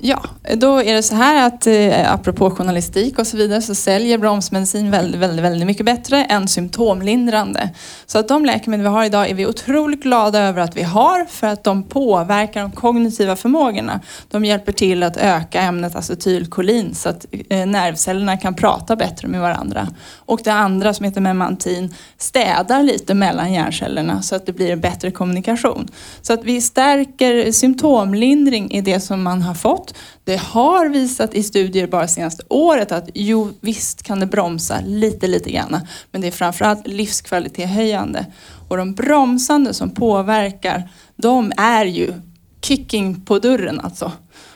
[0.03, 0.21] Ja,
[0.55, 4.91] då är det så här att eh, apropå journalistik och så vidare så säljer bromsmedicin
[4.91, 7.69] väldigt, väldigt, väldigt mycket bättre än symptomlindrande.
[8.05, 11.25] Så att de läkemedel vi har idag är vi otroligt glada över att vi har
[11.25, 13.99] för att de påverkar de kognitiva förmågorna.
[14.29, 19.41] De hjälper till att öka ämnet acetylkolin så att eh, nervcellerna kan prata bättre med
[19.41, 19.87] varandra.
[20.15, 25.11] Och det andra som heter memantin städar lite mellan hjärncellerna så att det blir bättre
[25.11, 25.87] kommunikation.
[26.21, 29.90] Så att vi stärker symptomlindring i det som man har fått.
[30.23, 35.27] Det har visat i studier bara senaste året att jo, visst kan det bromsa lite,
[35.27, 35.77] lite grann.
[36.11, 38.25] Men det är framförallt livskvalitetshöjande.
[38.69, 42.13] Och de bromsande som påverkar, de är ju
[42.61, 44.11] kicking på dörren alltså.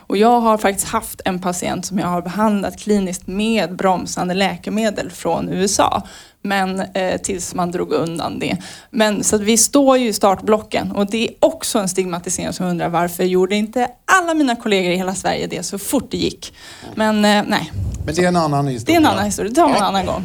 [0.08, 5.10] Och jag har faktiskt haft en patient som jag har behandlat kliniskt med bromsande läkemedel
[5.10, 6.02] från USA.
[6.42, 8.56] Men eh, tills man drog undan det.
[8.90, 12.66] Men så att vi står ju i startblocken och det är också en stigmatisering som
[12.66, 16.16] jag undrar varför gjorde inte alla mina kollegor i hela Sverige det så fort det
[16.16, 16.54] gick.
[16.94, 17.72] Men eh, nej,
[18.06, 18.96] Men det är en annan det historia.
[18.96, 19.48] är en annan historia.
[19.50, 20.24] Det tar vi en annan gång.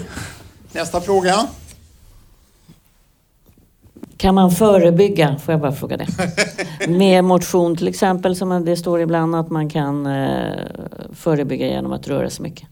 [0.71, 1.47] Nästa fråga.
[4.17, 6.07] Kan man förebygga, får jag bara fråga det?
[6.87, 10.51] Med motion till exempel, som det står ibland att man kan eh,
[11.13, 12.67] förebygga genom att röra sig mycket.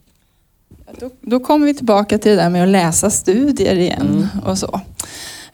[0.98, 4.82] Då, då kommer vi tillbaka till det där med att läsa studier igen och så.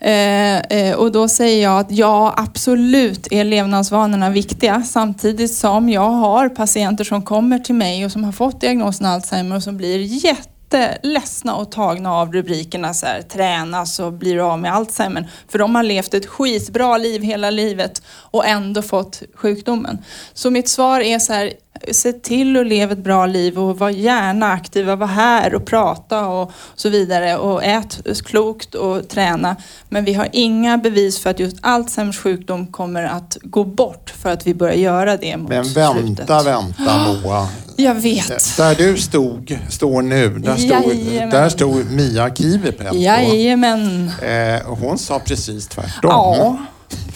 [0.00, 4.82] Eh, eh, och då säger jag att ja, absolut är levnadsvanorna viktiga.
[4.82, 9.56] Samtidigt som jag har patienter som kommer till mig och som har fått diagnosen Alzheimer
[9.56, 14.74] och som blir jätteledsna och tagna av rubrikerna så här, tränas och blir av med
[14.74, 15.30] Alzheimer.
[15.48, 19.98] För de har levt ett skitbra liv hela livet och ändå fått sjukdomen.
[20.34, 21.52] Så mitt svar är så här,
[21.92, 26.26] se till att leva ett bra liv och var gärna aktiva, var här och prata
[26.26, 29.56] och så vidare och ät klokt och träna.
[29.88, 34.30] Men vi har inga bevis för att just Alzheimers sjukdom kommer att gå bort för
[34.32, 36.18] att vi börjar göra det mot Men slutet.
[36.18, 37.48] vänta, vänta Moa.
[37.78, 38.56] Jag vet.
[38.56, 41.30] Där du stod, står nu, där stod, Jajamän.
[41.30, 42.96] där stod Mia Kivipelto.
[42.96, 44.10] Jajamän.
[44.22, 46.10] Eh, hon sa precis tvärtom.
[46.10, 46.56] Ja,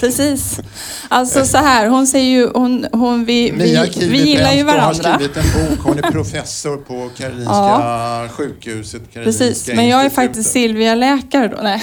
[0.01, 0.61] precis.
[1.09, 4.71] Alltså så här, hon säger ju, hon, hon, vi, Mia vi, vi gillar ju Kivipelto
[4.71, 5.15] har varandra.
[5.15, 5.79] skrivit en bok.
[5.85, 9.03] Hon är professor på Karolinska sjukhuset.
[9.13, 11.59] Karolinska Precis, men jag är faktiskt Silvia-läkare då.
[11.63, 11.83] Nej,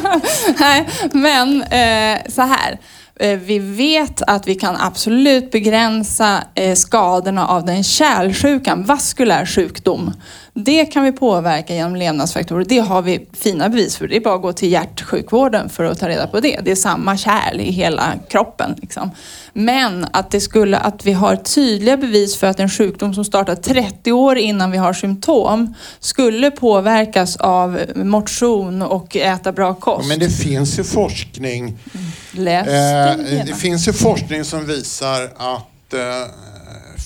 [0.60, 2.78] Nej men eh, så här.
[3.20, 10.12] Eh, Vi vet att vi kan absolut begränsa eh, skadorna av den kärlsjukan, vaskulär sjukdom.
[10.64, 12.64] Det kan vi påverka genom levnadsfaktorer.
[12.68, 14.08] Det har vi fina bevis för.
[14.08, 16.60] Det är bara att gå till hjärtsjukvården för att ta reda på det.
[16.62, 18.74] Det är samma kärl i hela kroppen.
[18.80, 19.10] Liksom.
[19.52, 23.54] Men att, det skulle, att vi har tydliga bevis för att en sjukdom som startar
[23.54, 30.08] 30 år innan vi har symptom skulle påverkas av motion och äta bra Ja, kost.
[30.08, 31.78] Men det finns ju forskning.
[32.32, 36.00] Läs Eh, det finns ju forskning som visar att eh,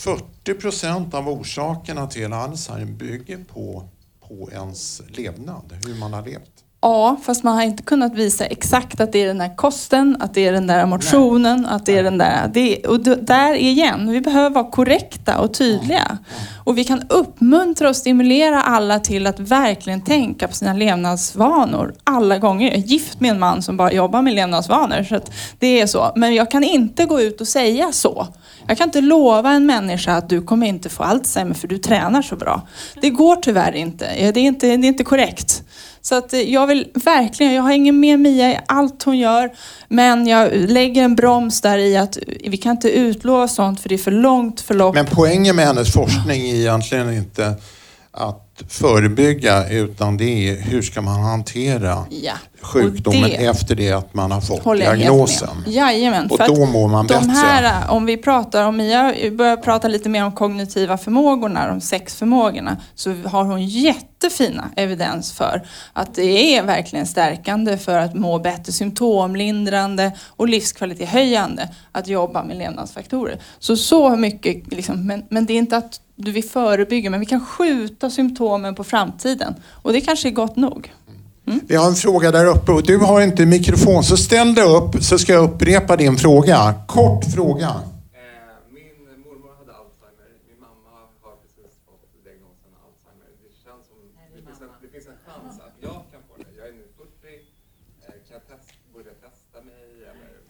[0.04, 3.88] 40 procent av orsakerna till Alzheimer bygger på,
[4.28, 6.64] på ens levnad, hur man har levt.
[6.84, 10.34] Ja, fast man har inte kunnat visa exakt att det är den där kosten, att
[10.34, 12.50] det är den där motionen, att det är den där...
[12.54, 16.18] Det, och där igen, vi behöver vara korrekta och tydliga.
[16.64, 22.38] Och vi kan uppmuntra och stimulera alla till att verkligen tänka på sina levnadsvanor alla
[22.38, 22.66] gånger.
[22.66, 25.20] Jag är gift med en man som bara jobbar med levnadsvanor, så
[25.58, 26.12] det är så.
[26.16, 28.26] Men jag kan inte gå ut och säga så.
[28.68, 32.22] Jag kan inte lova en människa att du kommer inte få Alzheimer för du tränar
[32.22, 32.66] så bra.
[33.00, 34.04] Det går tyvärr inte.
[34.34, 35.62] Det är inte, det är inte korrekt.
[36.00, 39.50] Så att eh, jag vill verkligen, jag har ingen med Mia i allt hon gör.
[39.88, 43.94] Men jag lägger en broms där i att vi kan inte utlova sånt för det
[43.94, 44.94] är för långt förlopp.
[44.94, 47.54] Men poängen med hennes forskning är egentligen inte
[48.10, 52.32] att förebygga utan det är hur ska man hantera Ja.
[52.64, 55.48] Sjukdomen det efter det att man har fått diagnosen.
[55.66, 56.30] Jajamän.
[56.30, 57.30] Och då mår man de bättre.
[57.30, 62.16] Här, om vi pratar om Mia börjar prata lite mer om kognitiva förmågorna, de sex
[62.16, 68.38] förmågorna, så har hon jättefina evidens för att det är verkligen stärkande för att må
[68.38, 73.38] bättre, symptomlindrande och livskvalitetshöjande att jobba med levnadsfaktorer.
[73.58, 77.26] Så så mycket, liksom, men, men det är inte att du vill förebygga, men vi
[77.26, 80.92] kan skjuta symptomen på framtiden och det kanske är gott nog.
[81.44, 85.04] Vi har en fråga där uppe och du har inte mikrofon så ställ dig upp
[85.04, 86.74] så ska jag upprepa din fråga.
[86.86, 87.66] Kort fråga.
[87.66, 87.72] Eh,
[88.74, 90.28] Min mormor hade Alzheimer.
[90.48, 90.90] Min mamma
[91.24, 93.28] har precis fått diagnosen Alzheimer.
[93.44, 93.96] Det känns som
[94.34, 96.50] det finns, en, det finns en chans att jag kan få det.
[96.58, 97.04] Jag är nu 40.
[98.08, 98.54] Eh?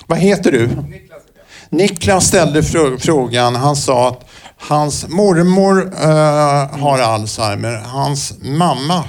[0.07, 0.67] Vad heter du?
[0.67, 1.23] Niklas.
[1.71, 4.25] Niklas ställde frå- frågan, han sa att
[4.57, 7.77] hans mormor eh, har Alzheimer.
[7.77, 9.05] Hans mamma,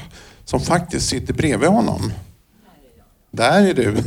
[0.45, 2.11] som faktiskt sitter bredvid honom,
[3.31, 3.97] där är du,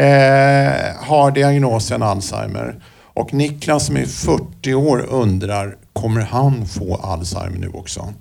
[0.00, 2.82] eh, har diagnosen Alzheimer.
[2.98, 8.14] Och Niklas som är 40 år undrar, kommer han få Alzheimer nu också?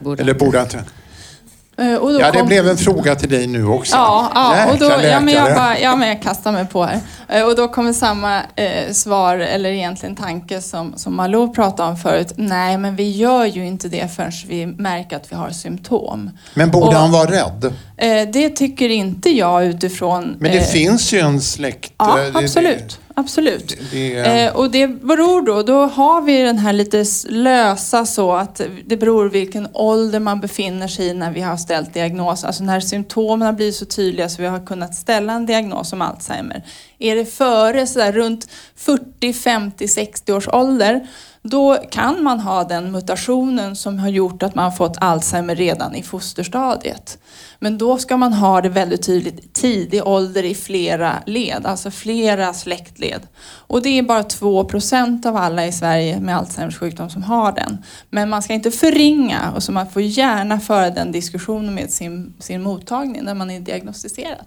[0.00, 0.78] Borde Eller borde han inte?
[0.78, 3.96] Eh, och då Ja, det kom- blev en fråga till dig nu också.
[3.96, 7.00] Ja, ja, och då, ja, men jag, bara, ja, men jag kastar mig på här.
[7.28, 11.96] Eh, Och då kommer samma eh, svar, eller egentligen tanke som, som Malou pratade om
[11.96, 12.32] förut.
[12.36, 16.30] Nej, men vi gör ju inte det förrän vi märker att vi har symptom.
[16.54, 17.72] Men borde Och- han vara rädd?
[18.04, 20.36] Eh, det tycker inte jag utifrån...
[20.38, 21.92] Men det eh, finns ju en släkt...
[21.98, 23.00] Ja, eh, det- absolut.
[23.14, 23.76] absolut.
[23.92, 28.32] Det, det, Eh, och det beror då, då har vi den här lite lösa så
[28.32, 32.44] att det beror vilken ålder man befinner sig i när vi har ställt diagnos.
[32.44, 36.62] Alltså när symptomen blir så tydliga så vi har kunnat ställa en diagnos om Alzheimer.
[36.98, 41.06] Är det före sådär runt 40, 50, 60 års ålder
[41.48, 46.02] då kan man ha den mutationen som har gjort att man fått Alzheimer redan i
[46.02, 47.18] fosterstadiet.
[47.58, 52.54] Men då ska man ha det väldigt tydligt tidig ålder i flera led, alltså flera
[52.54, 53.20] släktled.
[53.44, 57.84] Och det är bara 2% av alla i Sverige med Alzheimers sjukdom som har den.
[58.10, 62.34] Men man ska inte förringa och så man får gärna föra den diskussionen med sin,
[62.38, 64.46] sin mottagning när man är diagnostiserad.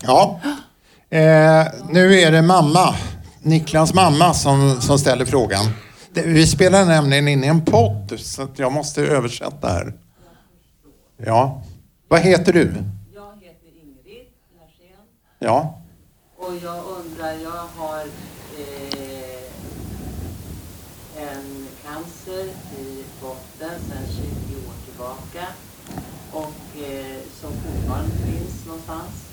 [0.00, 0.40] ja.
[1.10, 2.94] Eh, nu är det mamma,
[3.50, 5.64] Niklas mamma, som, som ställer frågan.
[6.12, 9.94] Det- Vi spelar nämligen in i en podd, så att jag måste översätta här.
[11.16, 11.62] Ja.
[12.08, 12.74] Vad heter du?
[13.14, 14.26] Jag heter Ingrid
[14.60, 15.06] Larsén
[15.38, 15.80] Ja.
[16.38, 18.00] och jag undrar, jag har
[18.58, 19.42] eh,
[21.22, 22.44] en cancer
[22.80, 25.46] i botten sedan 20 år tillbaka
[26.32, 29.26] och eh, som fortfarande finns någonstans.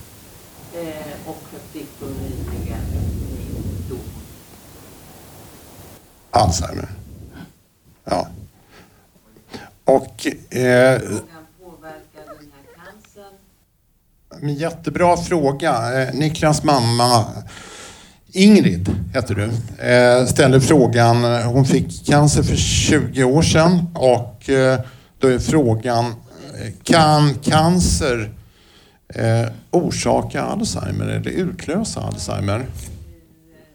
[0.74, 2.82] Eh, och jag fick då nyligen
[3.90, 4.00] min dom.
[6.32, 6.88] Alzheimer.
[8.06, 8.28] Ja.
[9.86, 10.28] Och...
[10.56, 11.02] Eh,
[14.42, 16.02] Men Jättebra fråga.
[16.02, 17.26] Eh, Niklas mamma
[18.32, 19.44] Ingrid heter du.
[19.88, 21.24] Eh, ställer frågan.
[21.44, 24.80] Hon fick cancer för 20 år sedan och eh,
[25.20, 28.32] då är frågan eh, kan cancer
[29.16, 32.66] eh, orsaka Alzheimer eller utlösa Alzheimer?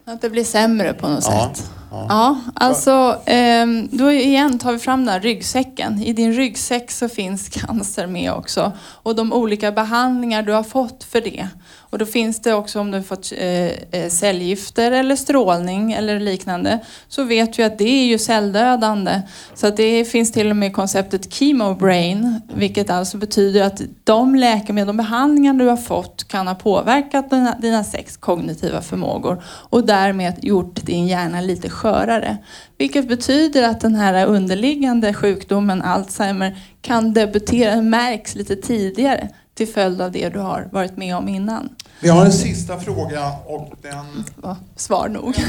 [0.09, 1.71] Att det blir sämre på något Ja, sätt.
[1.91, 2.05] ja.
[2.09, 6.01] Ja, alltså ehm, då igen tar vi fram den här ryggsäcken.
[6.03, 8.71] I din ryggsäck så finns cancer med också.
[9.03, 11.47] Och de olika behandlingar du har fått för det.
[11.89, 16.19] Och då finns det också om du har fått eh, eh, cellgifter eller strålning eller
[16.19, 16.79] liknande.
[17.07, 19.21] Så vet vi att det är ju celldödande.
[19.53, 22.41] Så att det finns till och med konceptet chemobrain.
[22.53, 27.55] Vilket alltså betyder att de läkemedel, de behandlingar du har fått kan ha påverkat dina,
[27.59, 29.43] dina sex kognitiva förmågor.
[29.45, 32.37] Och därmed gjort din hjärna lite skörare.
[32.77, 39.29] Vilket betyder att den här underliggande sjukdomen Alzheimer kan debutera, märks lite tidigare
[39.59, 41.69] till följd av det du har varit med om innan.
[42.01, 44.05] Vi har en sista fråga och den...
[44.35, 45.35] Var svar nog.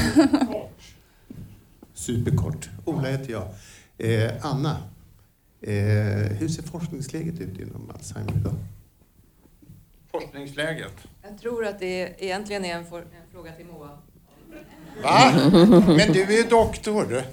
[1.93, 2.69] Superkort.
[2.85, 3.43] Ola heter jag.
[3.97, 4.77] Eh, Anna,
[5.61, 5.73] eh,
[6.39, 8.53] hur ser forskningsläget ut inom Alzheimer idag?
[10.11, 10.93] Forskningsläget.
[11.29, 13.89] Jag tror att det egentligen är en, for- en fråga till Moa.
[15.03, 15.31] Va?
[15.87, 17.17] Men du är ju doktor.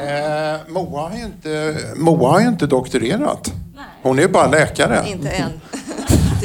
[0.00, 3.52] Eh, Moa, har ju inte, Moa har ju inte doktorerat.
[4.02, 5.04] Hon är ju bara läkare.
[5.10, 5.60] Inte än.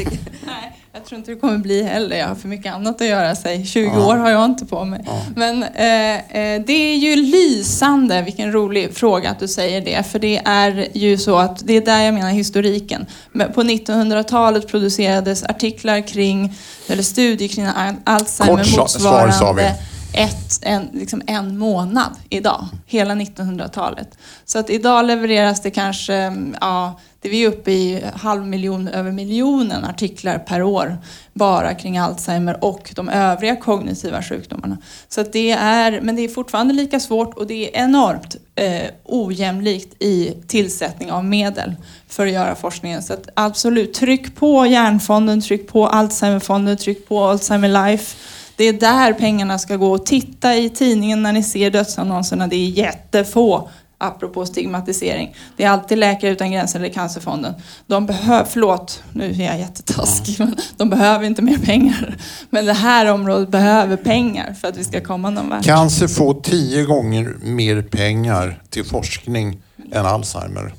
[0.46, 2.16] Nej, jag tror inte det kommer bli heller.
[2.18, 3.36] Jag har för mycket annat att göra.
[3.36, 3.66] Sig.
[3.66, 4.08] 20 Ja.
[4.08, 5.06] år har jag inte på mig.
[5.36, 10.04] Men eh, eh, det är ju lysande, vilken rolig fråga att du säger det.
[10.04, 13.06] För det är ju så att, det är där jag menar historiken.
[13.32, 16.54] Men På 1900-talet producerades artiklar kring,
[16.88, 19.28] eller studier kring Al- Alzheimer Kort sa- svar sa vi.
[19.28, 19.76] motsvarande
[20.14, 22.66] ett, en, liksom en månad idag.
[22.86, 24.18] Hela 1900-talet.
[24.46, 29.12] Så att idag levereras det kanske, ja, det är vi uppe i halv miljon, över
[29.12, 30.98] miljonen artiklar per år
[31.34, 34.78] bara kring Alzheimer och de övriga kognitiva sjukdomarna.
[35.08, 38.90] Så att det är, men det är fortfarande lika svårt och det är enormt eh,
[39.06, 41.76] ojämlikt i tillsättning av medel
[42.08, 43.04] för att göra forskningen.
[43.04, 48.18] Så att absolut, tryck på Hjärnfonden, tryck på Alzheimerfonden, tryck på Alzheimer Life.
[48.56, 49.98] Det är där pengarna ska gå.
[49.98, 52.48] Titta i tidningen när ni ser dödsannonserna.
[52.48, 53.70] Det är jättefå,
[54.02, 55.36] apropå stigmatisering.
[55.58, 57.54] Det är alltid Läkare utan gränser eller Cancerfonden.
[57.88, 62.18] De behöver, förlåt, nu är jag jättetaskig, men de behöver inte mer pengar.
[62.50, 65.66] Men det här området behöver pengar för att vi ska komma någon vart.
[65.66, 69.62] Cancer får tio gånger mer pengar till forskning
[69.92, 70.74] än Alzheimer.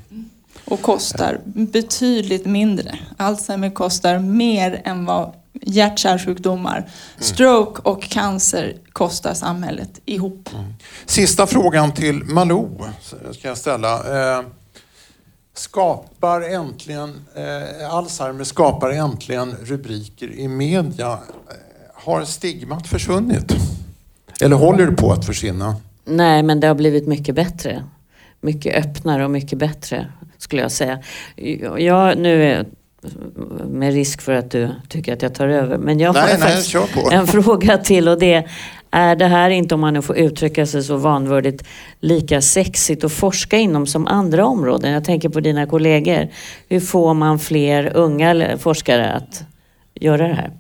[0.65, 2.99] Och kostar betydligt mindre.
[3.17, 6.89] Alzheimer kostar mer än vad hjärt-kärlsjukdomar.
[7.19, 10.49] Stroke och cancer kostar samhället ihop.
[11.07, 12.81] Sista frågan till Malou
[13.33, 13.95] ska jag ställa.
[14.39, 14.45] Eh,
[15.55, 21.13] skapar äntligen, eh, Alzheimer skapar äntligen rubriker i media.
[21.13, 21.19] Eh,
[21.95, 23.53] Har stigmat försvunnit?
[24.41, 25.77] Eller håller det på att försvinna?
[26.05, 27.85] Nej, men det har blivit mycket bättre.
[28.41, 30.99] Mycket öppnare och mycket bättre skulle jag säga.
[31.79, 32.67] Jag, nu är,
[33.67, 36.39] med risk för att du tycker att jag tar över, men jag Nej, har nej,
[36.39, 36.75] faktiskt
[37.13, 38.45] en fråga till och det
[38.91, 41.65] är det här inte, om man nu får uttrycka sig så vanvördigt,
[42.01, 44.93] lika sexigt att forska inom som andra områden?
[44.93, 46.29] Jag tänker på dina kollegor.
[46.69, 49.45] Hur får man fler unga forskare att
[49.95, 50.60] göra det här?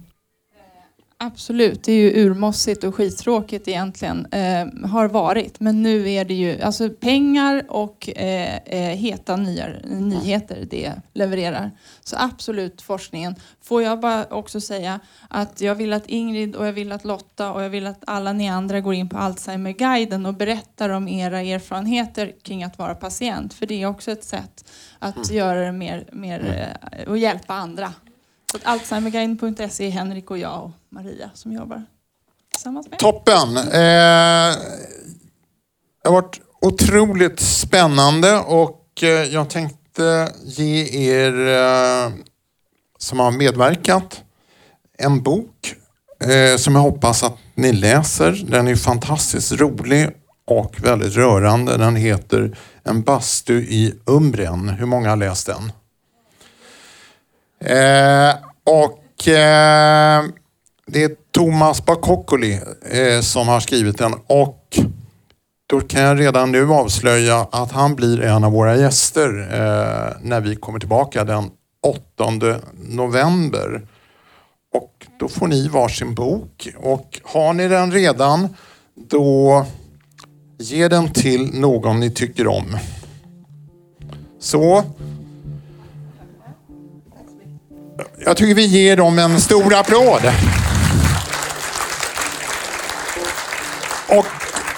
[1.23, 4.27] Absolut, det är ju urmossigt och skittråkigt egentligen.
[4.27, 9.67] Eh, har varit, men nu är det ju alltså pengar och eh, eh, heta nya,
[9.85, 11.71] nyheter det levererar.
[12.05, 13.35] Så absolut forskningen.
[13.63, 17.53] Får jag bara också säga att jag vill att Ingrid och jag vill att Lotta
[17.53, 21.41] och jag vill att alla ni andra går in på Alzheimerguiden och berättar om era
[21.41, 23.55] erfarenheter kring att vara patient.
[23.55, 27.93] För det är också ett sätt att göra det mer, mer eh, och hjälpa andra.
[28.51, 31.85] Så att Alzheimerguiden.se är Henrik och jag och Maria som jobbar
[32.53, 32.99] tillsammans med.
[32.99, 33.57] Toppen!
[33.57, 34.57] Eh,
[36.03, 42.13] det har varit otroligt spännande och eh, jag tänkte ge er eh,
[42.99, 44.23] som har medverkat
[44.99, 45.75] en bok
[46.25, 48.33] eh, som jag hoppas att ni läser.
[48.49, 50.11] Den är fantastiskt rolig
[50.47, 51.77] och väldigt rörande.
[51.77, 54.69] Den heter En bastu i Umbrien.
[54.69, 55.73] Hur många har läst den?
[57.65, 58.35] Eh,
[58.65, 60.25] och eh,
[60.87, 62.61] det är Thomas Bakokoli
[62.91, 64.79] eh, som har skrivit den och
[65.67, 70.41] då kan jag redan nu avslöja att han blir en av våra gäster eh, när
[70.41, 71.51] vi kommer tillbaka den
[71.83, 72.01] 8
[72.89, 73.83] november.
[74.75, 78.57] Och då får ni varsin bok och har ni den redan
[78.95, 79.67] då
[80.59, 82.77] ge den till någon ni tycker om.
[84.39, 84.85] Så.
[88.25, 90.21] Jag tycker vi ger dem en stor applåd.
[94.09, 94.27] Och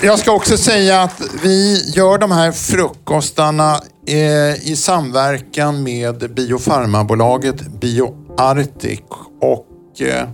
[0.02, 7.60] jag ska också säga att vi gör de här frukostarna eh, i samverkan med biofarmabolaget
[7.60, 9.00] BioArctic.
[9.40, 10.28] Och eh,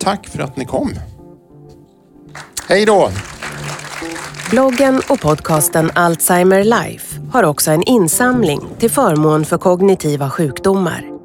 [0.00, 0.94] tack för att ni kom.
[2.68, 3.10] Hej då!
[4.50, 11.17] Bloggen och podcasten Alzheimer Life har också en insamling till förmån för kognitiva sjukdomar.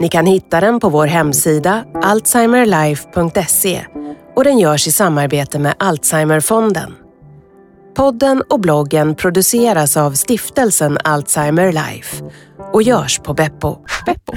[0.00, 3.84] Ni kan hitta den på vår hemsida alzheimerlife.se
[4.36, 6.94] och den görs i samarbete med Alzheimerfonden.
[7.96, 12.24] Podden och bloggen produceras av stiftelsen Alzheimer Life
[12.72, 13.76] och görs på Beppo.
[14.06, 14.32] Beppo.